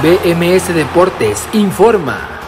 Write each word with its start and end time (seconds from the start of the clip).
BMS 0.00 0.72
Deportes 0.74 1.48
informa. 1.54 2.38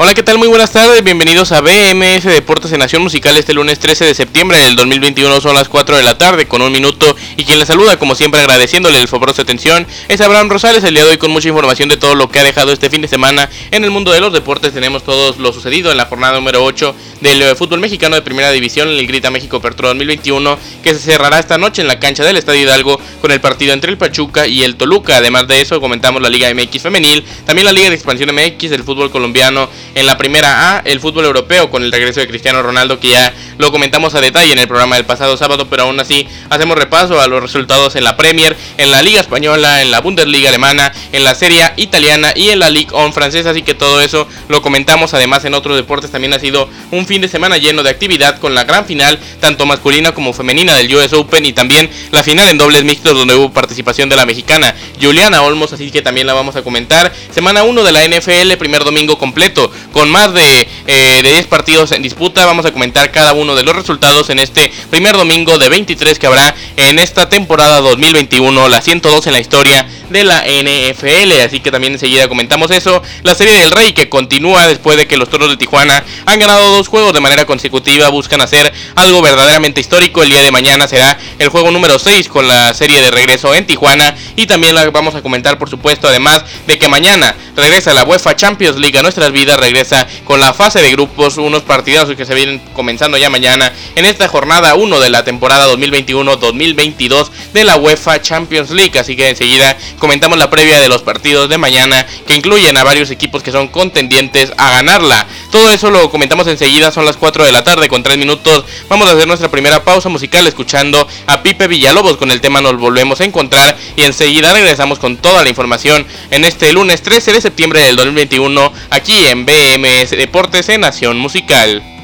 Hola, 0.00 0.14
¿qué 0.14 0.22
tal? 0.22 0.38
Muy 0.38 0.46
buenas 0.46 0.70
tardes, 0.70 1.02
bienvenidos 1.02 1.50
a 1.50 1.60
BMS 1.60 2.22
Deportes 2.22 2.70
en 2.70 2.78
Nación 2.78 3.02
Musical 3.02 3.36
este 3.36 3.52
lunes 3.52 3.80
13 3.80 4.04
de 4.04 4.14
septiembre 4.14 4.58
del 4.58 4.76
2021, 4.76 5.40
son 5.40 5.54
las 5.54 5.68
4 5.68 5.96
de 5.96 6.04
la 6.04 6.16
tarde 6.16 6.46
con 6.46 6.62
un 6.62 6.70
minuto 6.70 7.16
y 7.38 7.44
quien 7.44 7.60
les 7.60 7.68
saluda 7.68 7.98
como 7.98 8.16
siempre 8.16 8.40
agradeciéndole 8.40 9.00
el 9.00 9.06
favor 9.06 9.32
de 9.32 9.40
atención 9.40 9.86
es 10.08 10.20
Abraham 10.20 10.50
Rosales, 10.50 10.82
el 10.82 10.92
día 10.92 11.04
de 11.04 11.12
hoy 11.12 11.18
con 11.18 11.30
mucha 11.30 11.48
información 11.48 11.88
de 11.88 11.96
todo 11.96 12.16
lo 12.16 12.28
que 12.28 12.40
ha 12.40 12.42
dejado 12.42 12.72
este 12.72 12.90
fin 12.90 13.00
de 13.00 13.06
semana 13.06 13.48
en 13.70 13.84
el 13.84 13.92
mundo 13.92 14.10
de 14.10 14.20
los 14.20 14.32
deportes, 14.32 14.74
tenemos 14.74 15.04
todo 15.04 15.34
lo 15.38 15.52
sucedido 15.52 15.92
en 15.92 15.96
la 15.96 16.06
jornada 16.06 16.34
número 16.34 16.64
8 16.64 16.94
del 17.20 17.42
eh, 17.42 17.54
fútbol 17.54 17.80
mexicano 17.80 18.16
de 18.16 18.22
primera 18.22 18.50
división, 18.50 18.88
el 18.88 19.06
Grita 19.06 19.30
México 19.30 19.56
Apertura 19.58 19.88
2021, 19.88 20.58
que 20.82 20.94
se 20.94 21.00
cerrará 21.00 21.38
esta 21.38 21.58
noche 21.58 21.82
en 21.82 21.88
la 21.88 21.98
cancha 21.98 22.24
del 22.24 22.36
Estadio 22.36 22.62
Hidalgo 22.62 23.00
con 23.20 23.30
el 23.30 23.40
partido 23.40 23.72
entre 23.72 23.90
el 23.90 23.98
Pachuca 23.98 24.46
y 24.46 24.62
el 24.62 24.76
Toluca, 24.76 25.16
además 25.16 25.48
de 25.48 25.60
eso 25.60 25.80
comentamos 25.80 26.22
la 26.22 26.28
Liga 26.28 26.52
MX 26.52 26.82
femenil, 26.82 27.24
también 27.44 27.66
la 27.66 27.72
Liga 27.72 27.88
de 27.88 27.96
Expansión 27.96 28.34
MX, 28.34 28.72
el 28.72 28.84
fútbol 28.84 29.10
colombiano 29.10 29.68
en 29.94 30.06
la 30.06 30.16
primera 30.16 30.76
A, 30.76 30.80
el 30.80 31.00
fútbol 31.00 31.24
europeo 31.24 31.70
con 31.70 31.82
el 31.82 31.92
regreso 31.92 32.20
de 32.20 32.28
Cristiano 32.28 32.62
Ronaldo 32.62 33.00
que 33.00 33.08
ya 33.08 33.34
lo 33.58 33.72
comentamos 33.72 34.14
a 34.14 34.20
detalle 34.20 34.52
en 34.52 34.58
el 34.58 34.68
programa 34.68 34.96
del 34.96 35.04
pasado 35.04 35.36
sábado, 35.36 35.66
pero 35.68 35.84
aún 35.84 35.98
así 35.98 36.28
hacemos 36.50 36.78
repaso 36.78 37.20
a 37.20 37.26
los 37.26 37.42
resultados 37.42 37.96
en 37.96 38.04
la 38.04 38.16
Premier, 38.16 38.56
en 38.76 38.90
la 38.90 39.02
Liga 39.02 39.20
Española, 39.20 39.82
en 39.82 39.90
la 39.90 40.00
Bundesliga 40.00 40.48
Alemana, 40.48 40.92
en 41.12 41.24
la 41.24 41.34
Serie 41.34 41.72
Italiana 41.76 42.32
y 42.34 42.50
en 42.50 42.60
la 42.60 42.70
Ligue 42.70 42.94
1 42.94 43.12
francesa, 43.12 43.50
así 43.50 43.62
que 43.62 43.74
todo 43.74 44.00
eso 44.00 44.28
lo 44.48 44.62
comentamos. 44.62 45.14
Además 45.14 45.44
en 45.44 45.54
otros 45.54 45.76
deportes 45.76 46.10
también 46.10 46.32
ha 46.34 46.38
sido 46.38 46.68
un 46.90 47.06
fin 47.08 47.22
de 47.22 47.28
semana 47.28 47.56
lleno 47.56 47.82
de 47.82 47.88
actividad 47.90 48.38
con 48.38 48.54
la 48.54 48.64
gran 48.64 48.84
final, 48.84 49.18
tanto 49.40 49.64
masculina 49.66 50.12
como 50.12 50.34
femenina 50.34 50.76
del 50.76 50.94
US 50.94 51.14
Open 51.14 51.44
y 51.46 51.54
también 51.54 51.90
la 52.12 52.22
final 52.22 52.48
en 52.50 52.58
dobles 52.58 52.84
mixtos 52.84 53.16
donde 53.16 53.34
hubo 53.34 53.50
participación 53.50 54.10
de 54.10 54.16
la 54.16 54.26
mexicana 54.26 54.74
Juliana 55.00 55.42
Olmos, 55.42 55.72
así 55.72 55.90
que 55.90 56.02
también 56.02 56.26
la 56.26 56.34
vamos 56.34 56.54
a 56.56 56.62
comentar. 56.62 57.12
Semana 57.32 57.62
1 57.62 57.82
de 57.82 57.92
la 57.92 58.06
NFL, 58.06 58.56
primer 58.58 58.84
domingo 58.84 59.18
completo, 59.18 59.72
con 59.92 60.10
más 60.10 60.34
de, 60.34 60.68
eh, 60.86 61.20
de 61.22 61.32
10 61.32 61.46
partidos 61.46 61.92
en 61.92 62.02
disputa. 62.02 62.44
Vamos 62.44 62.66
a 62.66 62.72
comentar 62.72 63.10
cada 63.10 63.32
uno 63.32 63.56
de 63.56 63.62
los 63.62 63.74
resultados 63.74 64.28
en 64.28 64.38
este 64.38 64.70
primer 64.90 65.16
domingo 65.16 65.58
de 65.58 65.70
23 65.70 66.18
que 66.18 66.26
habrá 66.26 66.54
en 66.76 66.98
esta 66.98 67.30
temporada 67.30 67.80
2021, 67.80 68.68
la 68.68 68.82
102 68.82 69.26
en 69.26 69.32
la 69.32 69.40
historia 69.40 69.88
de 70.10 70.24
la 70.24 70.44
NFL. 70.46 71.40
Así 71.44 71.60
que 71.60 71.70
también 71.70 71.94
enseguida 71.94 72.28
comentamos 72.28 72.70
eso. 72.70 73.02
La 73.22 73.34
serie 73.34 73.54
del 73.54 73.70
Rey 73.70 73.92
que 73.94 74.10
continúa 74.10 74.66
después 74.66 74.96
de 74.98 75.06
que 75.06 75.16
los 75.16 75.30
Toros 75.30 75.48
de 75.48 75.56
Tijuana 75.56 76.04
han 76.26 76.38
ganado 76.38 76.76
dos 76.76 76.88
juegos 76.88 76.97
de 76.98 77.20
manera 77.20 77.46
consecutiva. 77.46 78.08
Buscan 78.08 78.40
hacer 78.40 78.72
algo 78.96 79.22
verdaderamente 79.22 79.80
histórico. 79.80 80.22
El 80.22 80.30
día 80.30 80.42
de 80.42 80.50
mañana 80.50 80.88
será 80.88 81.18
el 81.38 81.48
juego 81.48 81.70
número 81.70 81.98
6 81.98 82.28
con 82.28 82.48
la 82.48 82.74
serie 82.74 83.00
de 83.00 83.10
regreso 83.10 83.54
en 83.54 83.66
Tijuana. 83.66 84.14
Y 84.36 84.46
también 84.46 84.74
la 84.74 84.90
vamos 84.90 85.14
a 85.14 85.22
comentar, 85.22 85.58
por 85.58 85.70
supuesto, 85.70 86.08
además 86.08 86.42
de 86.66 86.78
que 86.78 86.88
mañana 86.88 87.34
regresa 87.56 87.94
la 87.94 88.04
UEFA 88.04 88.36
Champions 88.36 88.76
League 88.78 88.98
a 88.98 89.02
nuestras 89.02 89.32
vidas. 89.32 89.58
Regresa 89.58 90.06
con 90.24 90.40
la 90.40 90.52
fase 90.52 90.82
de 90.82 90.90
grupos. 90.90 91.36
Unos 91.36 91.62
partidazos 91.62 92.16
que 92.16 92.26
se 92.26 92.34
vienen 92.34 92.58
comenzando 92.74 93.16
ya 93.16 93.30
mañana 93.30 93.72
en 93.94 94.04
esta 94.04 94.28
jornada 94.28 94.74
1 94.74 95.00
de 95.00 95.10
la 95.10 95.24
temporada 95.24 95.68
2021-2022 95.68 97.28
de 97.52 97.64
la 97.64 97.76
UEFA 97.76 98.20
Champions 98.20 98.70
League. 98.70 98.98
Así 98.98 99.16
que 99.16 99.28
enseguida 99.28 99.76
comentamos 99.98 100.38
la 100.38 100.50
previa 100.50 100.80
de 100.80 100.88
los 100.88 101.02
partidos 101.02 101.48
de 101.48 101.58
mañana 101.58 102.06
que 102.26 102.34
incluyen 102.34 102.76
a 102.76 102.84
varios 102.84 103.10
equipos 103.10 103.42
que 103.42 103.52
son 103.52 103.68
contendientes 103.68 104.52
a 104.56 104.70
ganarla. 104.70 105.26
Todo 105.50 105.70
eso 105.70 105.90
lo 105.90 106.10
comentamos 106.10 106.46
enseguida, 106.46 106.87
son 106.90 107.04
las 107.04 107.16
4 107.16 107.44
de 107.44 107.52
la 107.52 107.64
tarde 107.64 107.88
con 107.88 108.02
3 108.02 108.18
minutos. 108.18 108.64
Vamos 108.88 109.08
a 109.08 109.12
hacer 109.12 109.26
nuestra 109.26 109.50
primera 109.50 109.84
pausa 109.84 110.08
musical 110.08 110.46
escuchando 110.46 111.06
a 111.26 111.42
Pipe 111.42 111.66
Villalobos 111.66 112.16
con 112.16 112.30
el 112.30 112.40
tema 112.40 112.60
Nos 112.60 112.78
volvemos 112.78 113.20
a 113.20 113.24
encontrar 113.24 113.76
y 113.96 114.02
enseguida 114.02 114.52
regresamos 114.52 114.98
con 114.98 115.16
toda 115.16 115.42
la 115.42 115.50
información 115.50 116.06
en 116.30 116.44
este 116.44 116.72
lunes 116.72 117.02
13 117.02 117.32
de 117.32 117.40
septiembre 117.40 117.82
del 117.82 117.96
2021 117.96 118.72
aquí 118.90 119.26
en 119.26 119.46
BMS 119.46 120.10
Deportes 120.10 120.68
en 120.68 120.82
Nación 120.82 121.18
Musical. 121.18 121.97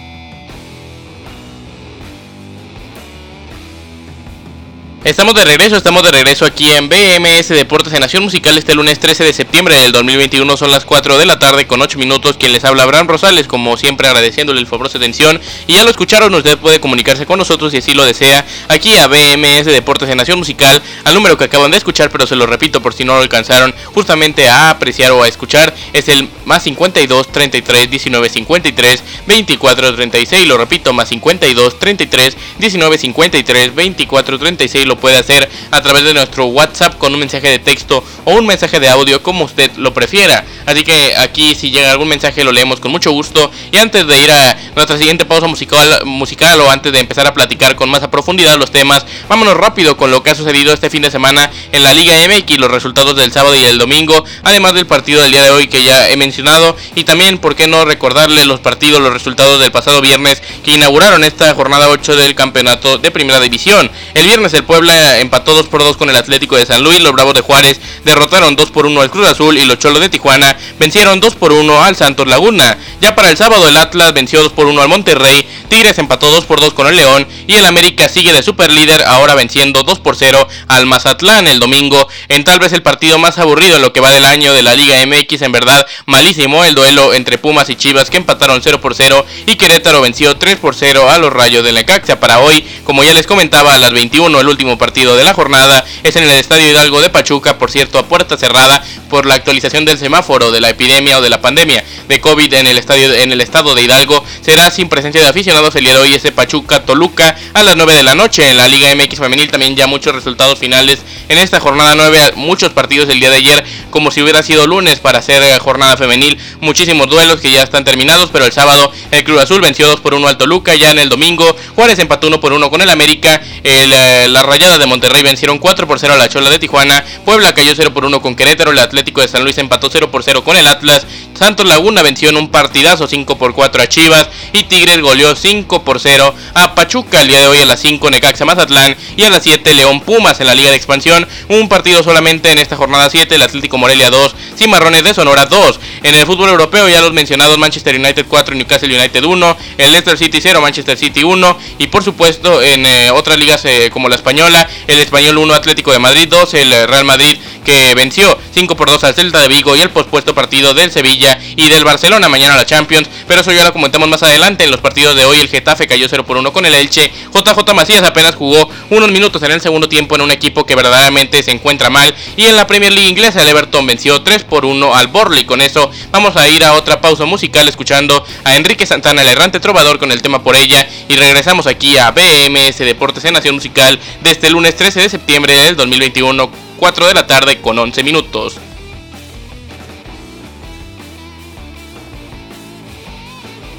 Estamos 5.05 5.35
de 5.35 5.45
regreso, 5.45 5.77
estamos 5.77 6.03
de 6.03 6.13
regreso 6.13 6.47
aquí 6.47 6.71
en 6.71 6.89
BMS 6.89 7.49
Deportes 7.49 7.93
en 7.93 8.01
Nación 8.01 8.23
Musical 8.23 8.57
este 8.57 8.75
lunes 8.75 8.99
13 8.99 9.23
de 9.23 9.35
septiembre 9.35 9.77
del 9.77 9.93
2021, 9.93 10.57
son 10.57 10.71
las 10.71 10.87
4 10.87 11.19
de 11.19 11.27
la 11.27 11.39
tarde 11.39 11.67
con 11.67 11.83
8 11.83 11.99
minutos, 11.99 12.39
quien 12.39 12.53
les 12.53 12.65
habla 12.65 12.85
Abraham 12.85 13.09
Rosales, 13.09 13.47
como 13.47 13.77
siempre 13.77 14.09
agradeciéndole 14.09 14.61
el 14.61 14.67
favor 14.67 14.91
de 14.91 14.97
atención. 14.97 15.43
Y 15.67 15.75
ya 15.75 15.85
lo 15.85 15.91
escucharon, 15.91 16.35
usted 16.35 16.57
puede 16.57 16.81
comunicarse 16.81 17.27
con 17.27 17.39
nosotros 17.39 17.73
si 17.73 17.79
así 17.79 17.93
lo 17.93 18.07
desea, 18.07 18.47
aquí 18.69 18.97
a 18.97 19.07
BMS 19.07 19.67
Deportes 19.67 20.09
en 20.09 20.17
Nación 20.17 20.39
Musical, 20.39 20.83
al 21.05 21.13
número 21.13 21.37
que 21.37 21.45
acaban 21.45 21.71
de 21.71 21.77
escuchar, 21.77 22.09
pero 22.09 22.27
se 22.27 22.35
lo 22.35 22.47
repito 22.47 22.81
por 22.81 22.95
si 22.95 23.05
no 23.05 23.15
lo 23.15 23.21
alcanzaron 23.21 23.75
justamente 23.93 24.49
a 24.49 24.71
apreciar 24.71 25.13
o 25.13 25.23
a 25.23 25.29
escuchar, 25.29 25.75
es 25.93 26.09
el 26.09 26.31
más 26.47 26.63
52 26.63 27.31
33 27.31 27.91
19 27.91 28.31
53 28.31 29.03
24 29.27 29.97
36, 29.97 30.49
lo 30.49 30.57
repito, 30.57 30.95
más 30.95 31.11
52 31.11 31.79
33 31.79 32.37
19 32.59 32.97
53 32.97 33.75
24 33.75 34.39
36, 34.39 34.94
puede 34.99 35.17
hacer 35.17 35.49
a 35.71 35.83
través 35.83 36.05
de 36.05 36.15
nuestro 36.15 36.47
WhatsApp 36.47 36.99
con 36.99 37.13
un 37.13 37.21
mensaje 37.21 37.49
de 37.49 37.59
texto 37.59 38.05
o 38.25 38.35
un 38.35 38.47
mensaje 38.47 38.81
de 38.81 38.89
audio 38.89 39.23
como 39.23 39.45
usted 39.45 39.71
lo 39.77 39.93
prefiera. 39.93 40.45
Así 40.67 40.85
que 40.85 41.15
aquí 41.17 41.55
si 41.55 41.71
llega 41.71 41.91
algún 41.91 42.09
mensaje 42.09 42.45
lo 42.45 42.53
leemos 42.53 42.81
con 42.81 42.91
mucho 42.91 43.11
gusto. 43.11 43.51
Y 43.73 43.77
antes 43.77 44.07
de 44.07 44.19
ir 44.19 44.31
a 44.31 44.57
nuestra 44.75 44.97
siguiente 44.97 45.25
pausa 45.25 45.47
musical, 45.47 46.03
musical 46.05 46.61
o 46.61 46.71
antes 46.71 46.93
de 46.93 47.01
empezar 47.01 47.27
a 47.27 47.35
platicar 47.35 47.77
con 47.77 47.91
más 47.91 48.03
a 48.03 48.11
profundidad 48.11 48.57
los 48.57 48.71
temas, 48.71 49.07
vámonos 49.29 49.57
rápido 49.57 49.97
con 49.97 50.11
lo 50.11 50.23
que 50.23 50.31
ha 50.31 50.35
sucedido 50.35 50.73
este 50.73 50.91
fin 50.91 51.03
de 51.03 51.11
semana 51.11 51.51
en 51.73 51.83
la 51.83 51.93
Liga 51.93 52.15
MX, 52.29 52.59
los 52.59 52.71
resultados 52.71 53.17
del 53.17 53.33
sábado 53.33 53.55
y 53.55 53.65
el 53.65 53.79
domingo, 53.79 54.25
además 54.43 54.75
del 54.75 54.87
partido 54.87 55.23
del 55.23 55.33
día 55.33 55.43
de 55.43 55.51
hoy 55.51 55.69
que 55.69 55.83
ya 55.83 56.09
he 56.09 56.17
mencionado 56.17 56.77
y 56.95 57.05
también 57.05 57.39
por 57.39 57.55
qué 57.55 57.67
no 57.67 57.85
recordarle 57.85 58.47
los 58.47 58.61
partidos, 58.61 59.01
los 59.01 59.13
resultados 59.13 59.61
del 59.61 59.73
pasado 59.73 60.01
viernes 60.01 60.43
que 60.65 60.73
inauguraron 60.73 61.25
esta 61.25 61.55
jornada 61.55 61.89
8 61.89 62.17
del 62.17 62.35
campeonato 62.35 62.99
de 62.99 63.11
primera 63.11 63.41
división. 63.41 63.91
El 64.15 64.27
viernes 64.27 64.55
el 64.55 64.65
Empató 64.91 65.55
2 65.55 65.67
por 65.69 65.83
2 65.83 65.97
con 65.97 66.11
el 66.11 66.17
Atlético 66.17 66.57
de 66.57 66.67
San 66.67 66.83
Luis, 66.83 67.01
los 67.01 67.13
Bravos 67.13 67.35
de 67.35 67.41
Juárez 67.41 67.81
derrotaron 68.05 68.57
2 68.57 68.71
por 68.71 68.87
1 68.87 69.01
al 69.01 69.11
Cruz 69.11 69.29
Azul 69.29 69.57
y 69.57 69.65
los 69.65 69.79
Cholos 69.79 70.01
de 70.01 70.09
Tijuana 70.09 70.57
vencieron 70.79 71.21
2 71.21 71.35
por 71.37 71.53
1 71.53 71.83
al 71.83 71.97
Santos 71.97 72.27
Laguna. 72.27 72.79
Ya 73.01 73.15
para 73.15 73.31
el 73.31 73.37
sábado 73.37 73.69
el 73.69 73.77
Atlas 73.77 74.13
venció 74.13 74.43
2 74.43 74.53
por 74.53 74.67
1 74.67 74.83
al 74.83 74.89
Monterrey, 74.89 75.49
Tigres 75.69 75.99
empató 75.99 76.31
2 76.31 76.45
por 76.45 76.61
2 76.61 76.75
con 76.75 76.87
el 76.87 76.97
León 76.97 77.27
y 77.47 77.55
el 77.55 77.65
América 77.65 78.09
sigue 78.09 78.33
de 78.33 78.43
superlíder 78.43 79.03
ahora 79.03 79.35
venciendo 79.35 79.83
2 79.83 80.01
por 80.01 80.17
0 80.17 80.47
al 80.69 80.87
Mazatlán 80.87 81.49
el 81.49 81.61
domingo 81.61 82.07
en 82.29 82.45
tal 82.45 82.59
vez 82.59 82.73
el 82.73 82.83
partido 82.83 83.19
más 83.19 83.39
aburrido 83.39 83.77
en 83.77 83.83
lo 83.83 83.93
que 83.93 84.01
va 84.01 84.11
del 84.11 84.25
año 84.25 84.53
de 84.53 84.63
la 84.63 84.75
Liga 84.75 85.05
MX, 85.07 85.43
en 85.43 85.53
verdad 85.53 85.87
malísimo 86.07 86.65
el 86.65 86.75
duelo 86.75 87.15
entre 87.15 87.39
Pumas 87.39 87.71
y 87.71 87.77
Chivas 87.77 88.11
que 88.11 88.19
empataron 88.19 88.61
0 88.63 88.81
por 88.81 88.95
0 88.95 89.25
y 89.47 89.57
Querétaro 89.57 90.01
venció 90.01 90.37
3 90.37 90.57
por 90.57 90.75
0 90.75 91.09
a 91.09 91.19
los 91.19 91.33
Rayos 91.33 91.65
de 91.65 91.73
Necaxa. 91.73 92.21
Para 92.21 92.41
hoy, 92.41 92.65
como 92.85 93.05
ya 93.05 93.15
les 93.15 93.27
comentaba, 93.27 93.75
a 93.75 93.79
las 93.79 93.93
21 93.93 94.41
el 94.41 94.49
último 94.49 94.74
partido 94.79 95.17
de 95.17 95.25
la 95.25 95.35
jornada 95.35 95.85
es 96.03 96.17
en 96.17 96.25
el 96.25 96.31
Estadio 96.31 96.69
Hidalgo 96.69 97.01
de 97.01 97.11
Pachuca, 97.11 97.59
por 97.59 97.71
cierto, 97.71 97.99
a 97.99 98.07
puerta 98.07 98.37
cerrada 98.37 98.83
por 99.09 99.27
la 99.27 99.35
actualización 99.35 99.85
del 99.85 99.99
semáforo 99.99 100.51
de 100.51 100.61
la 100.61 100.71
epidemia 100.71 101.19
o 101.19 101.23
de 101.23 101.31
la 101.31 101.41
pandemia 101.41 101.85
de 102.09 102.21
COVID 102.21 102.53
en 102.55 102.67
el 102.67 102.79
estadio 102.79 103.13
en 103.13 103.33
el 103.33 103.41
estado 103.41 103.75
de 103.75 103.83
Hidalgo. 103.83 104.25
Será 104.41 104.71
sin 104.71 104.89
presencia 104.89 105.21
de 105.21 105.29
aficionados 105.29 105.75
el 105.77 105.85
día 105.85 105.95
de 105.95 106.01
hoy 106.01 106.15
ese 106.15 106.33
Pachuca 106.33 106.85
Toluca 106.85 107.37
a 107.53 107.63
las 107.63 107.77
9 107.77 107.95
de 107.95 108.03
la 108.03 108.15
noche 108.15 108.49
en 108.49 108.57
la 108.57 108.69
Liga 108.69 108.95
MX 108.95 109.19
femenil 109.19 109.51
también 109.51 109.77
ya 109.77 109.87
muchos 109.87 110.15
resultados 110.15 110.59
finales 110.59 111.01
en 111.29 111.39
esta 111.39 111.61
jornada 111.61 111.95
9, 111.95 112.33
muchos 112.37 112.73
partidos 112.73 113.09
el 113.09 113.21
día 113.21 113.31
de 113.31 113.37
ayer 113.37 113.65
como 113.91 114.11
si 114.11 114.23
hubiera 114.23 114.43
sido 114.43 114.67
lunes 114.67 114.99
para 114.99 115.19
hacer 115.19 115.43
eh, 115.43 115.59
jornada 115.59 115.97
femenil, 115.97 116.39
muchísimos 116.61 117.09
duelos 117.09 117.41
que 117.41 117.51
ya 117.51 117.63
están 117.63 117.85
terminados, 117.85 118.31
pero 118.33 118.45
el 118.45 118.53
sábado 118.53 118.93
el 119.11 119.25
Cruz 119.25 119.41
Azul 119.41 119.61
venció 119.61 119.87
2 119.87 120.01
por 120.01 120.15
1 120.15 120.27
al 120.29 120.37
Toluca, 120.37 120.75
ya 120.75 120.91
en 120.91 120.99
el 120.99 121.09
domingo 121.09 121.57
Juárez 121.75 121.99
empató 121.99 122.27
1 122.27 122.41
por 122.41 122.53
1 122.53 122.71
con 122.71 122.83
el 122.83 122.91
América, 122.91 123.41
el, 123.63 123.93
eh, 123.93 124.29
las 124.29 124.45
Rayadas 124.65 124.81
de 124.81 124.87
Monterrey 124.87 125.23
vencieron 125.23 125.59
4 125.59 125.87
por 125.87 125.99
0 125.99 126.15
a 126.15 126.17
la 126.17 126.27
Chola 126.27 126.49
de 126.49 126.59
Tijuana, 126.59 127.05
Puebla 127.27 127.53
cayó 127.53 127.75
0 127.77 127.93
por 127.93 128.07
1 128.07 128.23
con 128.23 128.35
Querétaro, 128.35 128.71
el 128.71 128.79
Atlético 128.79 129.21
de 129.21 129.29
San 129.29 129.43
Luis 129.43 129.59
empató 129.59 129.91
0 129.93 130.11
por 130.11 130.23
0 130.23 130.43
con 130.43 130.57
el 130.57 130.67
Atlas, 130.67 131.07
Santos 131.35 131.67
Laguna 131.67 132.03
venció 132.03 132.29
en 132.29 132.37
un 132.37 132.49
partidazo 132.49 133.07
5 133.07 133.37
por 133.37 133.55
4 133.55 133.83
a 133.83 133.89
Chivas 133.89 134.29
y 134.53 134.65
Tigres 134.65 135.01
goleó 135.01 135.35
5 135.35 135.83
por 135.83 136.01
0 136.01 136.35
a 136.55 136.75
Pachuca 136.75 137.23
el 137.23 137.29
día 137.29 137.41
de 137.41 137.49
hoy 137.49 137.59
a 137.59 137.67
las 137.67 137.81
5 137.81 138.11
Necaxa 138.11 138.45
Mazatlán 138.45 138.97
y 139.17 139.25
a 139.25 139.31
las 139.31 139.43
7 139.43 139.75
León 139.75 140.01
Pumas 140.01 140.41
en 140.41 140.47
la 140.47 140.55
Liga 140.55 140.71
de 140.71 140.77
Expansión, 140.77 141.27
un 141.49 141.69
partido 141.69 142.03
solamente 142.03 142.51
en 142.51 142.59
esta 142.59 142.77
jornada 142.77 143.11
7, 143.11 143.35
el 143.35 143.43
Atlético 143.43 143.79
Morelia 143.79 144.11
2, 144.11 144.35
Cimarrones 144.57 145.03
de 145.03 145.15
Sonora 145.15 145.47
2. 145.47 145.81
En 146.05 146.15
el 146.15 146.27
fútbol 146.27 146.51
europeo 146.51 146.89
ya 146.89 147.01
los 147.01 147.13
mencionados 147.13 147.59
Manchester 147.59 147.97
United 147.97 148.27
4, 148.29 148.55
Newcastle 148.55 148.97
United 148.97 149.25
1, 149.25 149.57
el 149.79 149.93
Leicester 149.93 150.19
City 150.19 150.39
0, 150.41 150.61
Manchester 150.61 150.97
City 150.97 151.25
1 151.25 151.59
y 151.79 151.89
por 151.89 152.05
supuesto 152.05 152.63
en 152.63 152.87
eh, 152.87 153.11
otras 153.11 153.39
ligas 153.39 153.65
eh, 153.65 153.91
como 153.93 154.09
la 154.09 154.15
española, 154.15 154.69
el 154.87 155.01
Español 155.01 155.39
1, 155.39 155.55
Atlético 155.55 155.93
de 155.93 155.99
Madrid 155.99 156.29
2, 156.29 156.55
el 156.55 156.89
Real 156.89 157.05
Madrid 157.05 157.39
que 157.65 157.95
venció 157.95 158.39
5 158.53 158.77
por 158.77 158.91
2 158.91 159.03
al 159.05 159.15
Celta 159.15 159.41
de 159.41 159.49
Vigo 159.49 159.75
y 159.75 159.81
el 159.81 159.91
pospuesto 159.91 160.35
partido 160.35 160.75
del 160.75 160.93
Sevilla 160.93 161.39
y 161.57 161.69
del 161.69 161.85
Barcelona. 161.85 162.29
Mañana 162.29 162.57
la 162.57 162.67
Champions, 162.67 163.09
pero 163.27 163.41
eso 163.41 163.53
ya 163.53 163.65
lo 163.65 163.73
comentamos 163.73 164.09
más 164.09 164.23
adelante. 164.23 164.65
En 164.65 164.71
los 164.71 164.81
partidos 164.81 165.17
de 165.17 165.25
hoy 165.25 165.39
el 165.39 165.49
Getafe 165.49 165.87
cayó 165.87 166.07
0 166.09 166.25
por 166.25 166.37
1 166.37 166.53
con 166.53 166.67
el 166.67 166.75
Elche, 166.75 167.11
JJ 167.33 167.75
Macías 167.75 168.03
apenas 168.03 168.35
jugó 168.35 168.69
unos 168.91 169.11
minutos 169.11 169.43
en 169.43 169.51
el 169.51 169.61
segundo 169.61 169.89
tiempo 169.89 170.15
en 170.15 170.21
un 170.21 170.31
equipo 170.31 170.65
que 170.65 170.75
verdaderamente 170.75 171.43
se 171.43 171.51
encuentra 171.51 171.91
mal. 171.91 172.15
Y 172.37 172.45
en 172.45 172.57
la 172.57 172.67
Premier 172.67 172.93
League 172.93 173.09
inglesa 173.09 173.43
el 173.43 173.49
Everton 173.49 173.87
venció 173.87 174.23
3 174.23 174.45
por 174.45 174.65
1 174.65 174.95
al 174.95 175.09
Borley, 175.09 175.45
con 175.45 175.61
eso 175.61 175.91
vamos 176.13 176.37
a 176.37 176.49
ir 176.49 176.65
a 176.65 176.75
otra 176.75 177.01
pausa 177.01 177.25
musical 177.25 177.67
escuchando 177.69 178.25
a 178.45 178.57
Enrique 178.57 178.87
Santana 178.87 179.23
el 179.23 179.29
errante 179.29 179.61
trovador 179.61 179.99
con 179.99 180.13
el 180.13 180.23
tema 180.23 180.43
por 180.43 180.55
ella. 180.55 180.87
Y 181.09 181.17
regresamos 181.17 181.67
aquí 181.67 181.97
a 181.99 182.11
BMS 182.11 182.79
Deportes 182.79 183.25
en 183.25 183.35
Nación 183.35 183.55
Musical 183.57 183.99
desde 184.23 184.31
el 184.31 184.45
este 184.45 184.51
lunes 184.51 184.77
13 184.77 185.01
de 185.01 185.09
septiembre 185.09 185.57
del 185.57 185.75
2021 185.75 186.51
4 186.85 187.07
de 187.07 187.15
la 187.15 187.27
tarde 187.27 187.63
con 187.63 187.79
11 187.79 188.05
minutos. 188.05 188.61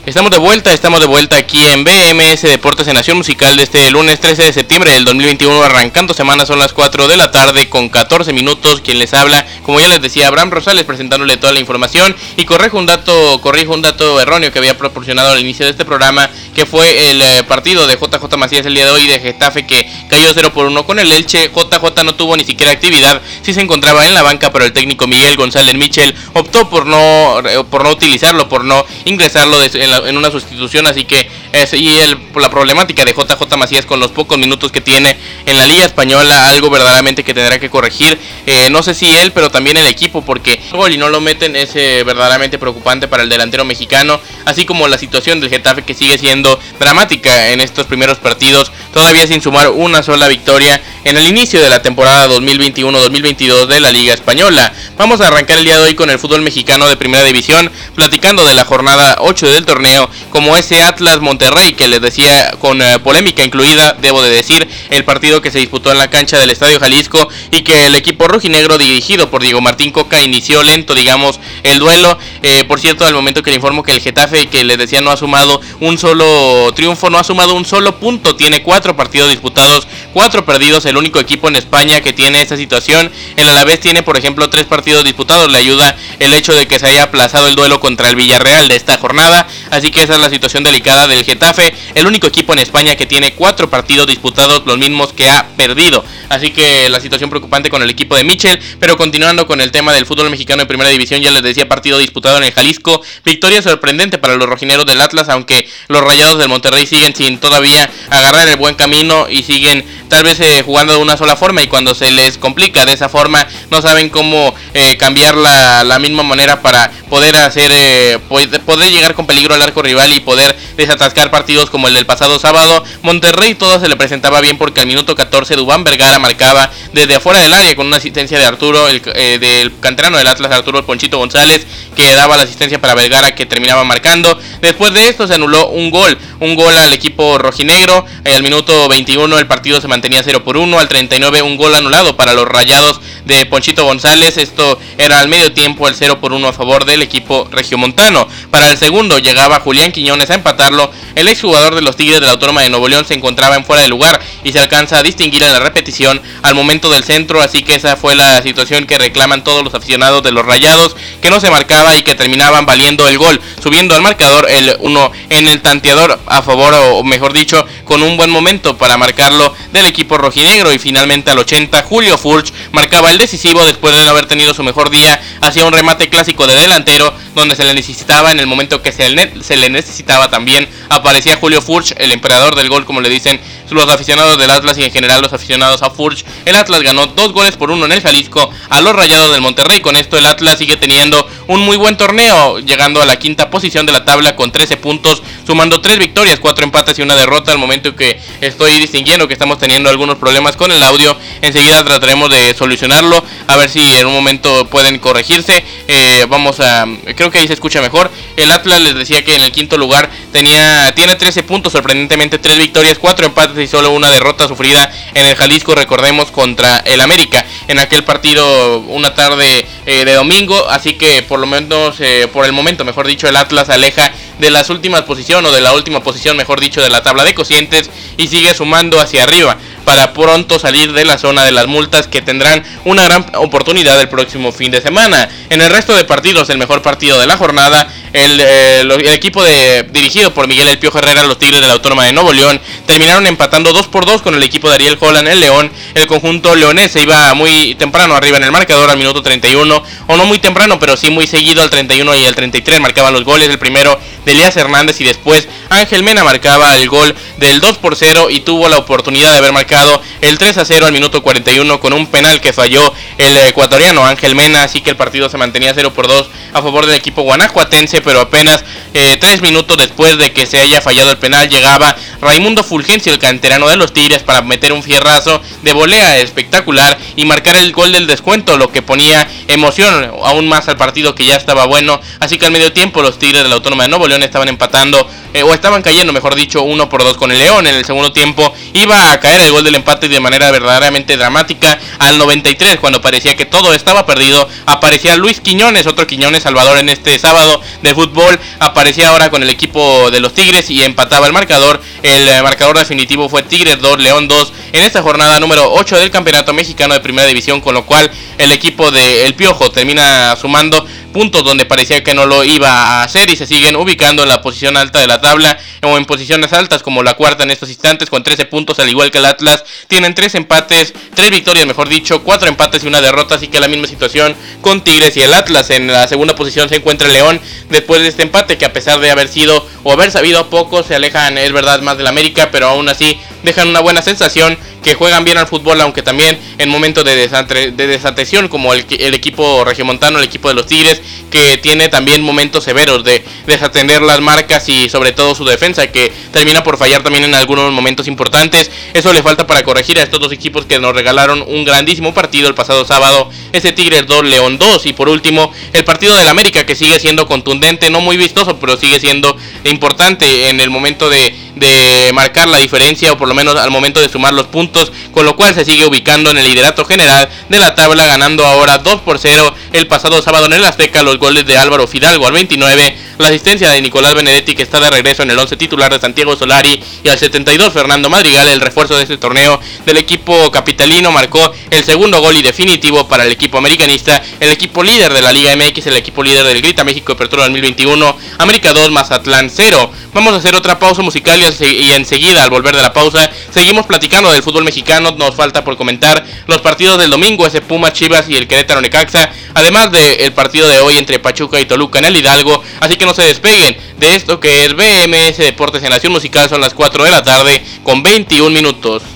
Estamos 0.06 0.30
de 0.30 0.38
vuelta, 0.38 0.72
estamos 0.72 1.00
de 1.00 1.08
vuelta 1.08 1.36
aquí 1.36 1.66
en 1.66 1.84
BMS 1.84 2.44
Deportes 2.44 2.88
en 2.88 2.94
Nación 2.94 3.18
Musical 3.18 3.58
de 3.58 3.64
este 3.64 3.90
lunes 3.90 4.20
13 4.20 4.44
de 4.44 4.54
septiembre 4.54 4.92
del 4.92 5.04
2021, 5.04 5.64
arrancando 5.64 6.14
semana, 6.14 6.46
son 6.46 6.60
las 6.60 6.74
4 6.74 7.08
de 7.08 7.18
la 7.18 7.32
tarde 7.32 7.70
con 7.70 7.90
14 7.90 8.32
minutos. 8.32 8.82
Quien 8.82 9.00
les 9.00 9.16
habla, 9.16 9.48
como 9.64 9.80
ya 9.80 9.88
les 9.88 10.00
decía, 10.00 10.28
Abraham 10.28 10.52
Rosales 10.52 10.84
presentándole 10.84 11.38
toda 11.38 11.54
la 11.54 11.60
información 11.60 12.16
y 12.38 12.46
corrijo 12.46 12.78
un 12.78 12.86
dato, 12.86 13.42
corrijo 13.42 13.74
un 13.74 13.82
dato 13.82 14.22
erróneo 14.22 14.52
que 14.52 14.60
había 14.60 14.78
proporcionado 14.78 15.32
al 15.32 15.40
inicio 15.40 15.66
de 15.66 15.72
este 15.72 15.86
programa, 15.86 16.30
que 16.54 16.68
fue 16.68 17.10
el 17.10 17.20
eh, 17.24 17.44
partido 17.44 17.88
de 17.88 17.96
JJ 17.96 18.38
Macías 18.38 18.68
el 18.68 18.76
día 18.76 18.86
de 18.86 18.92
hoy 18.92 19.08
de 19.08 19.20
Getafe 19.20 19.66
que 19.66 19.90
cayó 20.08 20.30
0 20.36 20.52
por 20.54 20.68
1 20.68 20.86
con 20.86 21.00
el 21.00 21.12
Elche. 21.12 21.50
JJ 21.50 22.04
no 22.04 22.14
tuvo 22.14 22.38
ni 22.38 22.44
siquiera 22.44 22.72
actividad, 22.72 23.24
sí 23.42 23.56
se 23.56 23.62
encontraba 23.62 24.06
en 24.06 24.14
la 24.14 24.22
banca, 24.22 24.52
pero 24.52 24.66
el 24.66 24.72
técnico 24.72 25.08
Miguel 25.08 25.36
González 25.36 25.74
Michel 25.74 26.14
optó 26.34 26.70
por 26.70 26.86
no, 26.86 27.40
eh, 27.40 27.64
por 27.72 27.84
no 27.84 27.90
utilizarlo, 27.90 28.48
por 28.48 28.64
no 28.64 28.86
ingresarlo 29.06 29.58
en 29.64 29.90
la 29.90 29.95
en 30.06 30.18
una 30.18 30.32
sustitución, 30.32 30.88
así 30.88 31.06
que 31.06 31.30
es, 31.52 31.74
y 31.74 32.00
el, 32.00 32.18
la 32.36 32.50
problemática 32.50 33.06
de 33.06 33.14
JJ 33.14 33.58
Macías 33.58 33.86
con 33.86 34.00
los 34.00 34.12
pocos 34.12 34.38
minutos 34.38 34.72
que 34.72 34.82
tiene 34.82 35.18
en 35.46 35.58
la 35.58 35.66
Liga 35.66 35.86
Española, 35.86 36.50
algo 36.50 36.70
verdaderamente 36.70 37.24
que 37.24 37.34
tendrá 37.34 37.60
que 37.60 37.70
corregir, 37.70 38.18
eh, 38.46 38.70
no 38.70 38.84
sé 38.84 38.94
si 38.94 39.16
él, 39.16 39.32
pero 39.32 39.50
también 39.50 39.78
el 39.78 39.88
equipo, 39.88 40.24
porque 40.24 40.60
gol 40.72 40.92
y 40.92 40.98
no 40.98 41.10
lo 41.10 41.22
meten 41.22 41.56
es 41.56 41.76
eh, 41.76 42.04
verdaderamente 42.06 42.58
preocupante 42.58 43.08
para 43.08 43.24
el 43.24 43.30
delantero 43.30 43.66
mexicano, 43.66 44.20
así 44.46 44.66
como 44.66 44.88
la 44.88 44.98
situación 44.98 45.40
del 45.40 45.50
Getafe 45.50 45.84
que 45.84 45.94
sigue 45.94 46.18
siendo 46.18 46.60
dramática 46.80 47.52
en 47.52 47.62
estos 47.62 47.86
primeros 47.88 48.18
partidos, 48.18 48.72
todavía 48.96 49.28
sin 49.28 49.42
sumar 49.42 49.72
una 49.72 50.02
sola 50.02 50.30
victoria 50.30 50.82
en 51.04 51.18
el 51.18 51.28
inicio 51.28 51.62
de 51.62 51.68
la 51.68 51.82
temporada 51.82 52.30
2021-2022 52.30 53.66
de 53.66 53.82
la 53.82 53.92
Liga 53.92 54.14
Española. 54.14 54.74
Vamos 54.98 55.20
a 55.20 55.28
arrancar 55.28 55.58
el 55.58 55.66
día 55.66 55.78
de 55.78 55.84
hoy 55.84 55.96
con 55.96 56.10
el 56.10 56.18
fútbol 56.18 56.42
mexicano 56.42 56.88
de 56.88 56.96
primera 56.96 57.26
división, 57.26 57.70
platicando 57.94 58.46
de 58.46 58.54
la 58.54 58.64
jornada 58.64 59.18
8 59.20 59.48
del 59.52 59.66
torneo, 59.66 60.10
como 60.30 60.56
ese 60.56 60.82
Atlas 60.82 61.20
Monterrey 61.20 61.74
que 61.74 61.90
les 61.90 62.00
decía 62.00 62.52
con 62.60 62.82
eh, 62.82 62.98
polémica 63.00 63.44
incluida, 63.44 63.98
debo 64.00 64.22
de 64.22 64.30
decir, 64.30 64.66
el 64.90 65.04
partido 65.04 65.42
que 65.42 65.52
se 65.52 65.60
disputó 65.60 65.92
en 65.92 65.98
la 65.98 66.10
cancha 66.10 66.40
del 66.40 66.52
Estadio 66.52 66.80
Jalisco 66.80 67.28
y 67.52 67.64
que 67.64 67.88
el 67.88 67.96
equipo 67.96 68.30
rojinegro 68.30 68.78
dirigido 68.78 69.30
por 69.30 69.42
Diego 69.42 69.60
Martín 69.60 69.92
Coca 69.92 70.24
inició 70.24 70.64
lento, 70.64 70.96
digamos, 70.96 71.42
el 71.64 71.80
duelo. 71.80 72.18
Eh, 72.44 72.64
por 72.64 72.80
cierto, 72.80 73.06
al 73.06 73.14
momento 73.14 73.44
que 73.44 73.52
le 73.52 73.58
informo 73.58 73.84
que 73.84 73.92
el 73.92 74.00
Getafe, 74.00 74.48
que 74.48 74.64
les 74.64 74.78
decía, 74.78 75.02
no 75.02 75.12
ha 75.12 75.18
sumado 75.18 75.60
un 75.82 75.98
solo 75.98 76.72
triunfo, 76.74 77.10
no 77.10 77.20
ha 77.20 77.26
sumado 77.26 77.56
un 77.56 77.66
solo 77.66 78.00
punto, 78.00 78.38
tiene 78.38 78.64
cuatro 78.64 78.85
partidos 78.94 79.30
disputados, 79.30 79.88
cuatro 80.14 80.46
perdidos, 80.46 80.86
el 80.86 80.98
único 80.98 81.20
equipo 81.20 81.48
en 81.48 81.56
España 81.56 82.02
que 82.02 82.14
tiene 82.14 82.42
esta 82.42 82.58
situación. 82.58 83.10
El 83.38 83.48
Alavés 83.48 83.80
tiene, 83.80 84.04
por 84.04 84.18
ejemplo, 84.18 84.50
tres 84.50 84.66
partidos 84.66 85.04
disputados. 85.06 85.50
Le 85.50 85.58
ayuda 85.58 85.96
el 86.20 86.34
hecho 86.34 86.54
de 86.54 86.68
que 86.68 86.78
se 86.78 86.88
haya 86.88 87.04
aplazado 87.04 87.48
el 87.48 87.56
duelo 87.56 87.80
contra 87.80 88.10
el 88.10 88.16
Villarreal 88.16 88.68
de 88.68 88.76
esta 88.76 88.98
jornada. 88.98 89.48
Así 89.72 89.92
que 89.92 90.04
esa 90.04 90.16
es 90.16 90.20
la 90.20 90.30
situación 90.30 90.64
delicada 90.64 91.08
del 91.08 91.24
Getafe. 91.24 91.74
El 91.96 92.06
único 92.06 92.28
equipo 92.28 92.54
en 92.54 92.60
España 92.60 92.96
que 92.96 93.06
tiene 93.06 93.34
cuatro 93.34 93.70
partidos 93.70 94.08
disputados, 94.08 94.64
los 94.66 94.78
mismos 94.78 95.14
que 95.14 95.30
ha 95.30 95.48
perdido. 95.56 96.04
Así 96.30 96.52
que 96.52 96.90
la 96.90 97.00
situación 97.00 97.30
preocupante 97.30 97.70
con 97.70 97.82
el 97.82 97.90
equipo 97.90 98.16
de 98.16 98.24
Michel. 98.24 98.60
Pero 98.80 98.98
continuando 98.98 99.48
con 99.48 99.62
el 99.62 99.72
tema 99.72 99.94
del 99.94 100.06
fútbol 100.06 100.30
mexicano 100.30 100.62
en 100.62 100.68
primera 100.68 100.90
división, 100.90 101.22
ya 101.22 101.32
les 101.32 101.44
decía 101.44 101.68
partido 101.68 101.98
disputado 101.98 102.38
en 102.38 102.44
el 102.44 102.52
Jalisco. 102.52 103.02
Victoria 103.24 103.62
sorprendente 103.62 104.18
para 104.18 104.36
los 104.36 104.48
rojineros 104.48 104.86
del 104.86 105.02
Atlas, 105.02 105.30
aunque 105.30 105.68
los 105.88 106.02
rayados 106.02 106.38
del 106.40 106.50
Monterrey 106.50 106.86
siguen 106.86 107.16
sin 107.16 107.40
todavía 107.40 107.90
agarrar 108.10 108.48
el 108.48 108.58
buen 108.58 108.75
camino 108.76 109.28
y 109.30 109.44
siguen 109.44 109.86
tal 110.10 110.24
vez 110.24 110.40
eh, 110.40 110.64
jugando 110.64 110.94
de 110.94 111.00
una 111.00 111.18
sola 111.18 111.36
forma 111.36 111.64
y 111.64 111.68
cuando 111.68 111.96
se 111.96 112.12
les 112.12 112.38
complica 112.38 112.86
de 112.86 112.94
esa 112.94 113.10
forma 113.10 113.48
no 113.72 113.82
saben 113.82 114.10
cómo 114.10 114.54
eh, 114.74 114.98
cambiar 114.98 115.36
la, 115.36 115.98
misma 116.00 116.24
manera 116.24 116.62
para 116.62 116.92
poder 117.10 117.36
hacer 117.38 117.72
eh, 117.74 118.20
poder 118.28 118.92
llegar 118.92 119.16
con 119.16 119.26
peligro 119.26 119.56
al 119.56 119.62
arco 119.62 119.82
rival 119.82 120.14
y 120.14 120.20
poder 120.20 120.56
desatascar 120.76 121.32
partidos 121.32 121.70
como 121.70 121.88
el 121.88 121.94
del 121.94 122.06
pasado 122.06 122.38
sábado. 122.38 122.84
Monterrey 123.02 123.56
todo 123.56 123.80
se 123.80 123.88
le 123.88 123.96
presentaba 123.96 124.42
bien 124.42 124.58
porque 124.58 124.82
al 124.82 124.88
minuto 124.88 125.16
14 125.16 125.56
Dubán 125.56 125.84
Vergara 125.84 126.20
marcaba 126.20 126.70
desde 126.94 127.16
afuera 127.16 127.40
del 127.40 127.54
área 127.54 127.76
con 127.76 127.88
una 127.88 127.98
asistencia 127.98 128.38
de 128.38 128.46
Arturo 128.46 128.88
el, 128.90 129.02
del 129.02 129.72
canterano 129.80 130.18
del 130.18 130.28
Atlas 130.28 130.52
Arturo 130.52 130.86
Ponchito 130.86 131.18
González 131.18 131.66
que 131.96 132.14
daba 132.14 132.36
la 132.38 132.44
asistencia 132.44 132.80
para 132.80 132.94
Vergara 132.94 133.34
que 133.34 133.46
terminaba 133.46 133.84
marcando. 133.84 134.38
Después 134.62 134.94
de 134.94 135.08
esto 135.08 135.28
se 135.28 135.34
anuló 135.34 135.70
un 135.70 135.90
gol 135.90 136.18
un 136.40 136.56
gol 136.56 136.76
al 136.78 136.94
equipo 136.94 137.38
rojinegro 137.38 138.06
al 138.24 138.44
minuto 138.44 138.65
21 138.66 139.38
el 139.38 139.48
partido 139.48 139.80
se 139.80 139.88
mantenía 139.88 140.22
0 140.24 140.44
por 140.44 140.58
1. 140.58 140.80
Al 140.80 140.88
39 140.88 141.42
un 141.42 141.58
gol 141.58 141.76
anulado 141.76 142.16
para 142.16 142.34
los 142.34 142.48
rayados 142.48 143.00
de 143.26 143.46
Ponchito 143.46 143.86
González. 143.86 144.38
Esto 144.38 144.80
era 144.98 145.20
al 145.20 145.28
medio 145.28 145.54
tiempo 145.54 145.88
el 145.88 145.96
0 145.96 146.20
por 146.20 146.34
1 146.34 146.48
a 146.48 146.54
favor 146.54 146.86
del 146.86 147.02
equipo 147.02 147.48
regiomontano. 147.52 148.28
Para 148.50 148.72
el 148.72 148.78
segundo 148.78 149.20
llegaba 149.20 149.60
Julián 149.60 149.92
Quiñones 149.92 150.30
a 150.30 150.36
empatarlo. 150.36 150.92
El 151.16 151.28
exjugador 151.28 151.76
de 151.76 151.82
los 151.82 151.96
Tigres 151.96 152.20
de 152.20 152.26
la 152.26 152.34
Autónoma 152.34 152.62
de 152.62 152.70
Nuevo 152.70 152.88
León 152.88 153.06
se 153.06 153.14
encontraba 153.14 153.56
en 153.56 153.66
fuera 153.66 153.84
de 153.84 153.88
lugar 153.88 154.20
y 154.44 154.52
se 154.52 154.60
alcanza 154.60 155.00
a 155.00 155.04
distinguir 155.04 155.44
en 155.44 155.54
la 155.54 155.60
repetición 155.60 156.22
al 156.42 156.56
momento 156.56 156.90
del 156.90 157.04
centro. 157.04 157.42
Así 157.42 157.64
que 157.64 157.76
esa 157.76 157.96
fue 157.96 158.16
la 158.16 158.42
situación 158.42 158.86
que 158.86 158.98
reclaman 158.98 159.44
todos 159.44 159.64
los 159.64 159.74
aficionados 159.74 160.24
de 160.24 160.32
los 160.32 160.46
rayados 160.46 160.96
que 161.22 161.30
no 161.30 161.40
se 161.40 161.50
marcaba 161.50 161.96
y 161.96 162.04
que 162.04 162.16
terminaban 162.16 162.66
valiendo 162.66 163.08
el 163.08 163.18
gol, 163.18 163.40
subiendo 163.62 163.96
al 163.96 164.02
marcador 164.02 164.48
el 164.50 164.76
1 164.80 165.12
en 165.30 165.48
el 165.48 165.62
tanteador 165.62 166.20
a 166.26 166.42
favor 166.42 166.74
o 166.74 167.04
mejor 167.04 167.34
dicho 167.34 167.66
con 167.84 168.02
un 168.02 168.18
buen 168.18 168.30
momento 168.30 168.55
para 168.56 168.98
marcarlo 168.98 169.54
del 169.72 169.86
equipo 169.86 170.18
rojinegro. 170.18 170.74
Y 170.74 170.80
finalmente 170.80 171.32
al 171.32 171.40
80 171.40 171.84
Julio 171.84 172.18
Furch 172.18 172.54
marcaba 172.72 173.12
el 173.12 173.18
decisivo 173.18 173.64
después 173.66 173.94
de 173.94 174.04
no 174.04 174.10
haber 174.10 174.26
tenido 174.26 174.54
su 174.54 174.64
mejor 174.64 174.90
día 174.90 175.20
hacia 175.42 175.66
un 175.66 175.74
remate 175.74 176.10
clásico 176.10 176.48
de 176.48 176.56
delantero 176.56 177.14
donde 177.36 177.56
se 177.56 177.64
le 177.64 177.74
necesitaba 177.74 178.32
en 178.32 178.40
el 178.40 178.48
momento 178.48 178.82
que 178.82 178.92
se 178.92 179.10
le, 179.10 179.44
se 179.44 179.58
le 179.58 179.70
necesitaba 179.70 180.30
también. 180.30 180.68
Aparecía 180.90 181.38
Julio 181.38 181.62
Furch 181.62 181.94
el 181.98 182.12
emperador 182.12 182.56
del 182.56 182.70
gol 182.70 182.86
como 182.86 183.02
le 183.02 183.10
dicen 183.10 183.40
los 183.70 183.90
aficionados 183.90 184.38
del 184.38 184.52
Atlas 184.52 184.78
y 184.78 184.84
en 184.84 184.92
general 184.92 185.22
los 185.22 185.34
aficionados 185.34 185.82
a 185.82 185.90
Furch. 185.90 186.24
El 186.46 186.56
Atlas 186.56 186.82
ganó 186.82 187.08
dos 187.08 187.34
goles 187.34 187.58
por 187.58 187.72
uno 187.72 187.86
en 187.86 187.92
el 187.92 188.02
Jalisco 188.02 188.50
a 188.70 188.82
los 188.82 188.96
Rayados 188.96 189.32
del 189.32 189.42
Monterrey. 189.42 189.82
Con 189.82 189.96
esto 189.98 190.18
el 190.18 190.26
Atlas 190.26 190.60
sigue 190.60 190.78
teniendo 190.78 191.28
un 191.48 191.62
muy 191.62 191.78
buen 191.78 191.98
torneo 191.98 192.60
llegando 192.60 193.02
a 193.02 193.06
la 193.06 193.18
quinta 193.18 193.50
posición 193.50 193.86
de 193.86 193.92
la 193.92 194.06
tabla 194.06 194.36
con 194.36 194.52
13 194.52 194.78
puntos 194.78 195.22
sumando 195.46 195.82
tres 195.82 196.00
victorias 196.00 196.40
cuatro 196.40 196.66
empates 196.66 196.98
y 197.00 197.02
una 197.02 197.16
derrota 197.16 197.52
al 197.52 197.58
momento 197.58 197.96
que 197.96 198.20
estoy 198.42 198.80
distinguiendo 198.80 199.28
que 199.28 199.34
estamos 199.34 199.58
teniendo 199.58 199.90
algunos 199.90 200.18
problemas 200.18 200.56
con 200.56 200.72
el 200.72 200.82
audio. 200.84 201.18
Enseguida 201.42 201.84
trataremos 201.84 202.30
de 202.30 202.54
solucionarlo, 202.54 203.24
a 203.48 203.58
ver 203.58 203.70
si 203.70 203.96
en 203.96 204.08
un 204.08 204.14
momento 204.14 204.68
pueden 204.68 205.00
corregirse. 205.00 205.64
Eh, 205.88 206.26
vamos 206.30 206.60
a, 206.60 206.88
creo 207.16 207.32
que 207.32 207.40
ahí 207.40 207.48
se 207.48 207.54
escucha 207.54 207.82
mejor. 207.82 208.12
El 208.38 208.52
Atlas 208.52 208.82
les 208.82 208.96
decía 208.96 209.24
que 209.24 209.36
en 209.36 209.42
el 209.42 209.52
quinto 209.52 209.78
lugar 209.78 210.10
tenía, 210.32 210.94
tiene 210.96 211.16
13 211.16 211.44
puntos, 211.44 211.74
sorprendentemente 211.74 212.40
3 212.40 212.58
victorias, 212.58 212.98
4 213.00 213.28
empates 213.28 213.58
y 213.58 213.68
solo 213.68 213.92
una 213.92 214.10
derrota 214.10 214.48
sufrida 214.48 214.92
en 215.14 215.26
el 215.26 215.36
Jalisco, 215.36 215.76
recordemos, 215.76 216.32
contra 216.32 216.78
el 216.80 217.02
América. 217.02 217.46
En 217.68 217.80
aquel 217.80 218.04
partido 218.04 218.80
una 218.80 219.14
tarde 219.14 219.66
eh, 219.86 220.06
de 220.06 220.14
domingo, 220.14 220.68
así 220.70 220.94
que 220.94 221.24
por 221.24 221.40
lo 221.40 221.48
menos, 221.48 221.98
eh, 222.00 222.28
por 222.32 222.46
el 222.46 222.54
momento, 222.54 222.86
mejor 222.86 223.08
dicho, 223.08 223.28
el 223.28 223.36
Atlas 223.36 223.70
aleja 223.70 224.12
de 224.40 224.50
las 224.50 224.70
últimas 224.70 225.04
posiciones 225.04 225.52
o 225.52 225.54
de 225.54 225.62
la 225.62 225.74
última 225.74 226.02
posición, 226.02 226.38
mejor 226.38 226.60
dicho, 226.60 226.82
de 226.82 226.90
la 226.90 227.04
tabla 227.04 227.24
de 227.24 227.34
cocientes 227.34 227.90
y 228.18 228.28
sigue 228.28 228.54
sumando 228.54 229.00
hacia 229.00 229.24
arriba 229.24 229.58
para 229.86 230.12
pronto 230.14 230.60
salir 230.60 230.92
de 230.92 231.06
la 231.06 231.18
zona 231.18 231.46
de 231.46 231.52
las 231.52 231.68
multas 231.68 232.08
que 232.08 232.22
tendrán 232.22 232.64
una 232.84 233.04
gran 233.04 233.26
oportunidad 233.36 234.00
el 234.02 234.10
próximo 234.10 234.52
fin 234.52 234.72
de 234.72 234.82
semana. 234.82 235.30
En 235.50 235.62
el 235.62 235.70
resto 235.70 235.96
de 235.96 236.04
partidos, 236.04 236.50
el 236.50 236.58
mejor 236.58 236.82
partido 236.82 237.20
de 237.20 237.28
la 237.28 237.38
jornada, 237.38 237.88
el, 238.12 238.42
eh, 238.42 239.14
equipo 239.14 239.44
de, 239.44 239.84
dirigido 239.92 240.34
por 240.34 240.48
Miguel 240.48 240.68
El 240.68 240.80
Piojo 240.80 240.98
Herrera, 240.98 241.24
los 241.24 241.38
Tigres 241.38 241.62
de 241.62 241.68
la 241.68 241.74
Autónoma 241.74 242.06
de 242.06 242.14
Nuevo 242.14 242.34
León, 242.34 242.60
terminaron 242.86 243.28
empatando 243.28 243.72
2 243.72 243.88
por 243.88 244.06
2 244.06 244.22
con 244.22 244.34
el 244.36 244.44
equipo 244.44 244.68
de 244.70 244.76
Ariel 244.76 244.98
Holland, 245.00 245.28
el 245.28 245.40
León. 245.40 245.72
El 245.94 246.08
conjunto 246.08 246.56
leonés 246.56 246.92
se 246.92 247.02
iba 247.02 247.34
muy 247.36 247.76
temprano 247.76 248.16
arriba 248.16 248.38
en 248.38 248.44
el 248.44 248.52
marcador 248.52 248.90
al 248.90 248.98
minuto 248.98 249.22
31, 249.22 249.84
o 250.08 250.18
no 250.18 250.26
muy 250.26 250.40
temprano, 250.40 250.80
pero 250.80 250.98
sí 250.98 251.12
muy 251.12 251.28
seguido 251.28 251.62
al 251.62 251.70
31 251.70 252.16
y 252.16 252.26
al 252.26 252.36
33 252.36 252.80
marcaban 252.80 253.14
los 253.14 253.24
goles. 253.24 253.50
El 253.50 253.60
primero 253.60 254.00
de 254.26 254.32
Elías 254.32 254.58
Hernández 254.58 255.00
y 255.02 255.04
después 255.04 255.48
Ángel 255.70 256.04
Mena 256.04 256.24
marcaba 256.24 256.76
el 256.78 256.90
gol 256.90 257.16
del 257.38 257.60
2 257.60 257.78
por 257.78 257.96
0 257.96 258.28
y 258.30 258.40
tuvo 258.40 258.68
la 258.68 258.78
oportunidad 258.78 259.32
de 259.32 259.38
haber 259.38 259.54
marcado 259.54 259.75
el 260.22 260.38
3 260.38 260.58
a 260.58 260.66
0 260.66 260.86
al 260.86 260.92
minuto 260.92 261.22
41 261.22 261.80
con 261.80 261.94
un 261.94 262.08
penal 262.08 262.42
que 262.42 262.54
falló 262.54 262.94
el 263.18 263.38
ecuatoriano 263.38 264.06
Ángel 264.06 264.36
Mena, 264.36 264.64
así 264.64 264.82
que 264.82 264.92
el 264.92 264.96
partido 264.96 265.30
se 265.30 265.38
mantenía 265.38 265.74
0 265.74 265.94
por 265.94 266.08
2 266.08 266.30
a 266.54 266.62
favor 266.62 266.86
del 266.86 266.96
equipo 266.96 267.22
guanajuatense, 267.24 268.02
pero 268.02 268.22
apenas 268.22 268.64
eh, 268.94 269.18
3 269.20 269.42
minutos 269.42 269.78
después 269.78 270.18
de 270.18 270.32
que 270.32 270.46
se 270.46 270.60
haya 270.60 270.82
fallado 270.82 271.12
el 271.12 271.18
penal 271.18 271.50
llegaba 271.50 271.96
Raimundo 272.22 272.64
Fulgencio, 272.64 273.14
el 273.14 273.20
canterano 273.20 273.68
de 273.68 273.78
los 273.78 273.94
Tigres, 273.94 274.24
para 274.24 274.42
meter 274.42 274.74
un 274.74 274.84
fierrazo 274.84 275.42
de 275.62 275.74
volea 275.74 276.18
espectacular 276.18 276.98
y 277.16 277.26
marcar 277.26 277.56
el 277.56 277.72
gol 277.72 277.92
del 277.92 278.08
descuento, 278.08 278.58
lo 278.58 278.72
que 278.72 278.82
ponía 278.82 279.28
emoción 279.48 280.12
aún 280.24 280.48
más 280.48 280.68
al 280.68 280.78
partido 280.78 281.16
que 281.16 281.26
ya 281.26 281.36
estaba 281.36 281.66
bueno. 281.66 282.00
Así 282.20 282.38
que 282.38 282.46
al 282.46 282.52
medio 282.52 282.74
tiempo 282.74 283.02
los 283.02 283.20
Tigres 283.20 283.44
de 283.44 283.50
la 283.50 283.56
Autónoma 283.56 283.84
de 283.84 283.90
Nuevo 283.90 284.08
León 284.08 284.24
estaban 284.24 284.48
empatando, 284.48 285.08
eh, 285.36 285.44
o 285.44 285.54
estaban 285.54 285.82
cayendo, 285.82 286.14
mejor 286.14 286.34
dicho, 286.34 286.64
1 286.64 286.88
por 286.88 287.04
2 287.04 287.18
con 287.18 287.30
el 287.30 287.40
León. 287.40 287.68
En 287.68 287.76
el 287.76 287.84
segundo 287.84 288.14
tiempo 288.14 288.54
iba 288.72 289.12
a 289.12 289.20
caer 289.20 289.42
el 289.42 289.52
gol 289.52 289.66
del 289.66 289.76
empate 289.76 290.08
de 290.08 290.22
manera 290.22 290.50
verdaderamente 290.50 291.18
dramática. 291.18 291.78
Al 292.00 292.18
93, 292.18 292.78
cuando 292.80 293.02
parecía 293.02 293.36
que 293.36 293.44
todo 293.44 293.74
estaba 293.74 294.06
perdido, 294.06 294.48
aparecía 294.66 295.18
Luis 295.18 295.42
Quiñones, 295.42 295.88
otro 295.88 296.08
Quiñones 296.08 296.44
Salvador 296.44 296.78
en 296.78 296.88
este 296.88 297.20
sábado 297.20 297.62
de 297.82 297.94
fútbol. 297.94 298.40
Aparecía 298.60 299.10
ahora 299.10 299.30
con 299.30 299.44
el 299.44 299.50
equipo 299.50 300.10
de 300.10 300.22
los 300.22 300.34
Tigres 300.34 300.70
y 300.70 300.82
empataba 300.84 301.28
el 301.28 301.34
marcador. 301.34 301.82
El 302.02 302.26
eh, 302.30 302.42
marcador 302.42 302.80
definitivo 302.80 303.28
fue 303.28 303.44
Tigres 303.44 303.82
2, 303.82 304.00
León 304.00 304.30
2 304.30 304.54
en 304.72 304.84
esta 304.84 305.02
jornada 305.02 305.40
número 305.40 305.72
8 305.74 306.00
del 306.00 306.12
Campeonato 306.12 306.54
Mexicano 306.54 306.94
de 306.94 307.00
Primera 307.00 307.28
División, 307.28 307.62
con 307.62 307.74
lo 307.74 307.86
cual 307.86 308.12
el 308.38 308.52
equipo 308.52 308.92
de 308.92 309.26
El 309.26 309.34
Piojo 309.34 309.70
termina 309.72 310.36
sumando 310.36 310.86
puntos 311.16 311.46
donde 311.46 311.66
parecía 311.66 312.04
que 312.04 312.14
no 312.14 312.26
lo 312.26 312.44
iba 312.44 312.68
a 312.68 313.04
hacer 313.04 313.30
y 313.30 313.38
se 313.38 313.48
siguen 313.48 313.78
ubicando 313.78 314.24
en 314.24 314.28
la 314.28 314.42
posición 314.42 314.76
alta 314.76 315.00
de 315.00 315.08
la 315.08 315.22
tabla 315.22 315.58
o 315.82 315.96
en 315.96 316.04
posiciones 316.04 316.52
altas 316.52 316.84
como 316.84 317.04
la 317.04 317.14
cuarta 317.14 317.44
en 317.44 317.52
estos 317.52 317.70
instantes 317.70 318.10
con 318.10 318.22
13 318.22 318.48
puntos 318.48 318.80
al 318.80 318.90
igual 318.90 319.12
que 319.12 319.20
el 319.20 319.26
Atlas. 319.26 319.64
Tienen 319.88 320.14
3 320.14 320.36
empates, 320.36 320.94
3 321.14 321.32
victorias 321.32 321.66
mejor 321.66 321.88
dicho, 321.88 322.22
4 322.22 322.50
empates 322.50 322.84
y 322.84 322.88
una 322.88 323.00
derrota 323.00 323.36
así 323.36 323.48
que 323.48 323.62
la 323.62 323.70
misma 323.70 323.88
situación 323.88 324.36
con 324.60 324.82
Tigres 324.82 325.16
y 325.16 325.22
el 325.22 325.34
Atlas. 325.34 325.70
En 325.70 325.88
la 325.88 326.06
segunda 326.10 326.36
posición 326.36 326.68
se 326.68 326.76
encuentra 326.76 327.08
León 327.08 327.40
después 327.70 328.02
de 328.02 328.10
este 328.10 328.24
empate 328.24 328.58
que 328.58 328.66
a 328.66 328.74
pesar 328.74 329.00
de 329.00 329.10
haber 329.10 329.30
sido 329.30 329.66
o 329.84 329.94
haber 329.94 330.12
sabido 330.12 330.50
poco 330.50 330.84
se 330.84 330.96
alejan 330.96 331.38
es 331.38 331.54
verdad 331.54 331.80
más 331.80 331.98
del 331.98 332.08
América 332.08 332.50
pero 332.52 332.68
aún 332.68 332.90
así 332.90 333.18
dejan 333.44 333.70
una 333.70 333.80
buena 333.80 334.02
sensación 334.02 334.58
que 334.86 334.94
juegan 334.94 335.24
bien 335.24 335.40
al 335.40 335.48
fútbol, 335.48 335.82
aunque 335.82 336.04
también 336.04 336.38
en 336.60 336.70
momentos 336.70 337.04
de, 337.04 337.16
de 337.16 337.88
desatención, 337.88 338.48
como 338.48 338.72
el, 338.72 338.86
el, 339.00 339.16
equipo 339.16 339.66
regiomontano, 339.66 340.20
el 340.20 340.26
equipo 340.26 340.48
de 340.48 340.54
los 340.54 340.68
Tigres, 340.68 341.02
que 341.32 341.58
tiene 341.58 341.90
también 341.90 342.22
momentos 342.22 342.64
severos 342.64 343.04
de 343.04 343.26
desatender 343.48 344.04
las 344.04 344.22
marcas 344.22 344.70
y 344.70 344.88
sobre 344.88 345.12
todo 345.12 345.34
su 345.34 345.44
defensa, 345.44 345.88
que 345.88 346.14
termina 346.32 346.64
por 346.64 346.78
fallar 346.78 347.02
también 347.02 347.24
en 347.24 347.34
algunos 347.34 347.72
momentos 347.72 348.08
importantes. 348.08 348.70
Eso 348.94 349.12
le 349.12 349.24
falta 349.24 349.48
para 349.48 349.64
corregir 349.64 349.98
a 349.98 350.04
estos 350.04 350.20
dos 350.20 350.32
equipos 350.32 350.68
que 350.68 350.80
nos 350.80 350.94
regalaron 350.94 351.44
un 351.48 351.66
grandísimo 351.66 352.14
partido 352.14 352.48
el 352.48 352.54
pasado 352.54 352.86
sábado, 352.86 353.32
ese 353.54 353.72
Tigres 353.72 354.06
2, 354.06 354.26
León 354.26 354.60
2. 354.60 354.86
Y 354.86 354.94
por 354.94 355.10
último, 355.10 355.52
el 355.74 355.84
partido 355.84 356.16
del 356.16 356.28
América, 356.28 356.64
que 356.68 356.76
sigue 356.76 357.00
siendo 357.00 357.26
contundente, 357.26 357.90
no 357.90 358.02
muy 358.02 358.18
vistoso, 358.18 358.60
pero 358.60 358.78
sigue 358.78 359.00
siendo 359.00 359.36
importante 359.64 360.50
en 360.50 360.62
el 360.62 360.70
momento 360.70 361.10
de 361.10 361.34
de 361.56 362.12
marcar 362.14 362.48
la 362.48 362.58
diferencia 362.58 363.14
o 363.14 363.18
por 363.18 363.28
lo 363.28 363.34
menos 363.34 363.56
al 363.56 363.72
momento 363.72 364.02
de 364.02 364.10
sumar 364.10 364.34
los 364.34 364.48
puntos, 364.48 364.92
con 365.12 365.26
lo 365.26 365.36
cual 365.36 365.54
se 365.54 365.66
sigue 365.66 365.86
ubicando 365.86 366.32
en 366.32 366.38
el 366.38 366.44
liderato 366.44 366.86
general 366.86 367.30
de 367.50 367.60
la 367.60 367.76
tabla, 367.76 368.06
ganando 368.06 368.46
ahora 368.46 368.78
2 368.80 369.02
por 369.02 369.20
0 369.20 369.54
el 369.74 369.88
pasado 369.88 370.22
sábado 370.22 370.46
en 370.48 370.54
el 370.54 370.66
Azteca 370.66 371.04
los 371.04 371.18
goles 371.18 371.46
de 371.46 371.58
Álvaro 371.58 371.88
Fidalgo 371.88 372.28
al 372.28 372.34
29, 372.34 372.98
la 373.18 373.28
asistencia 373.28 373.70
de 373.72 373.82
Nicolás 373.82 374.14
Benedetti 374.14 374.56
que 374.56 374.64
está 374.64 374.80
de 374.80 374.90
regreso 374.90 375.24
en 375.24 375.32
el 375.32 375.40
11 375.40 375.56
titular 375.58 375.92
de 375.92 376.00
Santiago 376.00 376.36
Solari 376.36 376.82
y 377.04 377.10
al 377.10 377.18
72 377.18 377.72
Fernando 377.74 378.10
Madrigal, 378.10 378.48
el 378.50 378.62
refuerzo 378.62 378.96
de 378.98 379.04
este 379.04 379.18
torneo 379.18 379.60
del 379.86 379.98
equipo 379.98 380.52
capitalino, 380.52 381.12
marcó 381.12 381.54
el 381.72 381.84
segundo 381.84 382.20
gol 382.22 382.36
y 382.36 382.42
definitivo 382.42 383.08
para 383.08 383.26
el 383.26 383.32
equipo 383.32 383.58
americanista, 383.58 384.22
el 384.40 384.52
equipo 384.52 384.84
líder 384.84 385.14
de 385.14 385.22
la 385.22 385.32
Liga 385.32 385.56
MX, 385.56 385.88
el 385.88 385.98
equipo 385.98 386.24
líder 386.24 386.44
del 386.44 386.62
Grita 386.62 386.84
México 386.84 387.14
Apertura 387.14 387.44
2021, 387.44 388.18
América 388.40 388.74
2, 388.74 388.92
Mazatlán 388.92 389.50
0. 389.50 389.92
Vamos 390.14 390.34
a 390.34 390.38
hacer 390.38 390.56
otra 390.56 390.80
pausa 390.80 391.02
musical 391.02 391.40
y 391.40 391.45
enseguida 391.48 392.44
al 392.44 392.50
volver 392.50 392.76
de 392.76 392.82
la 392.82 392.94
pausa 392.94 393.30
seguimos 393.52 393.86
platicando 393.86 394.32
del 394.32 394.44
fútbol 394.44 394.64
mexicano. 394.64 395.12
Nos 395.18 395.36
falta 395.36 395.64
por 395.64 395.78
comentar 395.78 396.26
los 396.48 396.62
partidos 396.62 397.00
del 397.00 397.10
domingo, 397.10 397.46
ese 397.46 397.62
Puma 397.62 397.94
Chivas 397.94 398.30
y 398.30 398.36
el 398.36 398.48
Querétaro 398.48 398.82
Necaxa, 398.82 399.32
además 399.54 399.92
del 399.92 400.34
partido 400.34 400.68
de 400.68 400.80
hoy 400.80 400.98
entre 400.98 401.20
Pachuca 401.20 401.60
y 401.60 401.66
Toluca 401.66 402.00
en 402.00 402.06
el 402.06 402.18
Hidalgo. 402.18 402.64
Así 402.80 402.98
que 402.98 403.06
no 403.06 403.14
se 403.14 403.24
despeguen 403.24 403.78
de 403.98 404.16
esto 404.16 404.40
que 404.40 404.66
es 404.66 404.74
BMS 404.74 405.38
Deportes 405.38 405.84
en 405.84 405.90
Nación 405.90 406.14
Musical. 406.14 406.50
Son 406.50 406.62
las 406.62 406.74
4 406.74 407.04
de 407.04 407.12
la 407.12 407.24
tarde 407.24 407.64
con 407.84 408.04
21 408.04 408.50
minutos. 408.50 409.15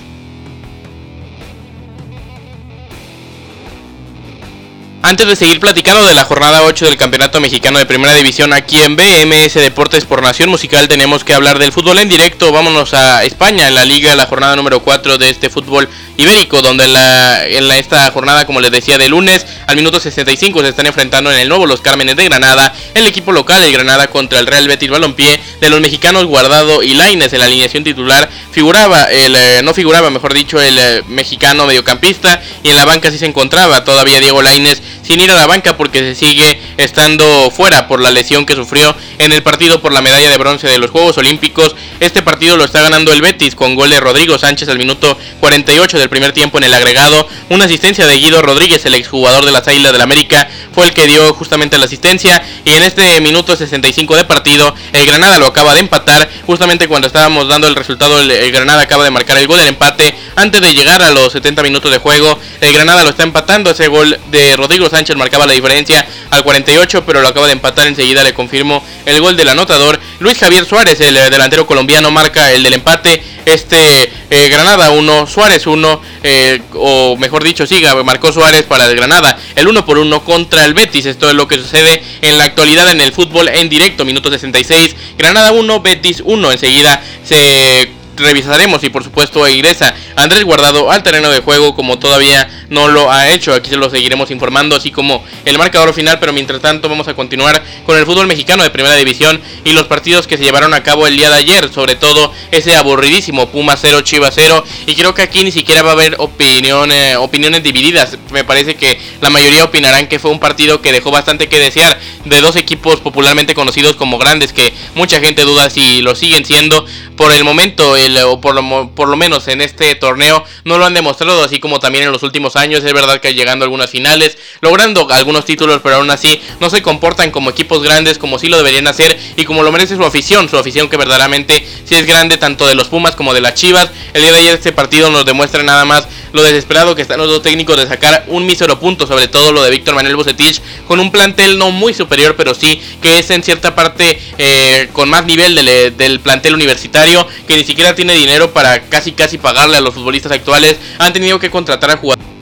Antes 5.02 5.28
de 5.28 5.36
seguir 5.38 5.62
platicando 5.62 6.06
de 6.06 6.14
la 6.14 6.26
jornada 6.26 6.64
8 6.64 6.86
del 6.86 6.98
Campeonato 6.98 7.40
Mexicano 7.40 7.80
de 7.80 7.86
Primera 7.86 8.14
División 8.16 8.52
aquí 8.52 8.82
en 8.82 8.98
BMS 8.98 9.54
Deportes 9.54 10.04
por 10.04 10.22
Nación 10.22 10.50
Musical, 10.50 10.90
tenemos 10.90 11.24
que 11.24 11.34
hablar 11.34 11.58
del 11.58 11.72
fútbol 11.72 12.00
en 12.00 12.10
directo. 12.10 12.52
Vámonos 12.52 12.94
a 12.94 13.24
España, 13.24 13.70
en 13.70 13.76
la 13.76 13.86
liga, 13.86 14.14
la 14.16 14.26
jornada 14.26 14.58
número 14.58 14.82
4 14.82 15.18
de 15.18 15.30
este 15.30 15.50
fútbol 15.50 15.88
ibérico, 16.20 16.62
donde 16.62 16.84
en, 16.84 16.94
la, 16.94 17.48
en 17.48 17.72
esta 17.72 18.12
jornada, 18.12 18.46
como 18.46 18.60
les 18.60 18.72
decía, 18.72 18.98
de 18.98 19.08
lunes 19.08 19.46
al 19.68 19.76
minuto 19.76 20.00
65 20.00 20.62
se 20.62 20.70
están 20.70 20.86
enfrentando 20.86 21.32
en 21.32 21.40
el 21.40 21.48
nuevo 21.48 21.66
Los 21.66 21.82
Cármenes 21.82 22.16
de 22.18 22.26
Granada, 22.26 22.74
el 22.94 23.08
equipo 23.08 23.32
local, 23.32 23.64
el 23.64 23.72
Granada 23.72 24.08
contra 24.08 24.40
el 24.40 24.48
Real 24.48 24.68
Betis 24.68 24.90
Balompié, 24.90 25.40
de 25.62 25.70
los 25.70 25.80
mexicanos 25.80 26.26
Guardado 26.26 26.84
y 26.84 26.94
Laines. 26.94 27.32
En 27.32 27.40
la 27.40 27.46
alineación 27.46 27.84
titular, 27.84 28.30
figuraba, 28.52 29.06
el, 29.06 29.36
eh, 29.36 29.62
no 29.64 29.74
figuraba, 29.74 30.10
mejor 30.10 30.34
dicho, 30.34 30.62
el 30.62 30.78
eh, 30.78 31.04
mexicano 31.08 31.66
mediocampista, 31.66 32.42
y 32.64 32.70
en 32.70 32.76
la 32.76 32.86
banca 32.86 33.12
sí 33.12 33.18
se 33.18 33.26
encontraba 33.26 33.84
todavía 33.86 34.20
Diego 34.20 34.42
Laines 34.42 34.82
sin 35.10 35.20
ir 35.22 35.32
a 35.32 35.36
la 35.36 35.48
banca 35.48 35.76
porque 35.76 36.02
se 36.02 36.14
sigue 36.14 36.62
estando 36.78 37.50
fuera 37.50 37.88
por 37.88 38.00
la 38.00 38.12
lesión 38.12 38.46
que 38.46 38.54
sufrió 38.54 38.96
en 39.18 39.32
el 39.32 39.42
partido 39.42 39.82
por 39.82 39.92
la 39.92 40.04
medalla 40.04 40.30
de 40.30 40.38
bronce 40.38 40.68
de 40.68 40.78
los 40.78 40.92
Juegos 40.92 41.18
Olímpicos. 41.18 41.76
Este 42.00 42.22
partido 42.22 42.58
lo 42.58 42.64
está 42.64 42.84
ganando 42.84 43.12
el 43.12 43.24
Betis 43.24 43.56
con 43.56 43.74
gol 43.74 43.90
de 43.90 44.00
Rodrigo 44.00 44.38
Sánchez 44.38 44.70
al 44.70 44.78
minuto 44.78 45.18
48 45.40 45.98
del 45.98 46.10
primer 46.10 46.32
tiempo 46.32 46.60
en 46.60 46.66
el 46.66 46.74
agregado. 46.76 47.28
Una 47.50 47.66
asistencia 47.66 48.06
de 48.06 48.20
Guido 48.20 48.44
Rodríguez, 48.44 48.86
el 48.86 48.94
exjugador 48.94 49.46
de 49.46 49.52
las 49.52 49.68
Águilas 49.68 49.94
del 49.94 50.02
América, 50.02 50.48
fue 50.74 50.86
el 50.86 50.94
que 50.94 51.08
dio 51.08 51.34
justamente 51.34 51.80
la 51.80 51.86
asistencia. 51.86 52.44
Y 52.64 52.74
en 52.74 52.84
este 52.84 53.20
minuto 53.20 53.56
65 53.56 54.16
de 54.16 54.26
partido, 54.26 54.76
el 54.94 55.08
Granada 55.08 55.40
lo 55.40 55.48
acaba 55.48 55.74
de 55.74 55.80
empatar. 55.80 56.30
Justamente 56.46 56.88
cuando 56.88 57.08
estábamos 57.08 57.48
dando 57.48 57.66
el 57.66 57.76
resultado, 57.76 58.20
el, 58.22 58.52
Granada 58.52 58.84
acaba 58.84 59.06
de 59.06 59.10
marcar 59.10 59.40
el 59.40 59.48
gol 59.48 59.58
del 59.58 59.70
empate. 59.70 60.14
Antes 60.36 60.62
de 60.62 60.72
llegar 60.76 61.02
a 61.02 61.10
los 61.10 61.34
70 61.34 61.64
minutos 61.64 61.92
de 61.92 61.98
juego, 61.98 62.38
el 62.62 62.74
Granada 62.74 63.04
lo 63.04 63.10
está 63.10 63.24
empatando. 63.24 63.72
Ese 63.72 63.88
gol 63.88 64.20
de 64.30 64.56
Rodrigo 64.56 64.88
Sánchez 64.88 64.99
Sánchez 65.00 65.16
marcaba 65.16 65.46
la 65.46 65.54
diferencia 65.54 66.06
al 66.30 66.44
48, 66.44 67.06
pero 67.06 67.22
lo 67.22 67.30
acaba 67.30 67.48
de 67.48 67.54
empatar 67.54 67.88
enseguida, 67.88 68.22
le 68.22 68.34
confirmo 68.34 68.84
el 69.06 69.22
gol 69.22 69.38
del 69.38 69.48
anotador. 69.48 69.98
Luis 70.20 70.38
Javier 70.38 70.66
Suárez, 70.66 71.00
el 71.00 71.16
eh, 71.16 71.30
delantero 71.30 71.66
colombiano, 71.66 72.12
marca 72.12 72.52
el 72.52 72.64
del 72.64 72.74
empate. 72.74 73.24
Este 73.46 74.12
eh, 74.30 74.50
Granada 74.50 74.92
1, 74.92 75.26
Suárez 75.26 75.66
1, 75.66 76.02
eh, 76.24 76.62
o 76.74 77.16
mejor 77.16 77.46
dicho, 77.46 77.66
siga, 77.66 77.96
marcó 78.04 78.34
Suárez 78.34 78.64
para 78.64 78.88
el 78.88 78.96
Granada. 78.98 79.40
El 79.56 79.70
1 79.70 79.86
por 79.86 79.98
1 80.00 80.26
contra 80.26 80.66
el 80.66 80.74
Betis. 80.74 81.06
Esto 81.06 81.30
es 81.30 81.36
lo 81.36 81.48
que 81.48 81.56
sucede 81.56 82.04
en 82.22 82.38
la 82.38 82.44
actualidad 82.44 82.92
en 82.92 83.00
el 83.00 83.14
fútbol 83.14 83.48
en 83.48 83.70
directo, 83.70 84.04
minuto 84.04 84.30
66. 84.30 84.98
Granada 85.18 85.54
1, 85.54 85.80
Betis 85.80 86.22
1. 86.26 86.52
Enseguida 86.52 87.02
se 87.24 87.99
revisaremos 88.20 88.84
y 88.84 88.90
por 88.90 89.04
supuesto 89.04 89.48
ingresa 89.48 89.94
Andrés 90.16 90.44
Guardado 90.44 90.92
al 90.92 91.04
terreno 91.04 91.30
de 91.30 91.40
juego 91.40 91.76
como 91.76 92.00
todavía 92.00 92.50
no 92.70 92.88
lo 92.88 93.12
ha 93.12 93.30
hecho. 93.30 93.54
Aquí 93.54 93.70
se 93.70 93.78
lo 93.78 93.90
seguiremos 93.90 94.32
informando 94.32 94.76
así 94.76 94.92
como 94.92 95.24
el 95.46 95.58
marcador 95.58 95.94
final, 95.94 96.20
pero 96.20 96.34
mientras 96.34 96.62
tanto 96.62 96.90
vamos 96.90 97.08
a 97.08 97.14
continuar 97.14 97.64
con 97.86 97.98
el 97.98 98.06
fútbol 98.06 98.28
mexicano 98.28 98.64
de 98.64 98.70
primera 98.70 98.96
división 98.96 99.42
y 99.64 99.74
los 99.74 99.88
partidos 99.88 100.28
que 100.28 100.38
se 100.38 100.44
llevaron 100.44 100.74
a 100.74 100.84
cabo 100.84 101.08
el 101.08 101.18
día 101.18 101.30
de 101.30 101.36
ayer, 101.36 101.72
sobre 101.74 101.96
todo 101.96 102.34
ese 102.52 102.76
aburridísimo 102.76 103.50
Puma 103.50 103.76
0 103.78 104.02
Chivas 104.02 104.34
0 104.36 104.64
y 104.86 104.96
creo 104.96 105.14
que 105.14 105.22
aquí 105.22 105.44
ni 105.44 105.52
siquiera 105.52 105.82
va 105.82 105.92
a 105.92 105.94
haber 105.94 106.16
opiniones, 106.20 107.18
opiniones 107.18 107.64
divididas. 107.64 108.18
Me 108.32 108.44
parece 108.44 108.76
que 108.76 109.00
la 109.22 109.30
mayoría 109.30 109.64
opinarán 109.64 110.08
que 110.08 110.20
fue 110.20 110.32
un 110.32 110.40
partido 110.40 110.82
que 110.82 110.92
dejó 110.92 111.12
bastante 111.12 111.48
que 111.48 111.60
desear 111.60 112.00
de 112.26 112.42
dos 112.42 112.56
equipos 112.56 113.00
popularmente 113.00 113.56
conocidos 113.56 113.96
como 113.96 114.18
grandes 114.18 114.54
que 114.54 114.74
mucha 114.96 115.20
gente 115.20 115.44
duda 115.44 115.70
si 115.70 116.02
lo 116.02 116.16
siguen 116.16 116.46
siendo. 116.46 116.86
Por 117.16 117.32
el 117.34 117.44
momento, 117.44 117.98
el 117.98 118.09
o 118.18 118.42
por 118.42 118.56
lo, 118.56 118.92
por 118.96 119.08
lo 119.08 119.16
menos 119.16 119.48
en 119.48 119.62
este 119.62 119.94
torneo, 119.96 120.44
no 120.64 120.78
lo 120.78 120.86
han 120.86 120.94
demostrado, 120.94 121.44
así 121.44 121.60
como 121.60 121.80
también 121.80 122.06
en 122.06 122.12
los 122.12 122.24
últimos 122.24 122.56
años. 122.56 122.84
Es 122.84 122.94
verdad 122.94 123.20
que 123.20 123.34
llegando 123.34 123.64
a 123.64 123.66
algunas 123.66 123.90
finales, 123.90 124.38
logrando 124.62 125.08
algunos 125.12 125.46
títulos, 125.46 125.82
pero 125.84 125.98
aún 125.98 126.12
así 126.12 126.42
no 126.60 126.70
se 126.70 126.82
comportan 126.82 127.32
como 127.32 127.50
equipos 127.50 127.82
grandes 127.84 128.18
como 128.18 128.40
sí 128.40 128.48
lo 128.48 128.58
deberían 128.58 128.88
hacer 128.88 129.18
y 129.36 129.46
como 129.46 129.64
lo 129.64 129.72
merece 129.72 129.96
su 129.96 130.04
afición, 130.04 130.50
su 130.50 130.58
afición 130.58 130.90
que 130.90 130.98
verdaderamente 130.98 131.66
sí 131.86 131.96
es 131.96 132.06
grande 132.06 132.38
tanto 132.38 132.68
de 132.68 132.76
los 132.76 132.88
Pumas 132.88 133.16
como 133.16 133.34
de 133.34 133.42
las 133.42 133.56
Chivas. 133.56 133.90
El 134.14 134.22
día 134.22 134.32
de 134.32 134.40
ayer 134.40 134.54
este 134.56 134.72
partido 134.72 135.10
nos 135.10 135.26
demuestra 135.26 135.64
nada 135.64 135.86
más 135.86 136.08
lo 136.32 136.44
desesperado 136.44 136.96
que 136.96 137.02
están 137.02 137.20
los 137.20 137.28
dos 137.28 137.42
técnicos 137.42 137.78
de 137.78 137.88
sacar 137.88 138.26
un 138.28 138.46
mísero 138.46 138.80
punto, 138.80 139.08
sobre 139.08 139.28
todo 139.28 139.52
lo 139.52 139.64
de 139.64 139.72
Víctor 139.72 139.96
Manuel 139.96 140.16
Bucetich, 140.16 140.62
con 140.88 141.00
un 141.00 141.12
plantel 141.12 141.58
no 141.58 141.72
muy 141.72 141.94
superior, 141.94 142.36
pero 142.36 142.54
sí 142.54 142.82
que 143.02 143.20
es 143.20 143.30
en 143.30 143.44
cierta 143.44 143.76
parte 143.76 144.20
eh, 144.38 144.90
con 144.94 145.10
más 145.10 145.26
nivel 145.26 145.56
del, 145.56 145.96
del, 145.98 146.20
plantel 146.20 146.54
universitario, 146.54 147.28
que 147.48 147.56
ni 147.56 147.64
siquiera 147.64 147.96
tiene 147.96 148.14
dinero 148.14 148.52
para 148.52 148.82
casi 148.82 149.12
casi 149.12 149.38
pagarle 149.38 149.78
a 149.78 149.82
los 149.82 149.94
futbolistas 149.94 150.32
actuales, 150.32 150.78
han 150.98 151.14
tenido 151.14 151.40
que 151.40 151.50
contratar 151.50 151.92
a 151.92 151.98
jugadores 151.98 152.39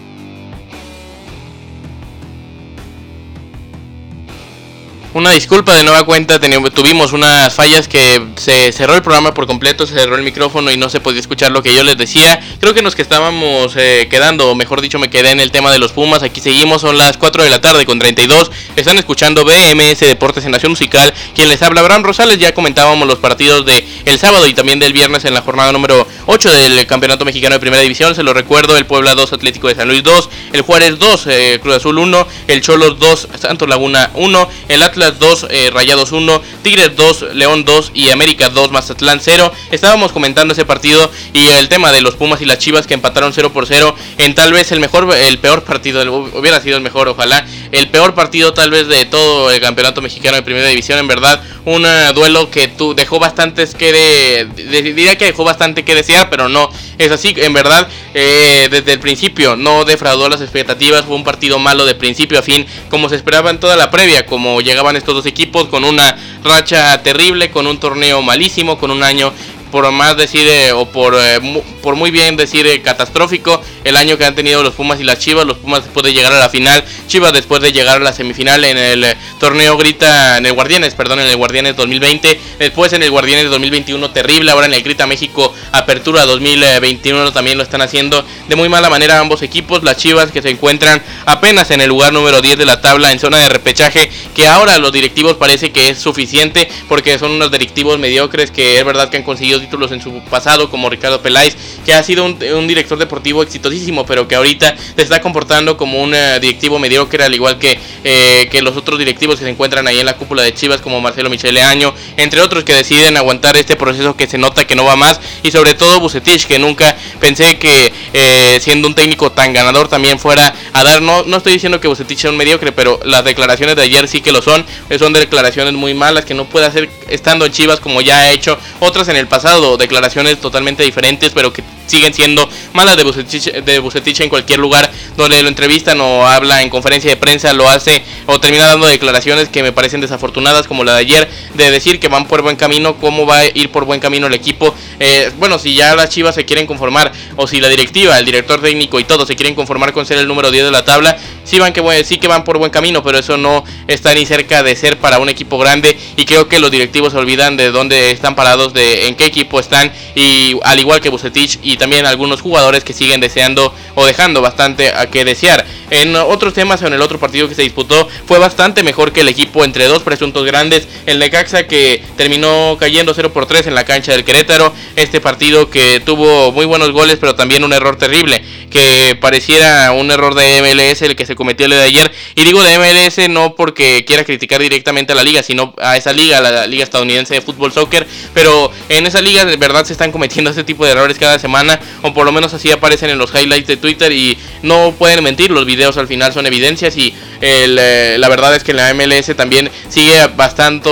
Una 5.18 5.32
disculpa 5.32 5.76
de 5.76 5.84
nueva 5.84 6.06
cuenta, 6.06 6.40
tuvimos 6.40 7.12
unas 7.12 7.52
fallas 7.52 7.88
que 7.88 8.22
se 8.36 8.72
cerró 8.72 8.94
el 8.94 9.02
programa 9.02 9.34
por 9.34 9.48
completo, 9.48 9.88
se 9.88 9.96
cerró 9.96 10.16
el 10.16 10.22
micrófono 10.22 10.70
y 10.70 10.78
no 10.78 10.90
se 10.90 11.00
podía 11.00 11.20
escuchar 11.20 11.52
lo 11.52 11.64
que 11.64 11.74
yo 11.74 11.82
les 11.82 11.98
decía. 11.98 12.40
Creo 12.60 12.76
que 12.76 12.84
nos 12.84 12.94
que 12.94 13.02
estábamos 13.02 13.74
eh, 13.78 14.08
quedando, 14.12 14.52
o 14.52 14.54
mejor 14.54 14.80
dicho 14.80 15.00
me 15.00 15.10
quedé 15.10 15.32
en 15.32 15.40
el 15.40 15.50
tema 15.50 15.72
de 15.72 15.80
los 15.80 15.92
Pumas. 15.92 16.22
Aquí 16.22 16.40
seguimos, 16.40 16.82
son 16.82 17.00
las 17.00 17.18
4 17.18 17.42
de 17.42 17.50
la 17.50 17.60
tarde 17.60 17.88
con 17.88 17.98
32. 17.98 18.52
Están 18.76 19.00
escuchando 19.00 19.44
BMS 19.44 20.02
Deportes 20.02 20.46
en 20.46 20.52
Nación 20.52 20.74
Musical. 20.74 21.12
Quien 21.34 21.50
les 21.50 21.64
habla, 21.64 21.82
Abraham 21.82 22.04
Rosales. 22.04 22.38
Ya 22.38 22.54
comentábamos 22.54 23.08
los 23.08 23.18
partidos 23.18 23.66
de 23.66 23.88
el 24.06 24.20
sábado 24.20 24.46
y 24.46 24.54
también 24.54 24.78
del 24.78 24.94
viernes 24.94 25.26
en 25.26 25.34
la 25.34 25.42
jornada 25.42 25.72
número 25.72 26.08
8 26.28 26.52
del 26.52 26.86
Campeonato 26.86 27.26
Mexicano 27.26 27.56
de 27.56 27.60
Primera 27.60 27.82
División. 27.82 28.14
Se 28.14 28.22
lo 28.22 28.36
recuerdo, 28.36 28.78
el 28.78 28.86
Puebla 28.86 29.16
2, 29.16 29.34
Atlético 29.34 29.68
de 29.68 29.74
San 29.74 29.88
Luis 29.88 30.04
2, 30.04 30.30
el 30.54 30.62
Juárez 30.62 31.00
2, 31.00 31.28
eh, 31.28 31.60
Cruz 31.60 31.78
Azul 31.78 31.98
1, 31.98 32.28
el 32.50 32.62
Cholos 32.62 33.00
2, 33.00 33.30
Santos 33.40 33.68
Laguna 33.68 34.12
1, 34.14 34.50
el 34.70 34.84
Atlas 34.84 35.07
2, 35.12 35.48
eh, 35.50 35.70
Rayados 35.74 36.12
1, 36.12 36.42
Tigres 36.64 36.96
2, 36.96 37.34
León 37.34 37.66
2 37.66 37.92
y 37.94 38.10
América 38.10 38.50
2, 38.50 38.72
Mazatlán 38.72 39.20
0. 39.22 39.52
Estábamos 39.72 40.12
comentando 40.12 40.54
ese 40.54 40.66
partido 40.66 41.10
y 41.34 41.48
el 41.48 41.70
tema 41.70 41.92
de 41.92 42.02
los 42.02 42.16
Pumas 42.16 42.42
y 42.42 42.46
las 42.46 42.58
Chivas 42.60 42.88
que 42.88 42.94
empataron 42.94 43.34
0 43.34 43.52
por 43.54 43.66
0 43.66 43.96
en 44.18 44.36
tal 44.36 44.54
vez 44.54 44.72
el 44.72 44.80
mejor, 44.80 45.14
el 45.16 45.40
peor 45.40 45.64
partido, 45.64 46.02
hubiera 46.34 46.62
sido 46.62 46.78
el 46.78 46.84
mejor, 46.84 47.08
ojalá, 47.08 47.46
el 47.72 47.90
peor 47.90 48.14
partido 48.14 48.54
tal 48.54 48.72
vez 48.72 48.88
de 48.88 49.06
todo 49.06 49.52
el 49.52 49.60
campeonato 49.60 50.02
mexicano 50.02 50.38
de 50.38 50.44
primera 50.44 50.68
división, 50.68 51.00
en 51.00 51.08
verdad, 51.08 51.42
un 51.66 51.86
eh, 51.86 52.12
duelo 52.14 52.50
que 52.50 52.68
tú 52.68 52.94
dejó 52.94 53.20
bastantes 53.20 53.76
que 53.76 53.92
de, 53.92 54.82
diría 54.82 55.18
que 55.18 55.26
dejó 55.26 55.44
bastante 55.44 55.84
que 55.84 55.96
desear, 55.96 56.30
pero 56.30 56.50
no 56.50 56.70
es 56.98 57.12
así, 57.12 57.34
en 57.38 57.54
verdad, 57.54 57.88
eh, 58.14 58.68
desde 58.72 58.94
el 58.94 59.00
principio 59.00 59.56
no 59.56 59.86
defraudó 59.86 60.30
las 60.30 60.42
expectativas, 60.42 61.06
fue 61.06 61.16
un 61.16 61.24
partido 61.24 61.60
malo 61.60 61.86
de 61.86 61.96
principio 61.96 62.40
a 62.40 62.42
fin, 62.42 62.66
como 62.90 63.10
se 63.10 63.16
esperaba 63.16 63.50
en 63.50 63.60
toda 63.60 63.76
la 63.76 63.92
previa, 63.92 64.26
como 64.26 64.62
llegaban 64.62 64.96
estos 64.96 65.16
dos 65.16 65.26
equipos 65.26 65.68
con 65.68 65.84
una 65.84 66.18
racha 66.44 67.02
terrible, 67.04 67.52
con 67.52 67.68
un 67.68 67.80
torneo 67.80 68.22
malísimo, 68.22 68.78
con 68.78 68.92
un 68.92 69.04
año 69.04 69.34
por 69.72 69.90
más 69.92 70.18
decir 70.18 70.48
eh, 70.48 70.72
o 70.72 70.86
por, 70.86 71.16
eh, 71.16 71.40
por 71.82 71.96
muy 71.96 72.12
bien 72.12 72.36
decir 72.36 72.66
eh, 72.68 72.82
catastrófico 72.82 73.62
el 73.84 73.96
año 73.96 74.18
que 74.18 74.26
han 74.26 74.36
tenido 74.36 74.64
los 74.64 74.74
Pumas 74.74 75.00
y 75.00 75.04
las 75.04 75.20
Chivas. 75.20 75.46
Los 75.46 75.58
Pumas 75.58 75.84
después 75.84 76.06
de 76.06 76.14
llegar 76.14 76.34
a 76.34 76.40
la 76.40 76.50
final, 76.50 76.84
Chivas 77.08 77.34
después 77.34 77.62
de 77.62 77.72
llegar 77.72 77.98
a 77.98 78.04
la 78.04 78.14
semifinal 78.14 78.64
en 78.64 78.78
el 78.78 79.06
torneo 79.40 79.78
Grita, 79.78 80.38
en 80.38 80.46
el 80.46 80.54
Guardianes, 80.54 80.96
perdón, 80.96 81.20
en 81.20 81.28
el 81.28 81.36
Guardianes 81.36 81.76
2020. 81.76 82.40
Después 82.60 82.94
en 82.94 83.04
el 83.04 83.12
Guardianes 83.12 83.50
2021 83.50 84.12
terrible, 84.12 84.52
ahora 84.52 84.68
en 84.68 84.74
el 84.74 84.84
Grita 84.84 85.08
México 85.08 85.54
Apertura 85.72 86.26
2021 86.26 87.32
también 87.32 87.58
lo 87.58 87.64
están 87.64 87.82
haciendo 87.82 88.26
de 88.48 88.56
muy 88.56 88.70
mala 88.70 88.90
manera 88.90 89.20
ambos 89.20 89.42
equipos. 89.42 89.84
Las 89.84 89.98
Chivas 89.98 90.32
que 90.32 90.42
se 90.42 90.50
encuentran 90.50 91.02
apenas 91.26 91.72
en 91.72 91.82
el 91.82 91.90
lugar 91.90 92.14
número 92.14 92.42
10 92.42 92.58
de 92.58 92.66
la 92.66 92.82
tabla 92.82 93.12
en 93.12 93.20
zona 93.20 93.40
de 93.40 93.50
repechaje, 93.50 94.10
que 94.36 94.48
ahora 94.48 94.78
los 94.78 94.92
directivos 94.92 95.36
parece 95.36 95.72
que 95.72 95.90
es 95.90 96.00
suficiente 96.00 96.68
porque 96.88 97.18
son 97.20 97.32
unos 97.32 97.52
directivos 97.52 98.00
mediocres 98.00 98.52
que 98.52 98.80
es 98.80 98.86
verdad 98.86 99.10
que 99.10 99.18
han 99.18 99.24
conseguido 99.24 99.57
títulos 99.62 99.92
en 99.92 100.02
su 100.02 100.22
pasado, 100.24 100.70
como 100.70 100.90
Ricardo 100.90 101.22
Peláez, 101.22 101.56
que 101.86 101.94
ha 101.94 102.04
sido 102.04 102.26
un, 102.26 102.68
director 102.68 102.98
deportivo 102.98 103.44
exitosísimo, 103.44 104.06
pero 104.06 104.28
que 104.28 104.36
ahorita 104.36 104.76
se 104.96 105.02
está 105.02 105.22
comportando 105.22 105.78
como 105.78 106.02
un 106.02 106.14
eh, 106.14 106.40
directivo 106.40 106.80
mediocre, 106.80 107.24
al 107.24 107.34
igual 107.34 107.58
que, 107.58 107.80
eh, 108.04 108.48
que 108.52 108.62
los 108.62 108.76
otros 108.76 109.00
directivos 109.00 109.38
que 109.38 109.46
se 109.46 109.52
encuentran 109.52 109.88
ahí 109.88 110.00
en 110.00 110.06
la 110.06 110.18
cúpula 110.18 110.44
de 110.44 110.54
Chivas, 110.54 110.82
como 110.82 111.02
Marcelo 111.02 111.30
Michele 111.30 111.62
Año, 111.62 111.94
entre 112.18 112.42
otros 112.42 112.64
que 112.64 112.74
deciden 112.74 113.18
aguantar 113.18 113.58
este 113.58 113.76
proceso 113.76 114.16
que 114.16 114.28
se 114.28 114.38
nota 114.38 114.66
que 114.66 114.76
no 114.76 114.86
va 114.86 114.96
más, 114.96 115.20
y 115.44 115.52
sobre 115.52 115.74
todo 115.74 116.00
Bucetich, 116.00 116.46
que 116.46 116.60
nunca 116.60 116.96
pensé 117.20 117.58
que 117.58 117.94
eh, 118.14 118.58
siendo 118.62 118.88
un 118.88 118.96
técnico 118.96 119.32
tan 119.32 119.54
ganador 119.54 119.88
también 119.88 120.20
fuera. 120.20 120.54
A 120.74 120.84
dar, 120.84 121.02
no, 121.02 121.24
no 121.24 121.38
estoy 121.38 121.54
diciendo 121.54 121.80
que 121.80 121.88
Bucetich 121.88 122.20
sea 122.20 122.32
un 122.32 122.38
mediocre, 122.38 122.72
pero 122.72 123.00
las 123.04 123.24
declaraciones 123.24 123.76
de 123.76 123.84
ayer 123.84 124.08
sí 124.08 124.22
que 124.22 124.32
lo 124.32 124.42
son, 124.42 124.66
son 124.98 125.14
declaraciones 125.14 125.74
muy 125.74 125.94
malas 125.94 126.26
que 126.26 126.34
no 126.34 126.46
puede 126.46 126.66
hacer 126.66 126.90
estando 127.08 127.46
en 127.46 127.52
Chivas 127.52 127.80
como 127.80 128.02
ya 128.02 128.20
ha 128.20 128.32
hecho 128.32 128.58
otras 128.80 129.08
en 129.10 129.16
el 129.16 129.28
pasado. 129.28 129.78
Declaraciones 129.78 130.40
totalmente 130.40 130.84
diferentes, 130.84 131.32
pero 131.34 131.54
que 131.54 131.64
siguen 131.88 132.14
siendo 132.14 132.48
malas 132.74 132.96
de 132.98 133.04
Bucetich, 133.04 133.52
de 133.52 134.24
en 134.24 134.30
cualquier 134.30 134.60
lugar 134.60 134.92
donde 135.16 135.42
lo 135.42 135.50
entrevistan 135.50 136.00
o 136.02 136.28
habla 136.28 136.62
en 136.62 136.70
conferencia 136.70 137.10
de 137.10 137.18
prensa, 137.18 137.54
lo 137.54 137.68
hace 137.68 138.04
o 138.28 138.40
termina 138.40 138.68
dando 138.68 138.86
declaraciones 138.86 139.50
que 139.50 139.64
me 139.64 139.72
parecen 139.72 140.02
desafortunadas, 140.02 140.68
como 140.68 140.84
la 140.84 140.94
de 140.94 141.00
ayer, 141.00 141.30
de 141.54 141.72
decir 141.72 142.00
que 142.00 142.08
van 142.08 142.28
por 142.28 142.42
buen 142.42 142.56
camino, 142.56 142.98
cómo 142.98 143.26
va 143.26 143.40
a 143.40 143.46
ir 143.46 143.72
por 143.72 143.86
buen 143.86 144.00
camino 144.00 144.28
el 144.28 144.34
equipo. 144.34 144.76
Eh, 145.00 145.32
bueno, 145.38 145.58
si 145.58 145.76
ya 145.76 145.96
las 145.96 146.10
chivas 146.10 146.36
se 146.36 146.46
quieren 146.46 146.68
conformar, 146.68 147.12
o 147.36 147.48
si 147.48 147.60
la 147.62 147.70
directiva, 147.70 148.20
el 148.20 148.26
director 148.26 148.62
técnico 148.62 149.00
y 149.00 149.06
todos 149.06 149.28
se 149.28 149.36
quieren 149.36 149.56
conformar 149.56 149.94
con 149.94 150.06
ser 150.06 150.18
el 150.18 150.28
número 150.28 150.52
10 150.52 150.66
de 150.66 150.72
la 150.72 150.84
tabla, 150.84 151.18
sí, 151.44 151.60
van 151.60 151.74
que, 151.74 152.04
sí 152.04 152.18
que 152.18 152.28
van 152.28 152.44
por 152.44 152.58
buen 152.58 152.70
camino, 152.70 153.02
pero 153.02 153.18
eso 153.18 153.38
no 153.38 153.64
está 153.88 154.14
ni 154.14 154.26
cerca 154.26 154.62
de 154.62 154.76
ser 154.76 154.98
para 154.98 155.20
un 155.20 155.30
equipo 155.30 155.58
grande. 155.58 155.98
Y 156.18 156.26
creo 156.26 156.50
que 156.50 156.60
los 156.60 156.70
directivos 156.70 157.14
se 157.14 157.20
olvidan 157.20 157.56
de 157.56 157.72
dónde 157.72 158.12
están 158.12 158.36
parados, 158.36 158.74
de 158.74 159.08
en 159.08 159.16
qué 159.16 159.26
equipo 159.26 159.60
están, 159.60 159.92
y 160.16 160.58
al 160.64 160.80
igual 160.80 161.00
que 161.00 161.10
Bucetich 161.10 161.60
y 161.64 161.77
también 161.78 162.06
algunos 162.06 162.42
jugadores 162.42 162.84
que 162.84 162.94
siguen 162.94 163.22
deseando 163.22 163.74
o 163.96 164.06
dejando 164.06 164.42
bastante 164.42 164.90
a 164.90 165.10
que 165.10 165.26
desear. 165.26 165.66
En 165.90 166.16
otros 166.16 166.54
temas, 166.54 166.82
en 166.82 166.94
el 166.94 167.02
otro 167.02 167.20
partido 167.20 167.48
que 167.48 167.56
se 167.56 167.62
disputó, 167.62 168.10
fue 168.26 168.40
bastante 168.40 168.84
mejor 168.84 169.14
que 169.14 169.22
el 169.22 169.30
equipo 169.30 169.64
entre 169.64 169.86
dos 169.86 170.04
presuntos 170.04 170.46
grandes. 170.46 170.88
El 171.06 171.20
Necaxa 171.20 171.66
que 171.66 172.04
terminó 172.18 172.78
cayendo 172.80 173.14
0 173.14 173.32
por 173.32 173.46
3 173.46 173.68
en 173.68 173.76
la 173.76 173.86
cancha 173.86 174.12
del 174.12 174.26
Querétaro. 174.26 174.74
Este 174.96 175.22
partido 175.22 175.70
que 175.70 176.02
tuvo 176.02 176.52
muy 176.52 176.66
buenos 176.66 176.92
goles, 176.92 177.18
pero 177.20 177.36
también 177.36 177.64
un 177.64 177.74
error 177.74 177.96
terrible. 177.96 178.44
Que 178.70 179.18
pareciera 179.20 179.92
un 179.94 180.12
error 180.12 180.36
de 180.36 180.62
MLS 180.62 181.02
el 181.04 181.16
que 181.16 181.26
se 181.26 181.36
cometió 181.36 181.66
el 181.66 181.72
de 181.72 181.82
ayer. 181.82 182.12
Y 182.36 182.44
digo 182.44 182.62
de 182.64 182.78
MLS 182.78 183.30
no 183.30 183.56
porque 183.56 184.04
quiera 184.06 184.24
criticar 184.24 184.62
directamente 184.62 185.14
a 185.14 185.16
la 185.16 185.24
liga, 185.24 185.42
sino 185.42 185.74
a 185.82 185.98
esa 185.98 186.14
liga, 186.14 186.42
la 186.42 186.68
liga 186.68 186.84
estadounidense 186.84 187.34
de 187.34 187.42
fútbol 187.42 187.72
soccer. 187.72 188.06
Pero 188.34 188.72
en 188.90 189.06
esa 189.08 189.22
liga 189.22 189.46
de 189.46 189.56
verdad 189.58 189.86
se 189.86 189.94
están 189.94 190.12
cometiendo 190.12 190.50
este 190.50 190.64
tipo 190.64 190.86
de 190.86 190.92
errores 190.92 191.18
cada 191.18 191.40
semana. 191.40 191.67
O 192.02 192.14
por 192.14 192.26
lo 192.26 192.32
menos 192.32 192.54
así 192.54 192.72
aparecen 192.72 193.10
en 193.10 193.18
los 193.18 193.34
highlights 193.34 193.68
de 193.68 193.78
Twitter. 193.78 194.12
Y 194.12 194.38
no 194.62 194.94
pueden 194.98 195.24
mentir, 195.24 195.52
los 195.52 195.66
videos 195.66 195.98
al 195.98 196.08
final 196.08 196.34
son 196.34 196.46
evidencias. 196.46 196.98
Y 196.98 197.14
eh, 197.42 198.16
la 198.20 198.30
verdad 198.30 198.56
es 198.56 198.64
que 198.64 198.74
la 198.74 198.94
MLS 198.94 199.36
también 199.36 199.70
sigue 199.90 200.28
bastante, 200.36 200.90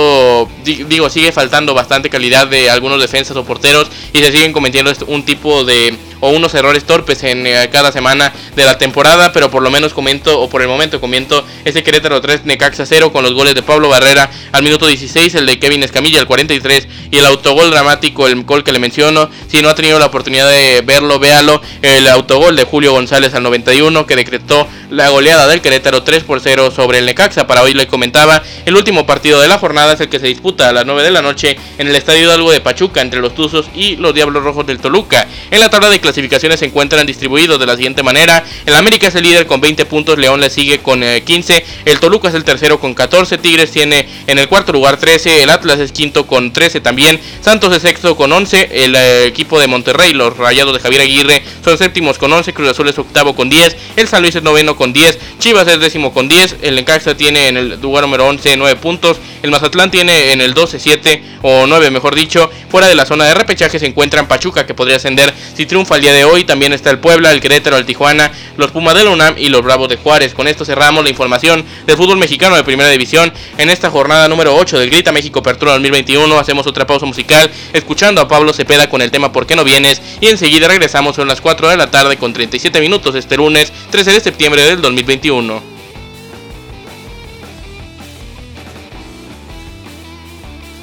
digo, 0.64 1.10
sigue 1.10 1.32
faltando 1.32 1.74
bastante 1.74 2.10
calidad 2.10 2.46
de 2.46 2.70
algunos 2.70 3.00
defensas 3.00 3.36
o 3.36 3.44
porteros. 3.44 3.88
Y 4.12 4.18
se 4.18 4.32
siguen 4.32 4.52
cometiendo 4.52 4.92
un 5.06 5.24
tipo 5.24 5.64
de 5.64 5.96
o 6.20 6.30
unos 6.30 6.54
errores 6.54 6.84
torpes 6.84 7.22
en 7.24 7.46
eh, 7.46 7.68
cada 7.70 7.92
semana 7.92 8.32
de 8.54 8.64
la 8.64 8.78
temporada, 8.78 9.32
pero 9.32 9.50
por 9.50 9.62
lo 9.62 9.70
menos 9.70 9.92
comento, 9.92 10.40
o 10.40 10.48
por 10.48 10.62
el 10.62 10.68
momento 10.68 11.00
comento, 11.00 11.44
ese 11.64 11.82
Querétaro 11.82 12.20
3, 12.20 12.44
Necaxa 12.44 12.86
0 12.86 13.12
con 13.12 13.22
los 13.22 13.34
goles 13.34 13.54
de 13.54 13.62
Pablo 13.62 13.88
Barrera 13.88 14.30
al 14.52 14.62
minuto 14.62 14.86
16, 14.86 15.34
el 15.34 15.46
de 15.46 15.58
Kevin 15.58 15.82
Escamilla 15.82 16.20
al 16.20 16.26
43 16.26 16.88
y 17.10 17.18
el 17.18 17.26
autogol 17.26 17.70
dramático, 17.70 18.26
el 18.26 18.42
gol 18.44 18.64
que 18.64 18.72
le 18.72 18.78
menciono, 18.78 19.28
si 19.48 19.62
no 19.62 19.68
ha 19.68 19.74
tenido 19.74 19.98
la 19.98 20.06
oportunidad 20.06 20.48
de 20.50 20.82
verlo, 20.84 21.18
véalo, 21.18 21.60
el 21.82 22.06
autogol 22.08 22.56
de 22.56 22.64
Julio 22.64 22.92
González 22.92 23.34
al 23.34 23.42
91 23.42 24.06
que 24.06 24.16
decretó 24.16 24.66
la 24.90 25.08
goleada 25.10 25.46
del 25.46 25.60
Querétaro 25.60 26.02
3 26.02 26.24
por 26.24 26.40
0 26.40 26.70
sobre 26.70 26.98
el 26.98 27.06
Necaxa, 27.06 27.46
para 27.46 27.62
hoy 27.62 27.74
le 27.74 27.86
comentaba, 27.86 28.42
el 28.64 28.76
último 28.76 29.06
partido 29.06 29.40
de 29.40 29.48
la 29.48 29.58
jornada 29.58 29.94
es 29.94 30.00
el 30.00 30.08
que 30.08 30.18
se 30.18 30.26
disputa 30.26 30.68
a 30.68 30.72
las 30.72 30.86
9 30.86 31.02
de 31.02 31.10
la 31.10 31.22
noche 31.22 31.56
en 31.78 31.88
el 31.88 31.96
Estadio 31.96 32.24
Hidalgo 32.24 32.52
de 32.52 32.60
Pachuca 32.60 33.00
entre 33.00 33.20
los 33.20 33.34
Tuzos 33.34 33.66
y 33.74 33.96
los 33.96 34.14
Diablos 34.14 34.42
Rojos 34.42 34.66
del 34.66 34.78
Toluca. 34.78 35.26
En 35.50 35.60
la 35.60 35.70
tabla 35.70 35.90
de 35.90 36.00
clasificaciones 36.06 36.58
se 36.58 36.66
encuentran 36.66 37.06
distribuidos 37.06 37.60
de 37.60 37.66
la 37.66 37.76
siguiente 37.76 38.02
manera. 38.02 38.44
El 38.64 38.74
América 38.74 39.06
es 39.06 39.14
el 39.14 39.22
líder 39.22 39.46
con 39.46 39.60
20 39.60 39.84
puntos, 39.86 40.18
León 40.18 40.40
le 40.40 40.50
sigue 40.50 40.80
con 40.80 41.00
15, 41.00 41.56
eh, 41.56 41.64
el 41.84 42.00
Toluca 42.00 42.28
es 42.28 42.34
el 42.34 42.42
tercero 42.42 42.80
con 42.80 42.94
14, 42.94 43.38
Tigres 43.38 43.70
tiene 43.70 44.08
en 44.26 44.38
el 44.38 44.48
cuarto 44.48 44.72
lugar 44.72 44.96
13, 44.96 45.44
el 45.44 45.50
Atlas 45.50 45.78
es 45.78 45.92
quinto 45.92 46.26
con 46.26 46.52
13 46.52 46.80
también, 46.80 47.20
Santos 47.40 47.74
es 47.76 47.82
sexto 47.82 48.16
con 48.16 48.32
11, 48.32 48.70
el 48.72 48.96
eh, 48.96 49.26
equipo 49.26 49.60
de 49.60 49.68
Monterrey, 49.68 50.12
los 50.12 50.36
Rayados 50.36 50.74
de 50.74 50.80
Javier 50.80 51.02
Aguirre 51.02 51.42
son 51.64 51.78
séptimos 51.78 52.18
con 52.18 52.32
11, 52.32 52.52
Cruz 52.52 52.70
Azul 52.70 52.88
es 52.88 52.98
octavo 52.98 53.36
con 53.36 53.48
10, 53.48 53.76
el 53.96 54.08
San 54.08 54.22
Luis 54.22 54.34
es 54.34 54.42
noveno 54.42 54.76
con 54.76 54.92
10, 54.92 55.18
Chivas 55.38 55.68
es 55.68 55.78
décimo 55.78 56.12
con 56.12 56.16
con 56.16 56.28
10. 56.28 56.56
El 56.62 56.76
Necaxa 56.76 57.14
tiene 57.14 57.48
en 57.48 57.58
el 57.58 57.78
lugar 57.78 58.04
número 58.04 58.26
11 58.26 58.56
9 58.56 58.80
puntos. 58.80 59.18
El 59.42 59.50
Mazatlán 59.50 59.90
tiene 59.90 60.32
en 60.32 60.40
el 60.40 60.54
12 60.54 60.80
7 60.80 61.22
o 61.42 61.66
9, 61.66 61.90
mejor 61.90 62.14
dicho. 62.14 62.50
Fuera 62.70 62.88
de 62.88 62.94
la 62.94 63.04
zona 63.04 63.26
de 63.26 63.34
repechaje 63.34 63.78
se 63.78 63.84
encuentran 63.84 64.26
Pachuca, 64.26 64.64
que 64.64 64.72
podría 64.72 64.96
ascender 64.96 65.34
si 65.54 65.66
triunfa 65.66 65.95
el 65.96 66.02
día 66.02 66.12
de 66.12 66.24
hoy. 66.24 66.44
También 66.44 66.72
está 66.72 66.90
el 66.90 66.98
Puebla, 66.98 67.32
el 67.32 67.40
Querétaro, 67.40 67.76
el 67.76 67.86
Tijuana, 67.86 68.30
los 68.56 68.70
Pumas 68.70 68.94
del 68.94 69.08
UNAM 69.08 69.34
y 69.38 69.48
los 69.48 69.62
Bravos 69.62 69.88
de 69.88 69.96
Juárez. 69.96 70.34
Con 70.34 70.46
esto 70.46 70.64
cerramos 70.64 71.02
la 71.02 71.10
información 71.10 71.64
del 71.86 71.96
fútbol 71.96 72.18
mexicano 72.18 72.56
de 72.56 72.64
primera 72.64 72.88
división 72.88 73.32
en 73.58 73.70
esta 73.70 73.90
jornada 73.90 74.28
número 74.28 74.54
8 74.54 74.78
del 74.78 74.90
Grita 74.90 75.12
México 75.12 75.40
Apertura 75.40 75.72
2021. 75.72 76.38
Hacemos 76.38 76.66
otra 76.66 76.86
pausa 76.86 77.06
musical 77.06 77.50
escuchando 77.72 78.20
a 78.20 78.28
Pablo 78.28 78.52
Cepeda 78.52 78.88
con 78.88 79.02
el 79.02 79.10
tema 79.10 79.32
¿Por 79.32 79.46
qué 79.46 79.56
no 79.56 79.64
vienes? 79.64 80.00
Y 80.20 80.28
enseguida 80.28 80.68
regresamos, 80.68 81.16
son 81.16 81.28
las 81.28 81.40
4 81.40 81.70
de 81.70 81.76
la 81.76 81.90
tarde 81.90 82.16
con 82.16 82.32
37 82.32 82.80
minutos 82.80 83.14
este 83.14 83.36
lunes 83.36 83.72
13 83.90 84.12
de 84.12 84.20
septiembre 84.20 84.62
del 84.62 84.80
2021. 84.80 85.75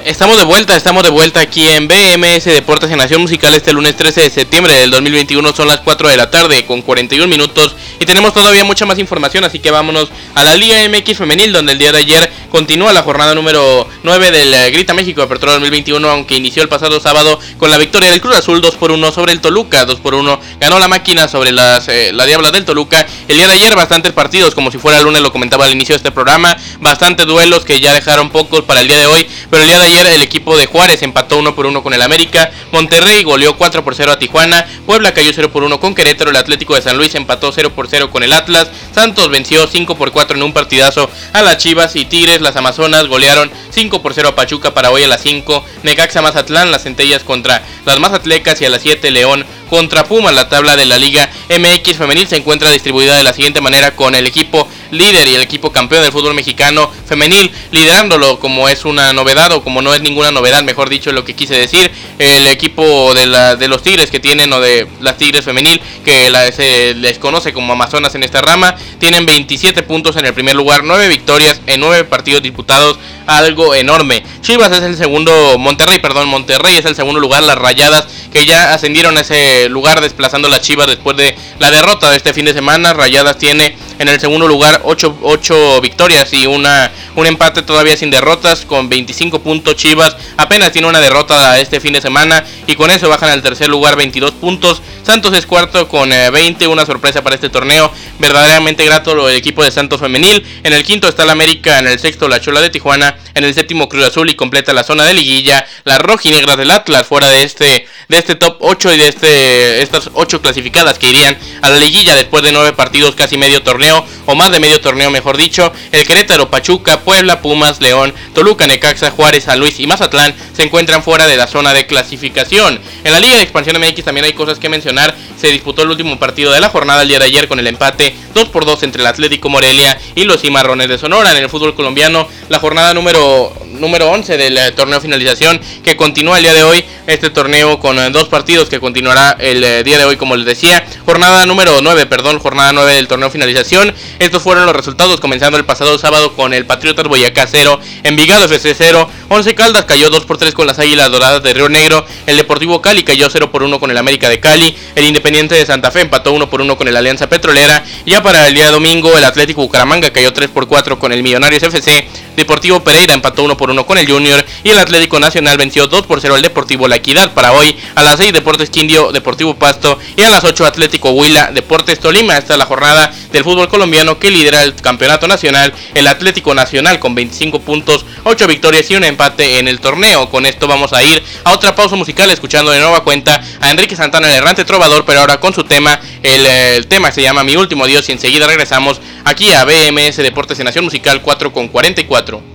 Estamos 0.05 0.37
de 0.37 0.43
vuelta, 0.43 0.75
estamos 0.75 1.01
de 1.03 1.09
vuelta 1.09 1.39
aquí 1.39 1.65
en 1.65 1.87
BMS 1.87 2.43
Deportes 2.43 2.91
en 2.91 2.97
Nación 2.97 3.21
Musical 3.21 3.53
este 3.53 3.71
lunes 3.71 3.95
13 3.95 4.23
de 4.23 4.29
septiembre 4.29 4.73
del 4.73 4.91
2021, 4.91 5.53
son 5.53 5.69
las 5.69 5.79
4 5.79 6.09
de 6.09 6.17
la 6.17 6.29
tarde 6.29 6.65
con 6.65 6.81
41 6.81 7.25
minutos 7.25 7.77
y 8.01 8.05
tenemos 8.05 8.33
todavía 8.33 8.65
mucha 8.65 8.85
más 8.85 8.99
información, 8.99 9.45
así 9.45 9.59
que 9.59 9.71
vámonos 9.71 10.09
a 10.35 10.43
la 10.43 10.55
Liga 10.55 10.75
MX 10.89 11.17
Femenil 11.17 11.53
donde 11.53 11.71
el 11.71 11.77
día 11.77 11.93
de 11.93 11.99
ayer 11.99 12.29
continúa 12.53 12.93
la 12.93 13.01
jornada 13.01 13.33
número 13.33 13.87
9 14.03 14.29
del 14.29 14.53
eh, 14.53 14.69
Grita 14.69 14.93
México 14.93 15.23
Apertura 15.23 15.53
2021, 15.53 16.07
aunque 16.07 16.35
inició 16.35 16.61
el 16.61 16.69
pasado 16.69 16.99
sábado 16.99 17.39
con 17.57 17.71
la 17.71 17.79
victoria 17.79 18.11
del 18.11 18.21
Cruz 18.21 18.35
Azul 18.35 18.61
2 18.61 18.75
por 18.75 18.91
1 18.91 19.11
sobre 19.11 19.31
el 19.31 19.41
Toluca, 19.41 19.85
2 19.85 19.99
por 19.99 20.13
1 20.13 20.39
ganó 20.59 20.77
la 20.77 20.87
máquina 20.87 21.27
sobre 21.27 21.51
las, 21.51 21.87
eh, 21.87 22.11
la 22.13 22.27
Diabla 22.27 22.51
del 22.51 22.63
Toluca. 22.63 23.07
El 23.27 23.37
día 23.37 23.47
de 23.47 23.53
ayer 23.53 23.75
bastantes 23.75 24.11
partidos, 24.11 24.53
como 24.53 24.69
si 24.69 24.77
fuera 24.77 24.99
el 24.99 25.05
lunes 25.05 25.23
lo 25.23 25.31
comentaba 25.31 25.65
al 25.65 25.71
inicio 25.71 25.93
de 25.93 25.97
este 25.97 26.11
programa, 26.11 26.55
bastantes 26.79 27.25
duelos 27.25 27.65
que 27.65 27.79
ya 27.79 27.91
dejaron 27.91 28.29
pocos 28.29 28.61
para 28.61 28.81
el 28.81 28.87
día 28.87 28.99
de 28.99 29.07
hoy, 29.07 29.27
pero 29.49 29.63
el 29.63 29.69
día 29.69 29.79
de 29.79 29.85
ayer 29.85 30.05
el 30.05 30.21
equipo 30.21 30.55
de 30.55 30.67
Juárez 30.67 31.01
empató 31.01 31.39
1 31.39 31.55
por 31.55 31.65
1 31.65 31.81
con 31.81 31.95
el 31.95 32.03
América, 32.03 32.51
Monterrey 32.71 33.23
goleó 33.23 33.57
4 33.57 33.83
por 33.83 33.95
0 33.95 34.11
a 34.11 34.19
Tijuana, 34.19 34.63
Puebla 34.85 35.11
cayó 35.15 35.31
0 35.33 35.51
por 35.51 35.63
1 35.63 35.79
con 35.79 35.95
Querétaro, 35.95 36.29
el 36.29 36.37
Atlético 36.37 36.75
de 36.75 36.83
San 36.83 36.97
Luis 36.97 37.15
empató 37.15 37.51
0 37.51 37.71
por 37.73 37.87
0 37.87 38.11
con 38.11 38.21
el 38.21 38.31
Atlas, 38.31 38.69
Santos 38.93 39.29
venció 39.29 39.65
5 39.65 39.95
por 39.95 40.11
4 40.11 40.37
en 40.37 40.43
un 40.43 40.53
partidazo 40.53 41.09
a 41.33 41.41
las 41.41 41.57
Chivas 41.57 41.95
y 41.95 42.05
Tigres, 42.05 42.42
las 42.43 42.55
Amazonas 42.55 43.07
golearon 43.07 43.51
5 43.71 44.01
por 44.01 44.13
0 44.13 44.29
a 44.29 44.35
Pachuca 44.35 44.73
para 44.73 44.91
hoy 44.91 45.03
a 45.03 45.07
las 45.07 45.21
5, 45.21 45.65
Necaxa 45.83 46.21
Mazatlán, 46.21 46.71
las 46.71 46.83
centellas 46.83 47.23
contra 47.23 47.63
las 47.85 47.99
Mazatlecas 47.99 48.61
y 48.61 48.65
a 48.65 48.69
las 48.69 48.81
7 48.81 49.09
León 49.11 49.45
contra 49.69 50.05
Pumas. 50.05 50.33
La 50.33 50.49
tabla 50.49 50.75
de 50.75 50.85
la 50.85 50.97
Liga 50.97 51.29
MX 51.49 51.97
femenil 51.97 52.27
se 52.27 52.37
encuentra 52.37 52.69
distribuida 52.69 53.17
de 53.17 53.23
la 53.23 53.33
siguiente 53.33 53.61
manera 53.61 53.95
con 53.95 54.13
el 54.13 54.27
equipo 54.27 54.67
líder 54.91 55.27
y 55.27 55.35
el 55.35 55.41
equipo 55.41 55.71
campeón 55.71 56.03
del 56.03 56.11
fútbol 56.11 56.33
mexicano 56.33 56.89
femenil 57.05 57.51
liderándolo 57.71 58.39
como 58.39 58.69
es 58.69 58.85
una 58.85 59.13
novedad 59.13 59.51
o 59.51 59.63
como 59.63 59.81
no 59.81 59.93
es 59.93 60.01
ninguna 60.01 60.31
novedad, 60.31 60.63
mejor 60.63 60.89
dicho 60.89 61.11
lo 61.11 61.23
que 61.25 61.33
quise 61.33 61.55
decir, 61.55 61.91
el 62.19 62.47
equipo 62.47 63.13
de, 63.13 63.25
la, 63.25 63.55
de 63.55 63.67
los 63.67 63.81
Tigres 63.81 64.11
que 64.11 64.19
tienen 64.19 64.51
o 64.53 64.59
de 64.59 64.87
las 65.01 65.17
Tigres 65.17 65.45
femenil 65.45 65.81
que 66.03 66.31
se 66.55 66.93
les 66.95 67.19
conoce 67.19 67.53
como 67.53 67.73
Amazonas 67.73 68.15
en 68.15 68.23
esta 68.23 68.41
rama, 68.41 68.75
tienen 68.99 69.25
27 69.25 69.83
puntos 69.83 70.15
en 70.15 70.25
el 70.25 70.33
primer 70.33 70.55
lugar, 70.55 70.83
9 70.83 71.07
victorias 71.07 71.61
en 71.67 71.79
9 71.79 72.05
partidos 72.05 72.41
disputados, 72.41 72.97
algo 73.25 73.75
enorme. 73.75 74.23
Chivas 74.41 74.71
es 74.71 74.81
el 74.81 74.97
segundo, 74.97 75.57
Monterrey, 75.57 75.99
perdón, 75.99 76.27
Monterrey 76.27 76.77
es 76.77 76.85
el 76.85 76.95
segundo 76.95 77.19
lugar, 77.19 77.43
las 77.43 77.57
Rayadas 77.57 78.07
que 78.31 78.45
ya 78.45 78.73
ascendieron 78.73 79.17
a 79.17 79.21
ese 79.21 79.69
lugar 79.69 80.01
desplazando 80.01 80.49
las 80.49 80.61
Chivas 80.61 80.87
después 80.87 81.15
de 81.15 81.35
la 81.59 81.71
derrota 81.71 82.09
de 82.09 82.17
este 82.17 82.33
fin 82.33 82.45
de 82.45 82.53
semana. 82.53 82.93
Rayadas 82.93 83.37
tiene 83.37 83.77
en 83.99 84.07
el 84.07 84.19
segundo 84.19 84.47
lugar 84.47 84.81
8, 84.83 85.81
victorias 85.81 86.33
y 86.33 86.45
una, 86.45 86.91
un 87.15 87.27
empate 87.27 87.61
todavía 87.61 87.95
sin 87.97 88.09
derrotas 88.09 88.65
con 88.65 88.89
25 88.89 89.39
puntos. 89.39 89.75
Chivas 89.75 90.15
apenas 90.37 90.71
tiene 90.71 90.87
una 90.87 90.99
derrota 90.99 91.59
este 91.59 91.79
fin 91.79 91.93
de 91.93 92.01
semana 92.01 92.43
y 92.67 92.75
con 92.75 92.91
eso 92.91 93.09
bajan 93.09 93.29
al 93.29 93.41
tercer 93.41 93.69
lugar 93.69 93.95
22 93.95 94.31
puntos. 94.31 94.81
Santos 95.03 95.33
es 95.33 95.45
cuarto 95.45 95.87
con 95.87 96.09
20, 96.09 96.63
eh, 96.63 96.67
una 96.67 96.85
sorpresa 96.85 97.21
para 97.21 97.35
este 97.35 97.49
torneo. 97.49 97.91
Verdaderamente 98.19 98.85
grato 98.85 99.29
el 99.29 99.35
equipo 99.35 99.63
de 99.63 99.71
Santos 99.71 99.99
femenil. 99.99 100.45
En 100.63 100.73
el 100.73 100.83
quinto 100.83 101.07
está 101.07 101.25
la 101.25 101.33
América, 101.33 101.79
en 101.79 101.87
el 101.87 101.99
sexto 101.99 102.27
la 102.27 102.39
Chola 102.39 102.61
de 102.61 102.69
Tijuana, 102.69 103.17
en 103.33 103.43
el 103.43 103.53
séptimo 103.53 103.89
Cruz 103.89 104.05
Azul 104.05 104.29
y 104.29 104.35
completa 104.35 104.73
la 104.73 104.83
zona 104.83 105.03
de 105.03 105.13
liguilla. 105.13 105.65
Las 105.83 105.99
rojinegras 105.99 106.57
del 106.57 106.71
Atlas 106.71 107.05
fuera 107.05 107.29
de 107.29 107.43
este, 107.43 107.87
de 108.07 108.17
este 108.17 108.35
top 108.35 108.57
8 108.61 108.93
y 108.93 108.97
de 108.97 109.07
este, 109.07 109.81
estas 109.81 110.09
8 110.13 110.41
clasificadas 110.41 110.97
que 110.97 111.09
irían 111.09 111.37
a 111.61 111.69
la 111.69 111.77
liguilla 111.77 112.15
después 112.15 112.43
de 112.43 112.51
9 112.51 112.73
partidos, 112.73 113.15
casi 113.15 113.37
medio 113.37 113.61
torneo 113.61 113.82
o 114.25 114.35
más 114.35 114.51
de 114.51 114.59
medio 114.59 114.79
torneo 114.81 115.09
mejor 115.09 115.37
dicho. 115.37 115.71
El 115.91 116.05
Querétaro, 116.05 116.49
Pachuca, 116.49 117.01
Puebla, 117.01 117.41
Pumas, 117.41 117.81
León, 117.81 118.13
Toluca, 118.33 118.67
Necaxa, 118.67 119.11
Juárez, 119.11 119.45
San 119.45 119.59
Luis 119.59 119.79
y 119.79 119.87
Mazatlán 119.87 120.33
se 120.53 120.63
encuentran 120.63 121.03
fuera 121.03 121.27
de 121.27 121.37
la 121.37 121.47
zona 121.47 121.73
de 121.73 121.85
clasificación. 121.85 122.79
En 123.03 123.11
la 123.11 123.19
Liga 123.19 123.37
de 123.37 123.43
Expansión 123.43 123.79
MX 123.79 124.03
también 124.03 124.25
hay 124.25 124.33
cosas 124.33 124.59
que 124.59 124.69
mencionar. 124.69 125.15
Se 125.39 125.47
disputó 125.47 125.83
el 125.83 125.89
último 125.89 126.17
partido 126.19 126.51
de 126.51 126.59
la 126.59 126.69
jornada 126.69 127.01
el 127.01 127.07
día 127.07 127.19
de 127.19 127.25
ayer 127.25 127.47
con 127.47 127.59
el 127.59 127.67
empate 127.67 128.15
2 128.33 128.49
por 128.49 128.65
2 128.65 128.83
entre 128.83 129.01
el 129.01 129.07
Atlético 129.07 129.49
Morelia 129.49 129.99
y 130.15 130.23
los 130.23 130.41
Cimarrones 130.41 130.87
de 130.87 130.97
Sonora 130.97 131.31
en 131.31 131.37
el 131.37 131.49
fútbol 131.49 131.75
colombiano. 131.75 132.27
La 132.49 132.59
jornada 132.59 132.93
número 132.93 133.53
número 133.83 134.09
11 134.09 134.37
del 134.37 134.57
eh, 134.57 134.71
torneo 134.71 135.01
finalización 135.01 135.59
que 135.83 135.97
continúa 135.97 136.37
el 136.37 136.43
día 136.43 136.53
de 136.53 136.63
hoy. 136.63 136.85
Este 137.05 137.29
torneo 137.29 137.79
con 137.79 137.99
eh, 137.99 138.09
dos 138.11 138.29
partidos 138.29 138.69
que 138.69 138.79
continuará 138.79 139.35
el 139.37 139.61
eh, 139.61 139.83
día 139.83 139.97
de 139.97 140.05
hoy, 140.05 140.15
como 140.15 140.37
les 140.37 140.45
decía. 140.45 140.85
Jornada 141.05 141.45
número 141.45 141.81
9, 141.81 142.05
perdón, 142.05 142.39
jornada 142.39 142.71
9 142.71 142.93
del 142.93 143.09
torneo 143.09 143.29
finalización. 143.29 143.93
Estos 144.19 144.41
fueron 144.41 144.65
los 144.65 144.73
resultados 144.73 145.19
comenzando 145.19 145.57
el 145.57 145.65
pasado 145.65 145.99
sábado 145.99 146.33
con 146.33 146.53
el 146.53 146.65
Patriotas 146.65 147.05
Boyacá 147.09 147.45
0, 147.45 147.77
Envigado 148.03 148.45
FC 148.45 148.73
0, 148.73 149.09
11 149.27 149.55
Caldas 149.55 149.83
cayó 149.83 150.09
2 150.09 150.23
por 150.25 150.37
3 150.37 150.53
con 150.53 150.65
las 150.65 150.79
Águilas 150.79 151.11
Doradas 151.11 151.43
de 151.43 151.53
Río 151.53 151.67
Negro, 151.67 152.05
el 152.25 152.37
Deportivo 152.37 152.81
Cali 152.81 153.03
cayó 153.03 153.29
0 153.29 153.51
por 153.51 153.63
1 153.63 153.81
con 153.81 153.91
el 153.91 153.97
América 153.97 154.29
de 154.29 154.39
Cali, 154.39 154.73
el 154.95 155.03
Independiente 155.03 155.55
de 155.55 155.65
Santa 155.65 155.91
Fe 155.91 156.01
empató 156.01 156.31
1 156.31 156.49
por 156.49 156.61
1 156.61 156.77
con 156.77 156.87
el 156.87 156.95
Alianza 156.95 157.27
Petrolera. 157.27 157.83
Ya 158.05 158.23
para 158.23 158.47
el 158.47 158.53
día 158.53 158.71
domingo 158.71 159.17
el 159.17 159.25
Atlético 159.25 159.61
Bucaramanga 159.61 160.11
cayó 160.11 160.31
3 160.31 160.49
por 160.49 160.67
4 160.67 160.99
con 160.99 161.11
el 161.11 161.21
Millonarios 161.21 161.63
FC, 161.63 162.07
Deportivo 162.37 162.81
Pereira 162.81 163.13
empató 163.13 163.43
1 163.43 163.57
por 163.57 163.69
1 163.69 163.72
con 163.81 163.97
el 163.97 164.07
Junior 164.07 164.45
y 164.63 164.69
el 164.69 164.77
Atlético 164.77 165.19
Nacional 165.19 165.57
venció 165.57 165.87
2 165.87 166.05
por 166.05 166.21
0 166.21 166.35
al 166.35 166.41
Deportivo 166.43 166.87
La 166.87 166.97
Equidad. 166.97 167.33
Para 167.33 167.51
hoy 167.51 167.75
a 167.95 168.03
las 168.03 168.17
6 168.17 168.31
Deportes 168.31 168.69
Quindio, 168.69 169.11
Deportivo 169.11 169.55
Pasto 169.55 169.97
y 170.15 170.21
a 170.21 170.29
las 170.29 170.43
8 170.43 170.65
Atlético 170.65 171.09
Huila, 171.09 171.51
Deportes 171.51 171.99
Tolima. 171.99 172.37
Esta 172.37 172.53
es 172.53 172.59
la 172.59 172.65
jornada 172.65 173.11
del 173.31 173.43
fútbol 173.43 173.67
colombiano 173.67 174.19
que 174.19 174.29
lidera 174.29 174.63
el 174.63 174.75
campeonato 174.75 175.27
nacional. 175.27 175.73
El 175.95 176.05
Atlético 176.05 176.53
Nacional 176.53 176.99
con 176.99 177.15
25 177.15 177.59
puntos, 177.61 178.05
8 178.23 178.47
victorias 178.47 178.89
y 178.91 178.95
un 178.95 179.03
empate 179.03 179.57
en 179.57 179.67
el 179.67 179.79
torneo. 179.79 180.29
Con 180.29 180.45
esto 180.45 180.67
vamos 180.67 180.93
a 180.93 181.01
ir 181.01 181.23
a 181.43 181.53
otra 181.53 181.75
pausa 181.75 181.95
musical 181.95 182.29
escuchando 182.29 182.71
de 182.71 182.79
nueva 182.79 183.03
cuenta 183.03 183.43
a 183.59 183.71
Enrique 183.71 183.95
Santana, 183.95 184.29
el 184.29 184.35
errante 184.35 184.65
trovador, 184.65 185.03
pero 185.05 185.21
ahora 185.21 185.39
con 185.39 185.53
su 185.53 185.63
tema. 185.63 185.99
El, 186.21 186.45
el 186.45 186.87
tema 186.87 187.11
se 187.11 187.21
llama 187.23 187.43
Mi 187.43 187.55
último 187.55 187.87
Dios 187.87 188.07
y 188.09 188.11
enseguida 188.11 188.45
regresamos 188.45 189.01
aquí 189.25 189.51
a 189.51 189.65
BMS 189.65 190.17
Deportes 190.17 190.59
en 190.59 190.65
Nación 190.65 190.85
Musical 190.85 191.21
4 191.21 191.51
con 191.51 191.67
44. 191.67 192.52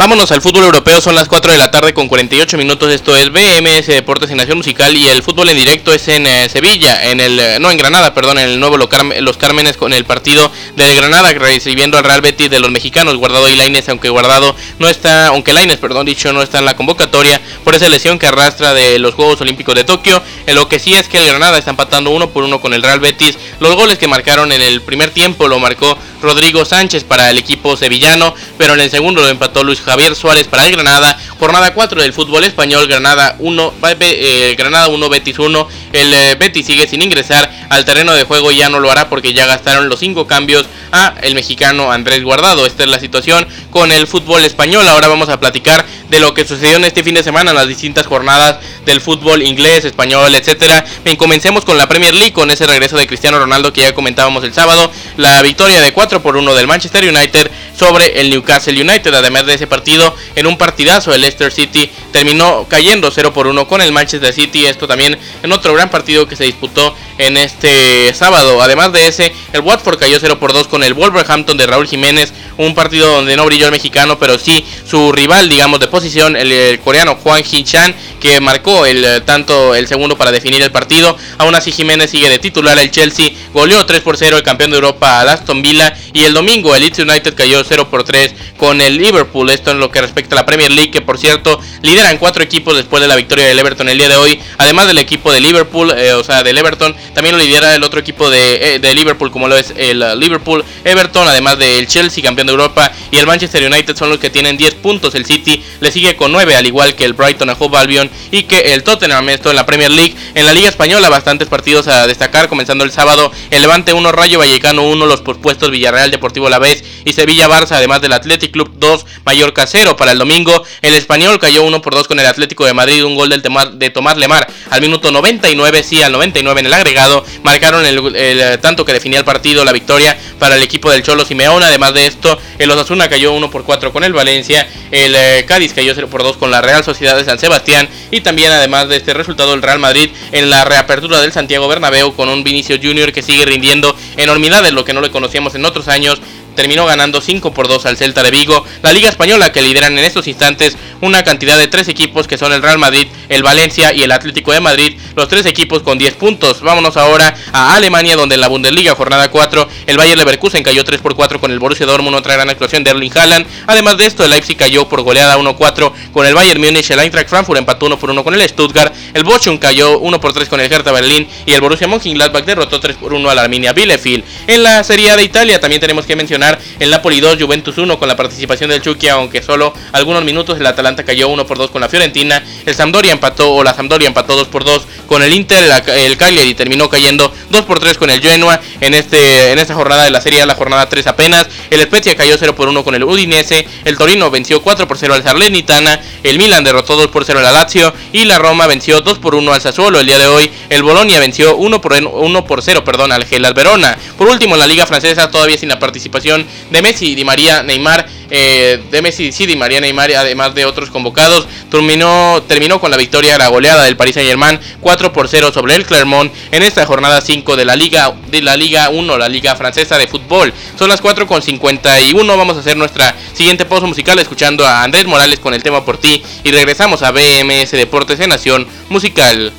Vámonos 0.00 0.32
al 0.32 0.40
fútbol 0.40 0.64
europeo, 0.64 0.98
son 1.02 1.14
las 1.14 1.28
4 1.28 1.52
de 1.52 1.58
la 1.58 1.70
tarde 1.70 1.92
con 1.92 2.08
48 2.08 2.56
minutos. 2.56 2.90
Esto 2.90 3.14
es 3.14 3.30
BMS 3.30 3.86
Deportes 3.86 4.30
en 4.30 4.38
Nación 4.38 4.56
Musical 4.56 4.96
y 4.96 5.06
el 5.08 5.22
fútbol 5.22 5.50
en 5.50 5.58
directo 5.58 5.92
es 5.92 6.08
en 6.08 6.26
eh, 6.26 6.48
Sevilla, 6.48 7.10
en 7.10 7.20
el 7.20 7.38
eh, 7.38 7.58
no 7.60 7.70
en 7.70 7.76
Granada, 7.76 8.14
perdón, 8.14 8.38
en 8.38 8.48
el 8.48 8.58
nuevo 8.58 8.78
Los 8.78 9.36
Cármenes 9.36 9.76
con 9.76 9.92
el 9.92 10.06
partido 10.06 10.50
del 10.74 10.96
Granada 10.96 11.34
recibiendo 11.34 11.98
al 11.98 12.04
Real 12.04 12.22
Betis 12.22 12.48
de 12.48 12.60
los 12.60 12.70
mexicanos, 12.70 13.14
Guardado 13.16 13.46
y 13.50 13.56
Laines, 13.56 13.90
aunque 13.90 14.08
Guardado 14.08 14.56
no 14.78 14.88
está, 14.88 15.26
aunque 15.26 15.52
Laines, 15.52 15.76
perdón, 15.76 16.06
dicho, 16.06 16.32
no 16.32 16.40
está 16.40 16.60
en 16.60 16.64
la 16.64 16.76
convocatoria 16.76 17.38
por 17.62 17.74
esa 17.74 17.90
lesión 17.90 18.18
que 18.18 18.26
arrastra 18.26 18.72
de 18.72 18.98
los 18.98 19.12
Juegos 19.12 19.42
Olímpicos 19.42 19.74
de 19.74 19.84
Tokio. 19.84 20.22
En 20.46 20.54
lo 20.54 20.66
que 20.66 20.78
sí 20.78 20.94
es 20.94 21.08
que 21.08 21.18
el 21.18 21.26
Granada 21.26 21.58
está 21.58 21.72
empatando 21.72 22.08
uno 22.08 22.30
por 22.30 22.44
uno 22.44 22.58
con 22.62 22.72
el 22.72 22.82
Real 22.82 23.00
Betis. 23.00 23.36
Los 23.60 23.76
goles 23.76 23.98
que 23.98 24.08
marcaron 24.08 24.50
en 24.50 24.62
el 24.62 24.80
primer 24.80 25.10
tiempo 25.10 25.46
lo 25.46 25.58
marcó 25.58 25.98
Rodrigo 26.22 26.64
Sánchez 26.64 27.04
para 27.04 27.28
el 27.28 27.36
equipo 27.36 27.76
sevillano, 27.76 28.34
pero 28.56 28.72
en 28.72 28.80
el 28.80 28.90
segundo 28.90 29.20
lo 29.20 29.28
empató 29.28 29.62
Luis 29.62 29.82
Javier 29.90 30.14
Suárez 30.14 30.46
para 30.46 30.66
el 30.66 30.72
Granada. 30.72 31.18
Jornada 31.40 31.74
4 31.74 32.00
del 32.02 32.12
fútbol 32.12 32.44
español, 32.44 32.86
Granada 32.86 33.34
1, 33.40 33.74
eh, 34.00 34.54
Granada 34.56 34.86
1, 34.86 35.08
Betis 35.08 35.36
1. 35.36 35.68
El 35.92 36.14
eh, 36.14 36.36
Betis 36.36 36.66
sigue 36.66 36.86
sin 36.86 37.02
ingresar 37.02 37.50
al 37.70 37.84
terreno 37.84 38.12
de 38.12 38.22
juego 38.22 38.52
ya 38.52 38.68
no 38.68 38.78
lo 38.78 38.88
hará 38.88 39.08
porque 39.08 39.32
ya 39.32 39.46
gastaron 39.46 39.88
los 39.88 39.98
5 39.98 40.28
cambios 40.28 40.66
a 40.92 41.14
el 41.22 41.34
mexicano 41.34 41.90
Andrés 41.90 42.22
Guardado. 42.22 42.66
Esta 42.66 42.84
es 42.84 42.88
la 42.88 43.00
situación 43.00 43.48
con 43.70 43.90
el 43.90 44.06
fútbol 44.06 44.44
español. 44.44 44.86
Ahora 44.86 45.08
vamos 45.08 45.28
a 45.28 45.40
platicar 45.40 45.84
de 46.08 46.20
lo 46.20 46.34
que 46.34 46.46
sucedió 46.46 46.76
en 46.76 46.84
este 46.84 47.02
fin 47.02 47.14
de 47.14 47.24
semana 47.24 47.50
en 47.50 47.56
las 47.56 47.66
distintas 47.66 48.06
jornadas 48.06 48.58
del 48.84 49.00
fútbol 49.00 49.42
inglés, 49.42 49.84
español, 49.84 50.32
etcétera. 50.34 50.84
Bien, 51.04 51.16
comencemos 51.16 51.64
con 51.64 51.76
la 51.76 51.88
Premier 51.88 52.14
League, 52.14 52.32
con 52.32 52.50
ese 52.50 52.66
regreso 52.66 52.96
de 52.96 53.08
Cristiano 53.08 53.40
Ronaldo 53.40 53.72
que 53.72 53.80
ya 53.80 53.92
comentábamos 53.92 54.44
el 54.44 54.54
sábado. 54.54 54.90
La 55.16 55.42
victoria 55.42 55.80
de 55.80 55.92
4 55.92 56.22
por 56.22 56.36
1 56.36 56.54
del 56.54 56.68
Manchester 56.68 57.08
United 57.08 57.50
sobre 57.80 58.20
el 58.20 58.28
Newcastle 58.28 58.78
United. 58.78 59.14
Además 59.14 59.46
de 59.46 59.54
ese 59.54 59.66
partido, 59.66 60.14
en 60.36 60.46
un 60.46 60.58
partidazo, 60.58 61.14
el 61.14 61.22
Leicester 61.22 61.50
City 61.50 61.90
terminó 62.12 62.66
cayendo 62.68 63.10
0 63.10 63.32
por 63.32 63.46
1 63.46 63.66
con 63.66 63.80
el 63.80 63.90
Manchester 63.90 64.34
City. 64.34 64.66
Esto 64.66 64.86
también 64.86 65.18
en 65.42 65.50
otro 65.50 65.72
gran 65.72 65.88
partido 65.88 66.28
que 66.28 66.36
se 66.36 66.44
disputó 66.44 66.94
en 67.16 67.38
este 67.38 68.12
sábado. 68.12 68.60
Además 68.60 68.92
de 68.92 69.08
ese, 69.08 69.32
el 69.54 69.62
Watford 69.62 69.98
cayó 69.98 70.18
0 70.20 70.38
por 70.38 70.52
2 70.52 70.68
con 70.68 70.84
el 70.84 70.92
Wolverhampton 70.92 71.56
de 71.56 71.66
Raúl 71.66 71.86
Jiménez. 71.86 72.34
Un 72.58 72.74
partido 72.74 73.14
donde 73.14 73.34
no 73.34 73.46
brilló 73.46 73.66
el 73.66 73.72
mexicano, 73.72 74.18
pero 74.18 74.38
sí 74.38 74.62
su 74.86 75.10
rival, 75.12 75.48
digamos, 75.48 75.80
de 75.80 75.86
posición, 75.86 76.36
el, 76.36 76.78
coreano 76.80 77.16
Juan 77.16 77.42
Chan, 77.42 77.94
que 78.20 78.40
marcó 78.40 78.84
el 78.84 79.02
eh, 79.02 79.20
tanto 79.22 79.74
el 79.74 79.88
segundo 79.88 80.18
para 80.18 80.32
definir 80.32 80.60
el 80.60 80.70
partido. 80.70 81.16
Aún 81.38 81.54
así, 81.54 81.72
Jiménez 81.72 82.10
sigue 82.10 82.28
de 82.28 82.38
titular. 82.38 82.78
El 82.78 82.90
Chelsea 82.90 83.30
goleó 83.54 83.86
3 83.86 84.02
por 84.02 84.18
0 84.18 84.36
el 84.36 84.42
campeón 84.42 84.70
de 84.70 84.76
Europa 84.76 85.20
al 85.20 85.30
Aston 85.30 85.62
Villa. 85.62 85.96
Y 86.12 86.24
el 86.24 86.34
domingo, 86.34 86.74
el 86.74 86.82
Leeds 86.82 86.98
United 86.98 87.34
cayó 87.34 87.64
0 87.70 87.88
por 87.88 88.02
3 88.02 88.34
con 88.56 88.80
el 88.80 88.98
Liverpool. 88.98 89.48
Esto 89.48 89.70
en 89.70 89.78
lo 89.78 89.90
que 89.90 90.00
respecta 90.00 90.34
a 90.34 90.40
la 90.40 90.46
Premier 90.46 90.72
League, 90.72 90.90
que 90.90 91.00
por 91.00 91.18
cierto 91.18 91.60
lideran 91.82 92.18
cuatro 92.18 92.42
equipos 92.42 92.76
después 92.76 93.00
de 93.00 93.06
la 93.06 93.14
victoria 93.14 93.46
del 93.46 93.58
Everton 93.58 93.88
el 93.88 93.96
día 93.96 94.08
de 94.08 94.16
hoy. 94.16 94.40
Además 94.58 94.88
del 94.88 94.98
equipo 94.98 95.32
de 95.32 95.40
Liverpool, 95.40 95.92
eh, 95.96 96.12
o 96.14 96.24
sea, 96.24 96.42
del 96.42 96.58
Everton, 96.58 96.94
también 97.14 97.36
lo 97.36 97.42
lidera 97.42 97.74
el 97.74 97.84
otro 97.84 98.00
equipo 98.00 98.28
de, 98.28 98.76
eh, 98.76 98.94
Liverpool, 98.94 99.30
como 99.30 99.46
lo 99.46 99.56
es 99.56 99.72
el 99.76 100.02
uh, 100.02 100.16
Liverpool, 100.16 100.64
Everton, 100.84 101.28
además 101.28 101.58
del 101.58 101.86
Chelsea, 101.86 102.24
campeón 102.24 102.48
de 102.48 102.52
Europa, 102.52 102.90
y 103.12 103.18
el 103.18 103.26
Manchester 103.26 103.64
United 103.64 103.96
son 103.96 104.10
los 104.10 104.18
que 104.18 104.30
tienen 104.30 104.56
10 104.56 104.74
puntos. 104.74 105.14
El 105.14 105.24
City 105.24 105.62
le 105.78 105.92
sigue 105.92 106.16
con 106.16 106.32
9, 106.32 106.56
al 106.56 106.66
igual 106.66 106.96
que 106.96 107.04
el 107.04 107.12
Brighton 107.12 107.50
a 107.50 107.56
Hove 107.58 107.78
Albion 107.78 108.10
y 108.32 108.42
que 108.42 108.74
el 108.74 108.82
Tottenham. 108.82 109.28
Esto 109.28 109.50
en 109.50 109.56
la 109.56 109.64
Premier 109.64 109.92
League. 109.92 110.16
En 110.34 110.44
la 110.44 110.52
Liga 110.52 110.68
Española, 110.68 111.08
bastantes 111.08 111.48
partidos 111.48 111.86
a 111.86 112.08
destacar, 112.08 112.48
comenzando 112.48 112.82
el 112.82 112.90
sábado. 112.90 113.30
El 113.50 113.62
Levante 113.62 113.92
1, 113.92 114.12
Rayo 114.12 114.40
Vallecano 114.40 114.82
1, 114.82 115.06
los 115.06 115.20
pospuestos 115.20 115.70
Villarreal, 115.70 116.10
Deportivo 116.10 116.50
La 116.50 116.58
Vez 116.58 116.82
y 117.04 117.12
Sevilla 117.12 117.46
Además 117.70 118.00
del 118.00 118.12
Athletic 118.12 118.52
Club 118.52 118.70
2, 118.76 119.06
Mallorca 119.24 119.66
0 119.66 119.96
para 119.96 120.12
el 120.12 120.18
domingo. 120.18 120.64
El 120.82 120.94
Español 120.94 121.38
cayó 121.38 121.62
1 121.62 121.82
por 121.82 121.94
2 121.94 122.08
con 122.08 122.18
el 122.18 122.26
Atlético 122.26 122.64
de 122.64 122.72
Madrid, 122.72 123.04
un 123.04 123.14
gol 123.14 123.28
del 123.28 123.42
de 123.42 123.90
Tomás 123.90 124.16
Lemar 124.16 124.46
al 124.70 124.80
minuto 124.80 125.10
99, 125.10 125.82
sí, 125.82 126.02
al 126.02 126.12
99 126.12 126.60
en 126.60 126.66
el 126.66 126.72
agregado. 126.72 127.24
Marcaron 127.42 127.84
el, 127.84 128.16
el 128.16 128.58
tanto 128.60 128.84
que 128.84 128.92
definía 128.92 129.18
el 129.18 129.24
partido, 129.24 129.64
la 129.64 129.72
victoria 129.72 130.16
para 130.38 130.56
el 130.56 130.62
equipo 130.62 130.90
del 130.90 131.02
Cholo 131.02 131.24
Simeone. 131.24 131.66
Además 131.66 131.94
de 131.94 132.06
esto, 132.06 132.38
el 132.58 132.70
Osasuna 132.70 133.08
cayó 133.08 133.32
1 133.32 133.50
por 133.50 133.64
4 133.64 133.92
con 133.92 134.04
el 134.04 134.12
Valencia. 134.12 134.66
El 134.90 135.14
eh, 135.14 135.44
Cádiz 135.46 135.72
cayó 135.74 135.92
0 135.94 136.08
por 136.10 136.22
2 136.22 136.36
con 136.36 136.50
la 136.50 136.62
Real 136.62 136.82
Sociedad 136.82 137.16
de 137.16 137.24
San 137.24 137.38
Sebastián. 137.38 137.88
Y 138.10 138.22
también, 138.22 138.50
además 138.52 138.88
de 138.88 138.96
este 138.96 139.14
resultado, 139.14 139.54
el 139.54 139.62
Real 139.62 139.78
Madrid 139.78 140.10
en 140.32 140.50
la 140.50 140.64
reapertura 140.64 141.20
del 141.20 141.32
Santiago 141.32 141.68
Bernabéu 141.68 142.14
con 142.14 142.28
un 142.28 142.42
Vinicius 142.42 142.80
Junior 142.82 143.12
que 143.12 143.22
sigue 143.22 143.44
rindiendo 143.44 143.96
enormidades, 144.16 144.72
lo 144.72 144.84
que 144.84 144.92
no 144.92 145.00
le 145.00 145.10
conocíamos 145.10 145.54
en 145.54 145.64
otros 145.64 145.88
años 145.88 146.20
terminó 146.60 146.84
ganando 146.84 147.22
5 147.22 147.54
por 147.54 147.68
2 147.68 147.86
al 147.86 147.96
Celta 147.96 148.22
de 148.22 148.30
Vigo. 148.30 148.66
La 148.82 148.92
Liga 148.92 149.08
Española 149.08 149.50
que 149.50 149.62
lideran 149.62 149.98
en 149.98 150.04
estos 150.04 150.28
instantes 150.28 150.76
una 151.00 151.24
cantidad 151.24 151.56
de 151.56 151.68
tres 151.68 151.88
equipos 151.88 152.28
que 152.28 152.36
son 152.36 152.52
el 152.52 152.60
Real 152.60 152.76
Madrid, 152.76 153.08
el 153.30 153.42
Valencia 153.42 153.94
y 153.94 154.02
el 154.02 154.12
Atlético 154.12 154.52
de 154.52 154.60
Madrid, 154.60 154.98
los 155.16 155.26
tres 155.26 155.46
equipos 155.46 155.82
con 155.82 155.96
10 155.96 156.16
puntos. 156.16 156.60
Vámonos 156.60 156.98
ahora 156.98 157.34
a 157.54 157.76
Alemania 157.76 158.14
donde 158.14 158.34
en 158.34 158.42
la 158.42 158.48
Bundesliga 158.48 158.94
jornada 158.94 159.30
4 159.30 159.68
el 159.86 159.96
Bayern 159.96 160.18
Leverkusen 160.18 160.62
cayó 160.62 160.84
3 160.84 161.00
por 161.00 161.14
4 161.14 161.40
con 161.40 161.50
el 161.50 161.58
Borussia 161.58 161.86
Dortmund, 161.86 162.14
otra 162.14 162.34
gran 162.34 162.50
actuación 162.50 162.84
de 162.84 162.90
Erling 162.90 163.16
Haaland. 163.16 163.46
Además 163.66 163.96
de 163.96 164.04
esto 164.04 164.22
el 164.22 164.30
Leipzig 164.30 164.58
cayó 164.58 164.86
por 164.86 165.00
goleada 165.00 165.38
1-4 165.38 165.92
con 166.12 166.26
el 166.26 166.34
Bayern 166.34 166.60
Múnich, 166.60 166.90
el 166.90 166.98
Eintracht 166.98 167.30
Frankfurt 167.30 167.58
empató 167.58 167.86
1 167.86 167.98
por 167.98 168.10
1 168.10 168.22
con 168.22 168.34
el 168.34 168.46
Stuttgart, 168.46 168.94
el 169.14 169.24
Bochum 169.24 169.56
cayó 169.56 169.98
1 169.98 170.20
por 170.20 170.34
3 170.34 170.46
con 170.50 170.60
el 170.60 170.70
Hertha 170.70 170.92
Berlín 170.92 171.26
y 171.46 171.52
el 171.52 171.62
Borussia 171.62 171.88
Mönchengladbach 171.88 172.44
derrotó 172.44 172.80
3 172.80 172.96
por 172.96 173.14
1 173.14 173.30
a 173.30 173.34
la 173.34 173.42
Arminia 173.42 173.72
Bielefeld. 173.72 174.24
En 174.46 174.62
la 174.62 174.84
Serie 174.84 175.10
A 175.10 175.16
de 175.16 175.22
Italia 175.22 175.58
también 175.58 175.80
tenemos 175.80 176.04
que 176.04 176.16
mencionar 176.16 176.49
el 176.78 176.90
Napoli 176.90 177.20
2, 177.20 177.38
Juventus 177.40 177.78
1 177.78 177.98
con 177.98 178.08
la 178.08 178.16
participación 178.16 178.70
del 178.70 178.82
Chucky, 178.82 179.08
aunque 179.08 179.42
solo 179.42 179.74
algunos 179.92 180.24
minutos 180.24 180.58
el 180.58 180.66
Atalanta 180.66 181.04
cayó 181.04 181.28
1 181.28 181.46
por 181.46 181.58
2 181.58 181.70
con 181.70 181.80
la 181.80 181.88
Fiorentina, 181.88 182.42
el 182.66 182.74
Sampdoria 182.74 183.12
empató 183.12 183.52
o 183.52 183.62
la 183.62 183.74
Sampdoria 183.74 184.08
empató 184.08 184.36
2 184.36 184.48
por 184.48 184.64
2 184.64 184.86
con 185.06 185.22
el 185.22 185.32
Inter, 185.32 185.70
el, 185.96 186.16
Cagliari 186.16 186.54
terminó 186.54 186.88
cayendo 186.88 187.32
2 187.50 187.64
por 187.64 187.80
3 187.80 187.98
con 187.98 188.10
el 188.10 188.20
Genoa 188.20 188.60
en 188.80 188.94
este 188.94 189.52
en 189.52 189.58
esta 189.58 189.74
jornada 189.74 190.04
de 190.04 190.10
la 190.10 190.20
Serie 190.20 190.44
la 190.46 190.54
jornada 190.54 190.88
3 190.88 191.06
apenas, 191.06 191.46
el 191.70 191.80
Spezia 191.82 192.16
cayó 192.16 192.36
0 192.38 192.54
por 192.54 192.68
1 192.68 192.84
con 192.84 192.94
el 192.94 193.04
Udinese, 193.04 193.66
el 193.84 193.96
Torino 193.96 194.30
venció 194.30 194.62
4 194.62 194.88
por 194.88 194.98
0 194.98 195.14
al 195.14 195.22
Salernitana, 195.22 196.00
el 196.22 196.38
Milan 196.38 196.64
derrotó 196.64 196.96
2 196.96 197.08
por 197.08 197.24
0 197.24 197.40
al 197.40 197.52
Lazio 197.52 197.92
y 198.12 198.24
la 198.24 198.38
Roma 198.38 198.66
venció 198.66 199.00
2 199.00 199.18
por 199.18 199.34
1 199.34 199.52
al 199.52 199.60
Sassuolo 199.60 200.00
el 200.00 200.06
día 200.06 200.18
de 200.18 200.26
hoy, 200.26 200.50
el 200.68 200.82
Bolonia 200.82 201.20
venció 201.20 201.56
1 201.56 201.80
por 201.80 201.92
1 201.92 202.44
por 202.44 202.62
0, 202.62 202.84
perdón, 202.84 203.12
al 203.12 203.24
Gelas 203.24 203.54
Verona. 203.54 203.96
Por 204.16 204.28
último, 204.28 204.56
la 204.56 204.66
Liga 204.66 204.86
francesa 204.86 205.30
todavía 205.30 205.58
sin 205.58 205.68
la 205.68 205.78
participación 205.78 206.29
de 206.36 206.82
Messi, 206.82 207.14
Di 207.14 207.24
María, 207.24 207.62
Neymar 207.62 208.06
eh, 208.30 208.80
de 208.90 209.02
Messi, 209.02 209.32
sí, 209.32 209.46
Di 209.46 209.56
María 209.56 209.80
Neymar, 209.80 210.12
además 210.12 210.54
de 210.54 210.64
otros 210.64 210.90
convocados, 210.90 211.46
terminó, 211.70 212.42
terminó 212.46 212.80
con 212.80 212.90
la 212.90 212.96
victoria, 212.96 213.36
la 213.38 213.48
goleada 213.48 213.84
del 213.84 213.96
Paris 213.96 214.14
Saint 214.14 214.28
Germain 214.28 214.60
4 214.80 215.12
por 215.12 215.28
0 215.28 215.50
sobre 215.52 215.74
el 215.74 215.84
Clermont 215.84 216.32
en 216.52 216.62
esta 216.62 216.86
jornada 216.86 217.20
5 217.20 217.56
de 217.56 217.64
la 217.64 217.76
Liga 217.76 218.14
de 218.30 218.42
la 218.42 218.56
Liga 218.56 218.88
1, 218.90 219.18
la 219.18 219.28
Liga 219.28 219.56
Francesa 219.56 219.98
de 219.98 220.06
Fútbol. 220.06 220.52
Son 220.78 220.88
las 220.88 221.00
4 221.00 221.26
con 221.26 221.42
51, 221.42 222.36
vamos 222.36 222.56
a 222.56 222.60
hacer 222.60 222.76
nuestra 222.76 223.14
siguiente 223.32 223.64
pausa 223.64 223.86
musical 223.86 224.18
escuchando 224.18 224.66
a 224.66 224.82
Andrés 224.82 225.06
Morales 225.06 225.40
con 225.40 225.54
el 225.54 225.62
tema 225.62 225.84
por 225.84 225.98
ti 225.98 226.22
y 226.44 226.50
regresamos 226.52 227.02
a 227.02 227.10
BMS 227.10 227.72
Deportes 227.72 228.20
en 228.20 228.30
Nación 228.30 228.66
Musical. 228.88 229.52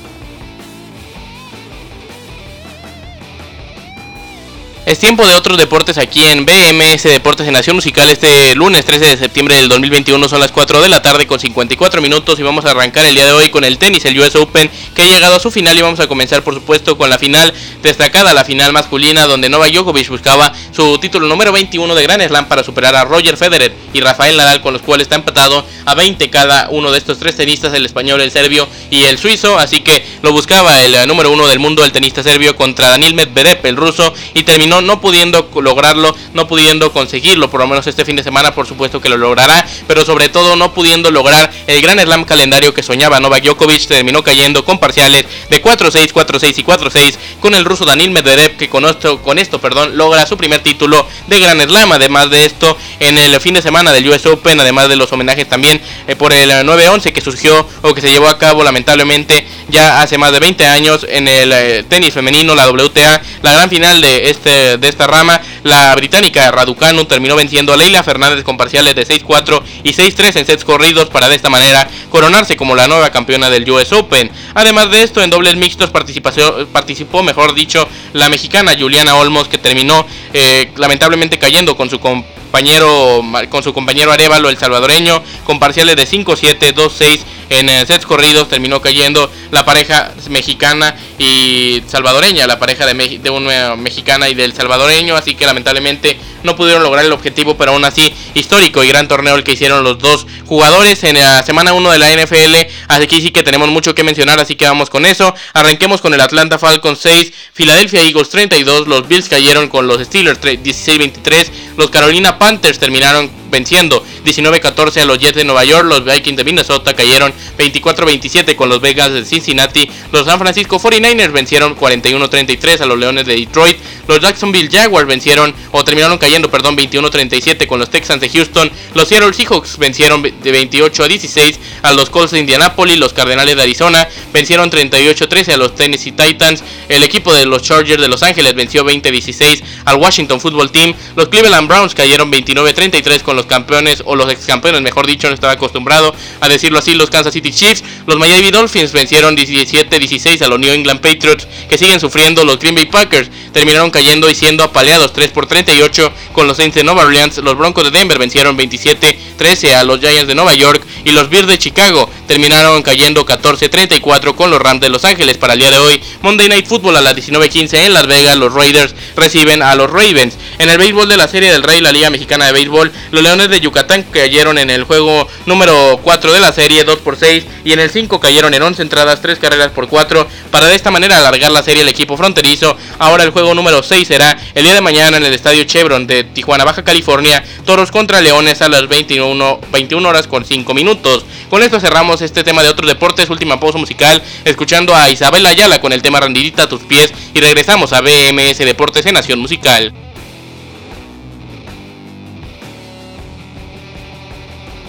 Es 4.92 5.00
tiempo 5.00 5.26
de 5.26 5.36
otros 5.36 5.58
deportes 5.58 5.98
aquí 5.98 6.22
en 6.26 6.46
BMS 6.46 7.04
Deportes 7.04 7.48
en 7.48 7.54
Nación 7.54 7.78
Musical 7.78 8.10
este 8.10 8.54
lunes 8.56 8.84
13 8.84 9.06
de 9.06 9.18
septiembre 9.18 9.56
del 9.56 9.70
2021 9.70 10.28
son 10.28 10.42
las 10.42 10.52
4 10.52 10.82
de 10.82 10.90
la 10.90 11.02
tarde 11.02 11.26
con 11.26 11.40
54 11.40 12.02
minutos 12.02 12.38
y 12.38 12.44
vamos 12.44 12.66
a 12.66 12.72
arrancar 12.72 13.06
el 13.06 13.16
día 13.16 13.26
de 13.26 13.32
hoy 13.32 13.50
con 13.50 13.64
el 13.64 13.78
tenis, 13.78 14.04
el 14.04 14.20
US 14.20 14.36
Open 14.36 14.70
que 14.94 15.04
ha 15.04 15.06
llegado 15.06 15.38
a 15.38 15.40
su 15.40 15.50
final 15.50 15.78
y 15.78 15.82
vamos 15.82 16.02
a 16.02 16.10
comenzar 16.10 16.44
por 16.44 16.56
supuesto 16.56 16.98
con 16.98 17.10
la 17.10 17.18
final 17.18 17.54
destacada, 17.82 18.34
la 18.34 18.44
final 18.44 18.74
masculina 18.74 19.28
donde 19.28 19.48
Novak 19.48 19.72
Djokovic 19.72 20.10
buscaba 20.10 20.52
su 20.76 20.98
título 20.98 21.26
número 21.26 21.54
21 21.54 21.96
de 21.96 22.04
Grand 22.04 22.28
Slam 22.28 22.50
para 22.50 22.62
superar 22.62 22.94
a 22.98 23.06
Roger 23.06 23.38
Federer 23.38 23.74
y 23.94 24.02
Rafael 24.02 24.36
Nadal 24.36 24.60
con 24.60 24.74
los 24.74 24.82
cuales 24.82 25.06
está 25.06 25.16
empatado 25.16 25.66
a 25.86 25.96
20 25.96 26.30
cada 26.30 26.68
uno 26.70 26.92
de 26.92 26.98
estos 26.98 27.18
tres 27.18 27.38
tenistas, 27.38 27.74
el 27.74 27.86
español, 27.86 28.20
el 28.20 28.32
serbio 28.32 28.68
y 28.90 29.04
el 29.04 29.18
suizo, 29.18 29.58
así 29.58 29.80
que 29.80 30.06
lo 30.22 30.34
buscaba 30.34 30.82
el 30.84 31.08
número 31.08 31.32
uno 31.32 31.48
del 31.48 31.60
mundo, 31.60 31.86
el 31.86 31.94
tenista 31.94 32.24
serbio 32.24 32.58
contra 32.58 32.90
Daniel 32.90 33.14
Medvedev, 33.14 33.66
el 33.66 33.78
ruso 33.78 34.14
y 34.34 34.44
terminó 34.44 34.81
no, 34.82 35.02
pudiendo 35.02 35.50
lograrlo, 35.56 36.16
no 36.34 36.48
pudiendo 36.48 36.92
conseguirlo, 36.92 37.50
por 37.50 37.62
lo 37.62 37.68
menos 37.68 37.88
este 37.88 38.06
fin 38.06 38.16
de 38.16 38.24
semana 38.24 38.54
por 38.54 38.68
supuesto 38.68 39.02
que 39.02 39.10
lo 39.10 39.18
logrará, 39.18 39.66
pero 39.88 40.06
sobre 40.06 40.30
todo 40.30 40.56
no 40.56 40.74
pudiendo 40.74 41.12
lograr 41.12 41.52
el 41.68 41.82
gran 41.82 42.00
slam 42.00 42.26
calendario 42.26 42.74
que 42.74 42.84
soñaba 42.84 43.20
Novak 43.20 43.44
Djokovic, 43.44 43.88
terminó 43.88 44.24
cayendo 44.24 44.66
con 44.66 44.80
parciales 44.80 45.26
de 45.50 45.62
4-6, 45.62 46.12
4-6 46.14 46.58
y 46.58 46.64
4-6 46.64 47.18
con 47.40 47.54
el 47.54 47.66
ruso 47.66 47.86
Daniel 47.86 48.12
Medvedev 48.12 48.58
que 48.58 48.70
con 48.70 48.86
esto, 48.86 49.22
con 49.22 49.40
esto 49.40 49.60
perdón, 49.60 49.98
logra 49.98 50.26
su 50.26 50.38
primer 50.38 50.62
título 50.62 51.08
de 51.28 51.40
gran 51.40 51.60
slam, 51.62 51.92
además 51.92 52.30
de 52.30 52.46
esto 52.46 52.78
en 53.00 53.18
el 53.18 53.40
fin 53.40 53.54
de 53.54 53.62
semana 53.62 53.92
del 53.92 54.08
US 54.10 54.26
Open, 54.26 54.60
además 54.60 54.90
de 54.90 54.96
los 54.96 55.12
homenajes 55.12 55.48
también 55.48 55.82
eh, 56.08 56.16
por 56.16 56.34
el 56.34 56.50
9-11 56.50 57.12
que 57.14 57.22
surgió 57.22 57.68
o 57.82 57.94
que 57.94 58.02
se 58.02 58.12
llevó 58.12 58.28
a 58.28 58.38
cabo 58.38 58.64
lamentablemente 58.64 59.46
ya 59.70 60.02
hace 60.02 60.18
más 60.18 60.32
de 60.32 60.40
20 60.40 60.66
años 60.66 61.06
en 61.08 61.28
el 61.28 61.52
eh, 61.54 61.84
tenis 61.88 62.14
femenino, 62.14 62.56
la 62.56 62.70
WTA, 62.70 63.22
la 63.42 63.54
gran 63.54 63.70
final 63.70 64.02
de 64.02 64.30
este 64.30 64.61
de, 64.78 64.88
esta 64.88 65.08
rama, 65.08 65.42
la 65.64 65.96
británica 65.96 66.52
Raducanu 66.52 67.06
terminó 67.06 67.36
venciendo 67.36 67.74
a 67.74 67.78
Leila 67.78 68.04
Fernández 68.04 68.44
con 68.44 68.58
parciales 68.58 68.96
de 68.96 69.08
6-4 69.08 69.62
y 69.84 69.94
6-3 69.94 70.38
en 70.38 70.46
sets 70.46 70.64
corridos 70.64 71.10
para 71.10 71.30
de 71.30 71.36
esta 71.36 71.50
manera 71.50 71.88
coronarse 72.10 72.56
como 72.56 72.76
la 72.76 72.88
nueva 72.88 73.10
campeona 73.12 73.50
del 73.50 73.70
US 73.70 73.92
Open. 73.94 74.32
Además 74.54 74.92
de 74.92 75.04
esto, 75.04 75.22
en 75.22 75.30
dobles 75.30 75.56
mixtos 75.56 75.92
participó, 75.92 77.24
mejor 77.24 77.54
dicho, 77.54 77.88
la 78.14 78.30
mexicana 78.30 78.74
Juliana 78.78 79.16
Olmos 79.16 79.48
que 79.48 79.58
terminó 79.58 80.06
eh, 80.34 80.72
lamentablemente 80.76 81.40
cayendo 81.40 81.76
con 81.76 81.90
su 81.90 82.00
compañero 82.00 83.24
con 83.50 83.64
su 83.64 83.74
compañero 83.74 84.12
Arevalo 84.12 84.50
el 84.50 84.58
salvadoreño 84.58 85.24
con 85.46 85.58
parciales 85.58 85.96
de 85.96 86.06
5-7, 86.06 86.74
2-6 86.74 87.20
en 87.52 87.70
eh, 87.70 87.86
sets 87.86 88.06
corridos 88.06 88.48
terminó 88.48 88.82
cayendo 88.82 89.30
la 89.52 89.66
pareja 89.66 90.14
mexicana 90.30 90.96
y 91.20 91.84
salvadoreña, 91.86 92.48
la 92.48 92.58
pareja 92.58 92.86
de, 92.86 93.20
de 93.20 93.30
una 93.30 93.76
mexicana 93.76 94.30
y 94.30 94.34
del 94.34 94.54
salvadoreño, 94.54 95.16
así 95.16 95.36
que 95.36 95.46
lamentablemente 95.46 96.18
no 96.44 96.56
pudieron 96.56 96.82
lograr 96.82 97.06
el 97.06 97.12
objetivo, 97.12 97.58
pero 97.58 97.74
aún 97.74 97.84
así 97.84 98.14
histórico 98.34 98.84
y 98.84 98.88
gran 98.88 99.08
torneo 99.10 99.36
el 99.36 99.44
que 99.44 99.52
hicieron 99.52 99.84
los 99.84 100.00
dos 100.00 100.26
jugadores 100.46 101.04
en 101.04 101.18
la 101.18 101.44
semana 101.44 101.74
1 101.74 101.92
de 101.92 102.00
la 102.00 102.10
NFL, 102.16 102.56
aquí 102.88 103.22
sí 103.22 103.32
que 103.32 103.44
tenemos 103.44 103.70
mucho 103.70 103.94
que 103.94 104.04
mencionar, 104.04 104.40
así 104.40 104.56
que 104.56 104.66
vamos 104.66 104.90
con 104.90 105.06
eso, 105.06 105.36
arranquemos 105.54 106.00
con 106.00 106.14
el 106.14 106.22
Atlanta 106.22 106.58
Falcons 106.58 107.00
6, 107.02 107.34
Philadelphia 107.54 108.02
Eagles 108.02 108.30
32, 108.30 108.88
los 108.88 109.08
Bills 109.10 109.28
cayeron 109.28 109.68
con 109.68 109.88
los 109.88 110.02
Steelers 110.02 110.40
16-23, 110.40 111.50
los 111.76 111.90
Carolina 111.90 112.40
Panthers 112.40 112.80
terminaron 112.80 113.41
venciendo. 113.52 114.04
19-14 114.26 115.02
a 115.02 115.06
los 115.06 115.20
Jets 115.20 115.36
de 115.36 115.44
Nueva 115.44 115.64
York, 115.66 115.86
los 115.88 116.06
Vikings 116.06 116.38
de 116.38 116.44
Minnesota 116.44 116.94
cayeron 116.94 117.34
24-27 117.58 118.56
con 118.56 118.70
los 118.70 118.82
Vegas 118.82 119.12
de 119.12 119.26
Cincinnati, 119.26 119.90
los 120.12 120.26
San 120.26 120.40
Francisco 120.40 120.80
49ers 120.80 121.32
vencieron 121.32 121.76
41-33 121.76 122.82
a 122.82 122.86
los 122.86 122.98
Leones 122.98 123.26
de 123.26 123.36
Detroit, 123.36 123.78
los 124.08 124.20
Jacksonville 124.20 124.70
Jaguars 124.72 125.08
vencieron 125.08 125.54
o 125.72 125.84
terminaron 125.84 126.18
cayendo, 126.18 126.50
perdón, 126.50 126.78
21-37 126.78 127.68
con 127.68 127.80
los 127.80 127.90
Texans 127.90 128.22
de 128.22 128.30
Houston, 128.30 128.72
los 128.94 129.08
Seattle 129.08 129.34
Seahawks 129.34 129.78
vencieron 129.78 130.22
de 130.22 130.52
28 130.52 131.04
a 131.04 131.08
16 131.08 131.60
a 131.84 131.94
los 131.94 132.10
Colts 132.10 132.32
de 132.32 132.40
Indianapolis, 132.40 132.98
los 132.98 133.14
Cardenales 133.14 133.56
de 133.56 133.62
Arizona 133.62 134.08
vencieron 134.34 134.72
38-13 134.72 135.54
a 135.54 135.58
los 135.58 135.76
Tennessee 135.76 136.12
Titans, 136.12 136.64
el 136.90 137.04
equipo 137.04 137.34
de 137.34 137.46
los 137.46 137.62
Chargers 137.62 138.02
de 138.02 138.08
Los 138.08 138.24
Ángeles 138.24 138.54
venció 138.54 138.84
20-16 138.86 139.62
al 139.86 139.98
Washington 139.98 140.40
Football 140.40 140.72
Team, 140.72 140.94
los 141.16 141.28
Cleveland 141.28 141.68
Browns 141.68 141.96
cayeron 141.96 142.32
29-33 142.32 143.22
con 143.22 143.36
los 143.36 143.41
campeones 143.46 144.04
o 144.06 144.16
los 144.16 144.32
ex 144.32 144.46
campeones, 144.46 144.82
mejor 144.82 145.08
dicho, 145.08 145.28
no 145.28 145.34
estaba 145.34 145.54
acostumbrado 145.54 146.14
a 146.40 146.50
decirlo 146.50 146.80
así, 146.80 146.94
los 146.94 147.10
Kansas 147.10 147.34
City 147.34 147.52
Chiefs, 147.52 147.84
los 148.06 148.18
Miami 148.18 148.52
Dolphins 148.52 148.92
vencieron 148.92 149.36
17-16 149.36 150.42
a 150.42 150.48
los 150.48 150.60
New 150.60 150.72
England 150.72 151.02
Patriots 151.02 151.48
que 151.70 151.78
siguen 151.78 152.00
sufriendo, 152.00 152.44
los 152.44 152.60
Green 152.60 152.76
Bay 152.76 152.86
Packers 152.86 153.30
terminaron 153.54 153.92
cayendo 153.92 154.30
y 154.30 154.36
siendo 154.36 154.64
apaleados 154.64 155.14
3 155.14 155.32
por 155.32 155.46
38 155.46 156.12
con 156.34 156.48
los 156.48 156.58
Saints 156.58 156.76
de 156.76 156.84
Nueva 156.84 157.04
Orleans, 157.04 157.38
los 157.38 157.58
Broncos 157.58 157.84
de 157.84 157.92
Denver 157.92 158.18
vencieron 158.18 158.58
27-13 158.58 159.74
a 159.74 159.84
los 159.84 160.00
Giants 160.00 160.28
de 160.28 160.36
Nueva 160.36 160.54
York 160.54 160.86
y 161.04 161.12
los 161.12 161.30
Bears 161.30 161.48
de 161.48 161.58
Chicago 161.58 162.10
terminaron 162.28 162.82
cayendo 162.84 163.26
14-34 163.26 164.36
con 164.36 164.50
los 164.50 164.60
Rams 164.60 164.82
de 164.82 164.90
Los 164.90 165.06
Ángeles 165.06 165.38
para 165.38 165.54
el 165.54 165.60
día 165.60 165.72
de 165.72 165.80
hoy. 165.80 166.02
Monday 166.22 166.50
Night 166.50 166.68
Football 166.68 166.98
a 166.98 167.02
las 167.02 167.16
19:15 167.16 167.86
en 167.86 167.94
Las 167.94 168.08
Vegas, 168.08 168.38
los 168.38 168.54
Raiders 168.54 168.96
reciben 169.16 169.62
a 169.62 169.76
los 169.76 169.90
Ravens. 169.90 170.38
En 170.60 170.70
el 170.70 170.78
béisbol 170.78 171.10
de 171.10 171.18
la 171.18 171.28
Serie 171.28 171.52
del 171.52 171.64
Rey, 171.64 171.82
la 171.82 171.92
Liga 171.92 172.10
Mexicana 172.10 172.46
de 172.46 172.52
Béisbol, 172.52 172.92
los 173.12 173.24
Leones 173.24 173.50
de 173.50 173.60
Yucatán 173.60 174.04
cayeron 174.04 174.58
en 174.58 174.70
el 174.70 174.84
juego 174.84 175.28
número 175.46 176.00
4 176.04 176.34
de 176.34 176.40
la 176.40 176.52
serie 176.52 176.84
2 176.84 177.00
por 177.00 177.18
6 177.18 177.46
y 177.64 177.74
en 177.74 177.80
el 177.80 177.90
5 177.90 178.20
cayeron 178.20 178.54
en 178.54 178.62
11 178.62 178.82
entradas, 178.82 179.22
3 179.22 179.40
carreras 179.40 179.72
por 179.72 179.88
4 179.88 180.28
para 180.52 180.68
de 180.68 180.76
esta 180.76 180.92
manera 180.92 181.18
alargar 181.18 181.52
la 181.52 181.64
serie 181.64 181.82
el 181.82 181.88
equipo 181.88 182.18
fronterizo. 182.18 182.78
Ahora 183.00 183.24
el 183.24 183.32
juego 183.32 183.54
número 183.54 183.82
6 183.82 184.08
será 184.08 184.38
el 184.54 184.64
día 184.64 184.74
de 184.74 184.82
mañana 184.82 185.18
en 185.18 185.26
el 185.26 185.34
Estadio 185.34 185.64
Chevron 185.64 186.08
de 186.08 186.24
Tijuana, 186.24 186.64
Baja 186.64 186.84
California, 186.84 187.44
Toros 187.66 187.92
contra 187.92 188.22
Leones 188.22 188.62
a 188.62 188.70
las 188.70 188.88
21, 188.88 189.62
21 189.72 190.10
horas 190.10 190.28
con 190.28 190.46
5 190.46 190.74
minutos. 190.74 191.26
Con 191.50 191.64
esto 191.64 191.80
cerramos 191.80 192.22
este 192.22 192.44
tema 192.44 192.64
de 192.64 192.70
otros 192.70 192.88
deportes, 192.88 193.30
última 193.30 193.60
pausa 193.60 193.78
musical, 193.78 194.22
escuchando 194.46 194.96
a 194.96 195.10
Isabel 195.10 195.46
Ayala 195.46 195.82
con 195.82 195.92
el 195.92 196.02
tema 196.02 196.20
Randidita 196.20 196.64
a 196.64 196.70
tus 196.70 196.82
pies 196.82 197.14
y 197.34 197.40
regresamos 197.40 197.94
a 197.94 198.02
BMS 198.02 198.60
Deportes 198.60 199.06
en 199.06 199.16
Nación 199.16 199.40
Musical. 199.40 199.94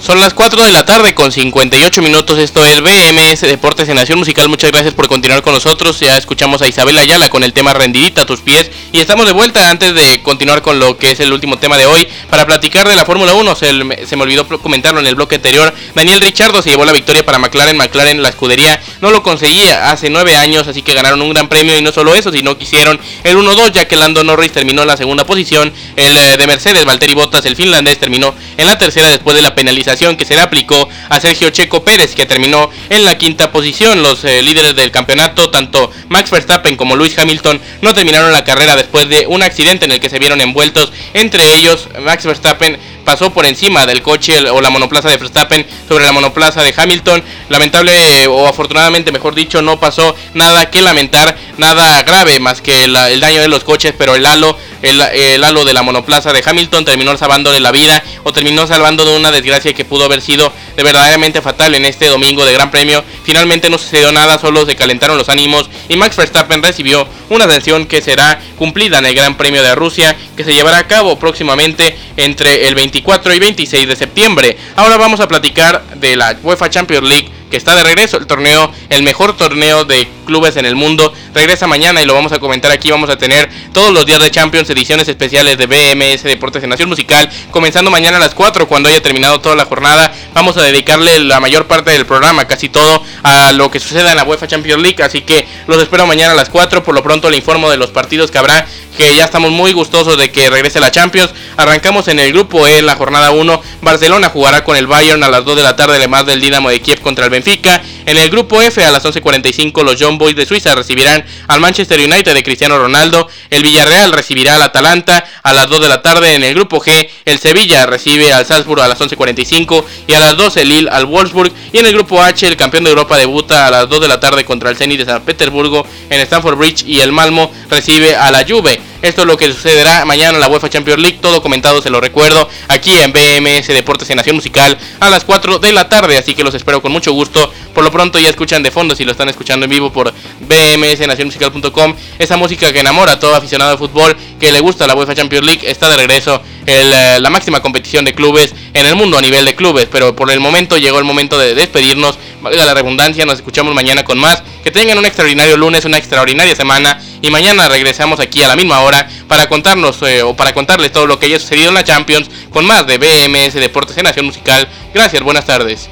Son 0.02 0.18
las 0.18 0.34
4 0.34 0.64
de 0.64 0.72
la 0.72 0.84
tarde 0.84 1.14
con 1.14 1.30
58 1.30 2.02
minutos. 2.02 2.36
Esto 2.36 2.64
es 2.66 2.80
BMS 2.80 3.42
Deportes 3.42 3.88
en 3.88 3.94
Nación 3.94 4.18
Musical. 4.18 4.48
Muchas 4.48 4.72
gracias 4.72 4.94
por 4.94 5.06
continuar 5.06 5.42
con 5.42 5.54
nosotros. 5.54 6.00
Ya 6.00 6.16
escuchamos 6.16 6.60
a 6.60 6.66
Isabel 6.66 6.98
Ayala 6.98 7.28
con 7.28 7.44
el 7.44 7.52
tema 7.52 7.72
Rendidita 7.72 8.22
a 8.22 8.26
tus 8.26 8.40
pies. 8.40 8.68
Y 8.90 8.98
estamos 8.98 9.26
de 9.26 9.32
vuelta 9.32 9.70
antes 9.70 9.94
de 9.94 10.20
continuar 10.24 10.60
con 10.60 10.80
lo 10.80 10.98
que 10.98 11.12
es 11.12 11.20
el 11.20 11.32
último 11.32 11.56
tema 11.56 11.78
de 11.78 11.86
hoy. 11.86 12.08
Para 12.28 12.44
platicar 12.46 12.88
de 12.88 12.96
la 12.96 13.04
Fórmula 13.04 13.32
1, 13.34 13.54
se, 13.54 13.72
me 13.72 14.22
olvidó 14.22 14.48
comentarlo 14.58 14.98
en 14.98 15.06
el 15.06 15.14
bloque 15.14 15.36
anterior. 15.36 15.72
Daniel 15.94 16.20
Richardo 16.20 16.62
se 16.62 16.70
llevó 16.70 16.84
la 16.84 16.90
victoria 16.90 17.24
para 17.24 17.38
McLaren. 17.38 17.76
McLaren, 17.76 18.22
la 18.22 18.30
escudería, 18.30 18.82
no 19.02 19.12
lo 19.12 19.22
conseguía 19.22 19.92
hace 19.92 20.10
9 20.10 20.34
años. 20.34 20.66
Así 20.66 20.82
que 20.82 20.94
ganaron 20.94 21.22
un 21.22 21.32
gran 21.32 21.48
premio. 21.48 21.78
Y 21.78 21.80
no 21.80 21.92
solo 21.92 22.16
eso, 22.16 22.32
sino 22.32 22.58
que 22.58 22.64
hicieron 22.64 22.98
el 23.22 23.36
1-2, 23.36 23.70
ya 23.70 23.86
que 23.86 23.94
Lando 23.94 24.24
Norris 24.24 24.50
terminó 24.50 24.82
en 24.82 24.88
la 24.88 24.96
segunda 24.96 25.24
posición. 25.24 25.72
El 25.94 26.16
eh, 26.16 26.36
de 26.36 26.46
Mercedes, 26.48 26.84
Valtteri 26.84 27.14
Bottas, 27.14 27.46
el 27.46 27.54
finlandés, 27.54 28.00
terminó 28.00 28.34
en 28.56 28.66
la 28.66 28.76
tercera 28.76 29.08
después 29.08 29.36
de 29.36 29.42
la 29.42 29.54
penalización 29.54 29.91
que 29.92 30.24
se 30.24 30.34
le 30.34 30.40
aplicó 30.40 30.88
a 31.10 31.20
Sergio 31.20 31.50
Checo 31.50 31.84
Pérez, 31.84 32.14
que 32.14 32.24
terminó 32.24 32.70
en 32.88 33.04
la 33.04 33.18
quinta 33.18 33.52
posición. 33.52 34.02
Los 34.02 34.24
eh, 34.24 34.42
líderes 34.42 34.74
del 34.74 34.90
campeonato, 34.90 35.50
tanto 35.50 35.90
Max 36.08 36.30
Verstappen 36.30 36.76
como 36.76 36.96
Lewis 36.96 37.18
Hamilton, 37.18 37.60
no 37.82 37.92
terminaron 37.92 38.32
la 38.32 38.42
carrera 38.42 38.74
después 38.74 39.08
de 39.08 39.26
un 39.26 39.42
accidente 39.42 39.84
en 39.84 39.92
el 39.92 40.00
que 40.00 40.08
se 40.08 40.18
vieron 40.18 40.40
envueltos. 40.40 40.92
Entre 41.12 41.54
ellos, 41.56 41.88
Max 42.00 42.24
Verstappen 42.24 42.78
pasó 43.04 43.32
por 43.34 43.44
encima 43.46 43.84
del 43.84 44.00
coche 44.00 44.38
o 44.50 44.60
la 44.60 44.70
monoplaza 44.70 45.10
de 45.10 45.18
Verstappen 45.18 45.66
sobre 45.88 46.04
la 46.04 46.12
monoplaza 46.12 46.62
de 46.62 46.72
Hamilton. 46.74 47.22
Lamentable 47.50 48.26
o 48.28 48.46
afortunadamente, 48.46 49.12
mejor 49.12 49.34
dicho, 49.34 49.60
no 49.60 49.78
pasó 49.78 50.16
nada 50.34 50.70
que 50.70 50.80
lamentar, 50.80 51.36
nada 51.58 52.02
grave 52.02 52.40
más 52.40 52.62
que 52.62 52.84
el, 52.84 52.96
el 52.96 53.20
daño 53.20 53.42
de 53.42 53.48
los 53.48 53.64
coches, 53.64 53.92
pero 53.96 54.14
el 54.14 54.24
halo, 54.24 54.56
el, 54.82 55.00
el, 55.00 55.44
halo 55.44 55.64
de 55.64 55.72
la 55.72 55.82
monoplaza 55.82 56.32
de 56.32 56.42
Hamilton 56.44 56.84
terminó 56.84 57.16
salvándole 57.16 57.60
la 57.60 57.70
vida 57.70 58.02
o 58.24 58.32
terminó 58.32 58.66
salvando 58.66 59.04
de 59.04 59.16
una 59.16 59.30
desgracia 59.30 59.72
que 59.72 59.84
pudo 59.84 60.04
haber 60.04 60.20
sido 60.20 60.52
de 60.76 60.82
verdaderamente 60.82 61.40
fatal 61.40 61.74
en 61.74 61.84
este 61.84 62.06
domingo 62.06 62.44
de 62.44 62.52
Gran 62.52 62.70
Premio. 62.70 63.04
Finalmente 63.24 63.70
no 63.70 63.78
sucedió 63.78 64.12
nada, 64.12 64.38
solo 64.38 64.66
se 64.66 64.76
calentaron 64.76 65.16
los 65.16 65.28
ánimos 65.28 65.70
y 65.88 65.96
Max 65.96 66.16
Verstappen 66.16 66.62
recibió 66.62 67.06
una 67.30 67.48
sanción 67.48 67.86
que 67.86 68.02
será 68.02 68.40
cumplida 68.56 68.98
en 68.98 69.06
el 69.06 69.14
Gran 69.14 69.36
Premio 69.36 69.62
de 69.62 69.74
Rusia 69.74 70.16
que 70.36 70.44
se 70.44 70.54
llevará 70.54 70.78
a 70.78 70.88
cabo 70.88 71.18
próximamente 71.18 71.96
entre 72.16 72.66
el 72.68 72.74
24 72.74 73.34
y 73.34 73.38
26 73.38 73.88
de 73.88 73.96
septiembre. 73.96 74.56
Ahora 74.76 74.96
vamos 74.96 75.20
a 75.20 75.28
platicar 75.28 75.84
de 75.96 76.16
la 76.16 76.36
UEFA 76.42 76.70
Champions 76.70 77.08
League 77.08 77.30
que 77.52 77.58
está 77.58 77.76
de 77.76 77.84
regreso. 77.84 78.16
El 78.16 78.26
torneo, 78.26 78.72
el 78.88 79.02
mejor 79.02 79.36
torneo 79.36 79.84
de 79.84 80.08
clubes 80.22 80.56
en 80.56 80.64
el 80.64 80.74
mundo, 80.74 81.12
regresa 81.34 81.66
mañana 81.66 82.02
y 82.02 82.06
lo 82.06 82.14
vamos 82.14 82.32
a 82.32 82.38
comentar 82.38 82.70
aquí. 82.70 82.90
Vamos 82.90 83.10
a 83.10 83.16
tener 83.16 83.50
todos 83.72 83.92
los 83.92 84.06
días 84.06 84.20
de 84.20 84.30
Champions, 84.30 84.68
ediciones 84.70 85.08
especiales 85.08 85.58
de 85.58 85.66
BMS 85.66 86.22
Deportes 86.22 86.62
en 86.62 86.70
Nación 86.70 86.88
Musical, 86.88 87.28
comenzando 87.50 87.90
mañana 87.90 88.16
a 88.16 88.20
las 88.20 88.34
4 88.34 88.68
cuando 88.68 88.88
haya 88.88 89.02
terminado 89.02 89.40
toda 89.40 89.56
la 89.56 89.64
jornada. 89.64 90.12
Vamos 90.34 90.56
a 90.56 90.62
dedicarle 90.62 91.20
la 91.20 91.40
mayor 91.40 91.66
parte 91.66 91.90
del 91.90 92.06
programa, 92.06 92.46
casi 92.46 92.68
todo, 92.68 93.02
a 93.22 93.52
lo 93.52 93.70
que 93.70 93.80
suceda 93.80 94.10
en 94.10 94.16
la 94.16 94.24
UEFA 94.24 94.46
Champions 94.46 94.82
League. 94.82 95.02
Así 95.02 95.22
que 95.22 95.46
los 95.66 95.82
espero 95.82 96.06
mañana 96.06 96.32
a 96.32 96.36
las 96.36 96.48
4. 96.48 96.82
Por 96.82 96.94
lo 96.94 97.02
pronto 97.02 97.30
le 97.30 97.36
informo 97.36 97.70
de 97.70 97.76
los 97.76 97.90
partidos 97.90 98.30
que 98.30 98.38
habrá 98.38 98.66
que 98.96 99.14
ya 99.16 99.24
estamos 99.24 99.50
muy 99.50 99.72
gustosos 99.72 100.18
de 100.18 100.30
que 100.30 100.50
regrese 100.50 100.80
la 100.80 100.90
Champions. 100.90 101.30
Arrancamos 101.56 102.08
en 102.08 102.18
el 102.18 102.32
grupo 102.32 102.66
E 102.66 102.78
en 102.78 102.86
la 102.86 102.96
jornada 102.96 103.30
1. 103.30 103.62
Barcelona 103.80 104.28
jugará 104.28 104.64
con 104.64 104.76
el 104.76 104.86
Bayern 104.86 105.22
a 105.22 105.28
las 105.28 105.44
2 105.44 105.56
de 105.56 105.62
la 105.62 105.76
tarde, 105.76 105.96
además 105.96 106.26
del 106.26 106.40
Dinamo 106.40 106.70
de 106.70 106.80
Kiev 106.80 107.00
contra 107.00 107.24
el 107.24 107.30
Benfica. 107.30 107.82
En 108.04 108.16
el 108.16 108.30
grupo 108.30 108.60
F 108.60 108.84
a 108.84 108.90
las 108.90 109.04
11.45 109.04 109.84
los 109.84 109.96
John 109.98 110.18
Boys 110.18 110.34
de 110.34 110.44
Suiza 110.44 110.74
recibirán 110.74 111.24
al 111.46 111.60
Manchester 111.60 112.00
United 112.00 112.34
de 112.34 112.42
Cristiano 112.42 112.78
Ronaldo. 112.78 113.28
El 113.50 113.62
Villarreal 113.62 114.12
recibirá 114.12 114.56
al 114.56 114.62
Atalanta 114.62 115.24
a 115.42 115.52
las 115.52 115.68
2 115.68 115.80
de 115.82 115.88
la 115.88 116.02
tarde. 116.02 116.34
En 116.34 116.42
el 116.42 116.54
grupo 116.54 116.80
G 116.80 117.08
el 117.24 117.38
Sevilla 117.38 117.86
recibe 117.86 118.32
al 118.32 118.44
Salzburg 118.44 118.82
a 118.82 118.88
las 118.88 119.00
11.45 119.00 119.84
y 120.08 120.14
a 120.14 120.20
las 120.20 120.36
12 120.36 120.62
el 120.62 120.68
Lille 120.68 120.88
al 120.90 121.06
Wolfsburg. 121.06 121.52
Y 121.72 121.78
en 121.78 121.86
el 121.86 121.92
grupo 121.92 122.20
H 122.20 122.46
el 122.46 122.56
campeón 122.56 122.84
de 122.84 122.90
Europa 122.90 123.16
debuta 123.16 123.66
a 123.66 123.70
las 123.70 123.88
2 123.88 124.00
de 124.00 124.08
la 124.08 124.18
tarde 124.18 124.44
contra 124.44 124.70
el 124.70 124.76
Zenit 124.76 124.98
de 124.98 125.04
San 125.04 125.22
Petersburgo 125.22 125.86
en 126.10 126.20
Stamford 126.20 126.56
Bridge 126.56 126.84
y 126.86 127.00
el 127.00 127.12
Malmo 127.12 127.52
recibe 127.70 128.16
a 128.16 128.30
la 128.30 128.44
Juve. 128.46 128.91
Esto 129.02 129.22
es 129.22 129.26
lo 129.26 129.36
que 129.36 129.52
sucederá 129.52 130.04
mañana 130.04 130.34
en 130.34 130.40
la 130.40 130.48
UEFA 130.48 130.70
Champions 130.70 131.02
League. 131.02 131.18
Todo 131.20 131.42
comentado, 131.42 131.82
se 131.82 131.90
lo 131.90 132.00
recuerdo, 132.00 132.48
aquí 132.68 132.92
en 132.92 133.12
BMS 133.12 133.66
Deportes 133.66 134.08
en 134.10 134.16
Nación 134.16 134.36
Musical 134.36 134.78
a 135.00 135.10
las 135.10 135.24
4 135.24 135.58
de 135.58 135.72
la 135.72 135.88
tarde. 135.88 136.16
Así 136.16 136.34
que 136.34 136.44
los 136.44 136.54
espero 136.54 136.80
con 136.80 136.92
mucho 136.92 137.12
gusto. 137.12 137.52
Por 137.74 137.82
lo 137.82 137.90
pronto 137.90 138.20
ya 138.20 138.28
escuchan 138.28 138.62
de 138.62 138.70
fondo, 138.70 138.94
si 138.94 139.04
lo 139.04 139.10
están 139.10 139.28
escuchando 139.28 139.64
en 139.64 139.70
vivo 139.70 139.92
por 139.92 140.14
bmsnacionmusical.com, 140.40 141.96
esa 142.18 142.36
música 142.36 142.72
que 142.72 142.78
enamora 142.78 143.12
a 143.12 143.18
todo 143.18 143.34
aficionado 143.34 143.72
de 143.72 143.78
fútbol 143.78 144.16
que 144.38 144.52
le 144.52 144.60
gusta 144.60 144.86
la 144.86 144.94
UEFA 144.94 145.16
Champions 145.16 145.46
League. 145.46 145.68
Está 145.68 145.88
de 145.88 145.96
regreso 145.96 146.40
el, 146.66 146.92
eh, 146.92 147.18
la 147.20 147.30
máxima 147.30 147.60
competición 147.60 148.04
de 148.04 148.14
clubes 148.14 148.54
en 148.72 148.86
el 148.86 148.94
mundo 148.94 149.18
a 149.18 149.20
nivel 149.20 149.44
de 149.44 149.56
clubes. 149.56 149.88
Pero 149.90 150.14
por 150.14 150.30
el 150.30 150.38
momento 150.38 150.78
llegó 150.78 151.00
el 151.00 151.04
momento 151.04 151.38
de 151.38 151.56
despedirnos. 151.56 152.18
Valga 152.42 152.64
la 152.64 152.74
redundancia, 152.74 153.24
nos 153.24 153.36
escuchamos 153.36 153.72
mañana 153.72 154.02
con 154.02 154.18
más. 154.18 154.42
Que 154.64 154.72
tengan 154.72 154.98
un 154.98 155.06
extraordinario 155.06 155.56
lunes, 155.56 155.84
una 155.84 155.96
extraordinaria 155.96 156.56
semana. 156.56 157.00
Y 157.22 157.30
mañana 157.30 157.68
regresamos 157.68 158.18
aquí 158.18 158.42
a 158.42 158.48
la 158.48 158.56
misma 158.56 158.80
hora 158.80 159.08
para 159.28 159.48
contarnos 159.48 160.02
eh, 160.02 160.22
o 160.22 160.34
para 160.34 160.52
contarles 160.52 160.90
todo 160.90 161.06
lo 161.06 161.20
que 161.20 161.26
haya 161.26 161.38
sucedido 161.38 161.68
en 161.68 161.74
la 161.74 161.84
Champions 161.84 162.28
con 162.50 162.66
más 162.66 162.84
de 162.86 162.98
BMS 162.98 163.54
Deportes 163.54 163.96
en 163.96 164.04
Nación 164.04 164.26
Musical. 164.26 164.68
Gracias, 164.92 165.22
buenas 165.22 165.46
tardes. 165.46 165.88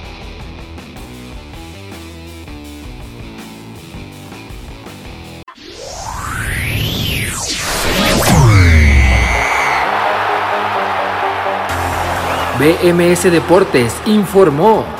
BMS 12.58 13.22
Deportes 13.32 13.94
informó. 14.04 14.99